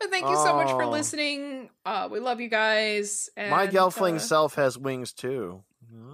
[0.00, 0.90] But thank you so much for Oh.
[0.90, 1.68] listening.
[1.84, 3.28] Uh, we love you guys.
[3.36, 5.62] And, My gelfling uh, self has wings too.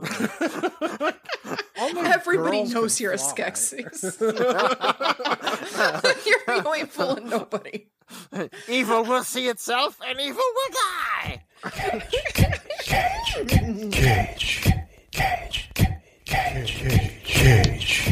[1.78, 3.32] Only Everybody girls knows can you're a fly.
[3.34, 4.20] Skeksis.
[6.26, 7.86] you're really fooling nobody.
[8.68, 11.44] evil will see itself, and evil will die.
[11.70, 12.02] Cage,
[12.34, 13.92] Cage.
[13.92, 14.66] Cage.
[15.12, 15.70] Cage.
[16.24, 16.82] Cage.
[17.24, 18.10] Cage.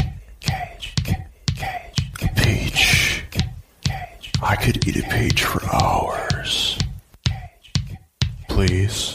[4.45, 6.79] I could eat a peach for hours.
[8.51, 9.15] Please.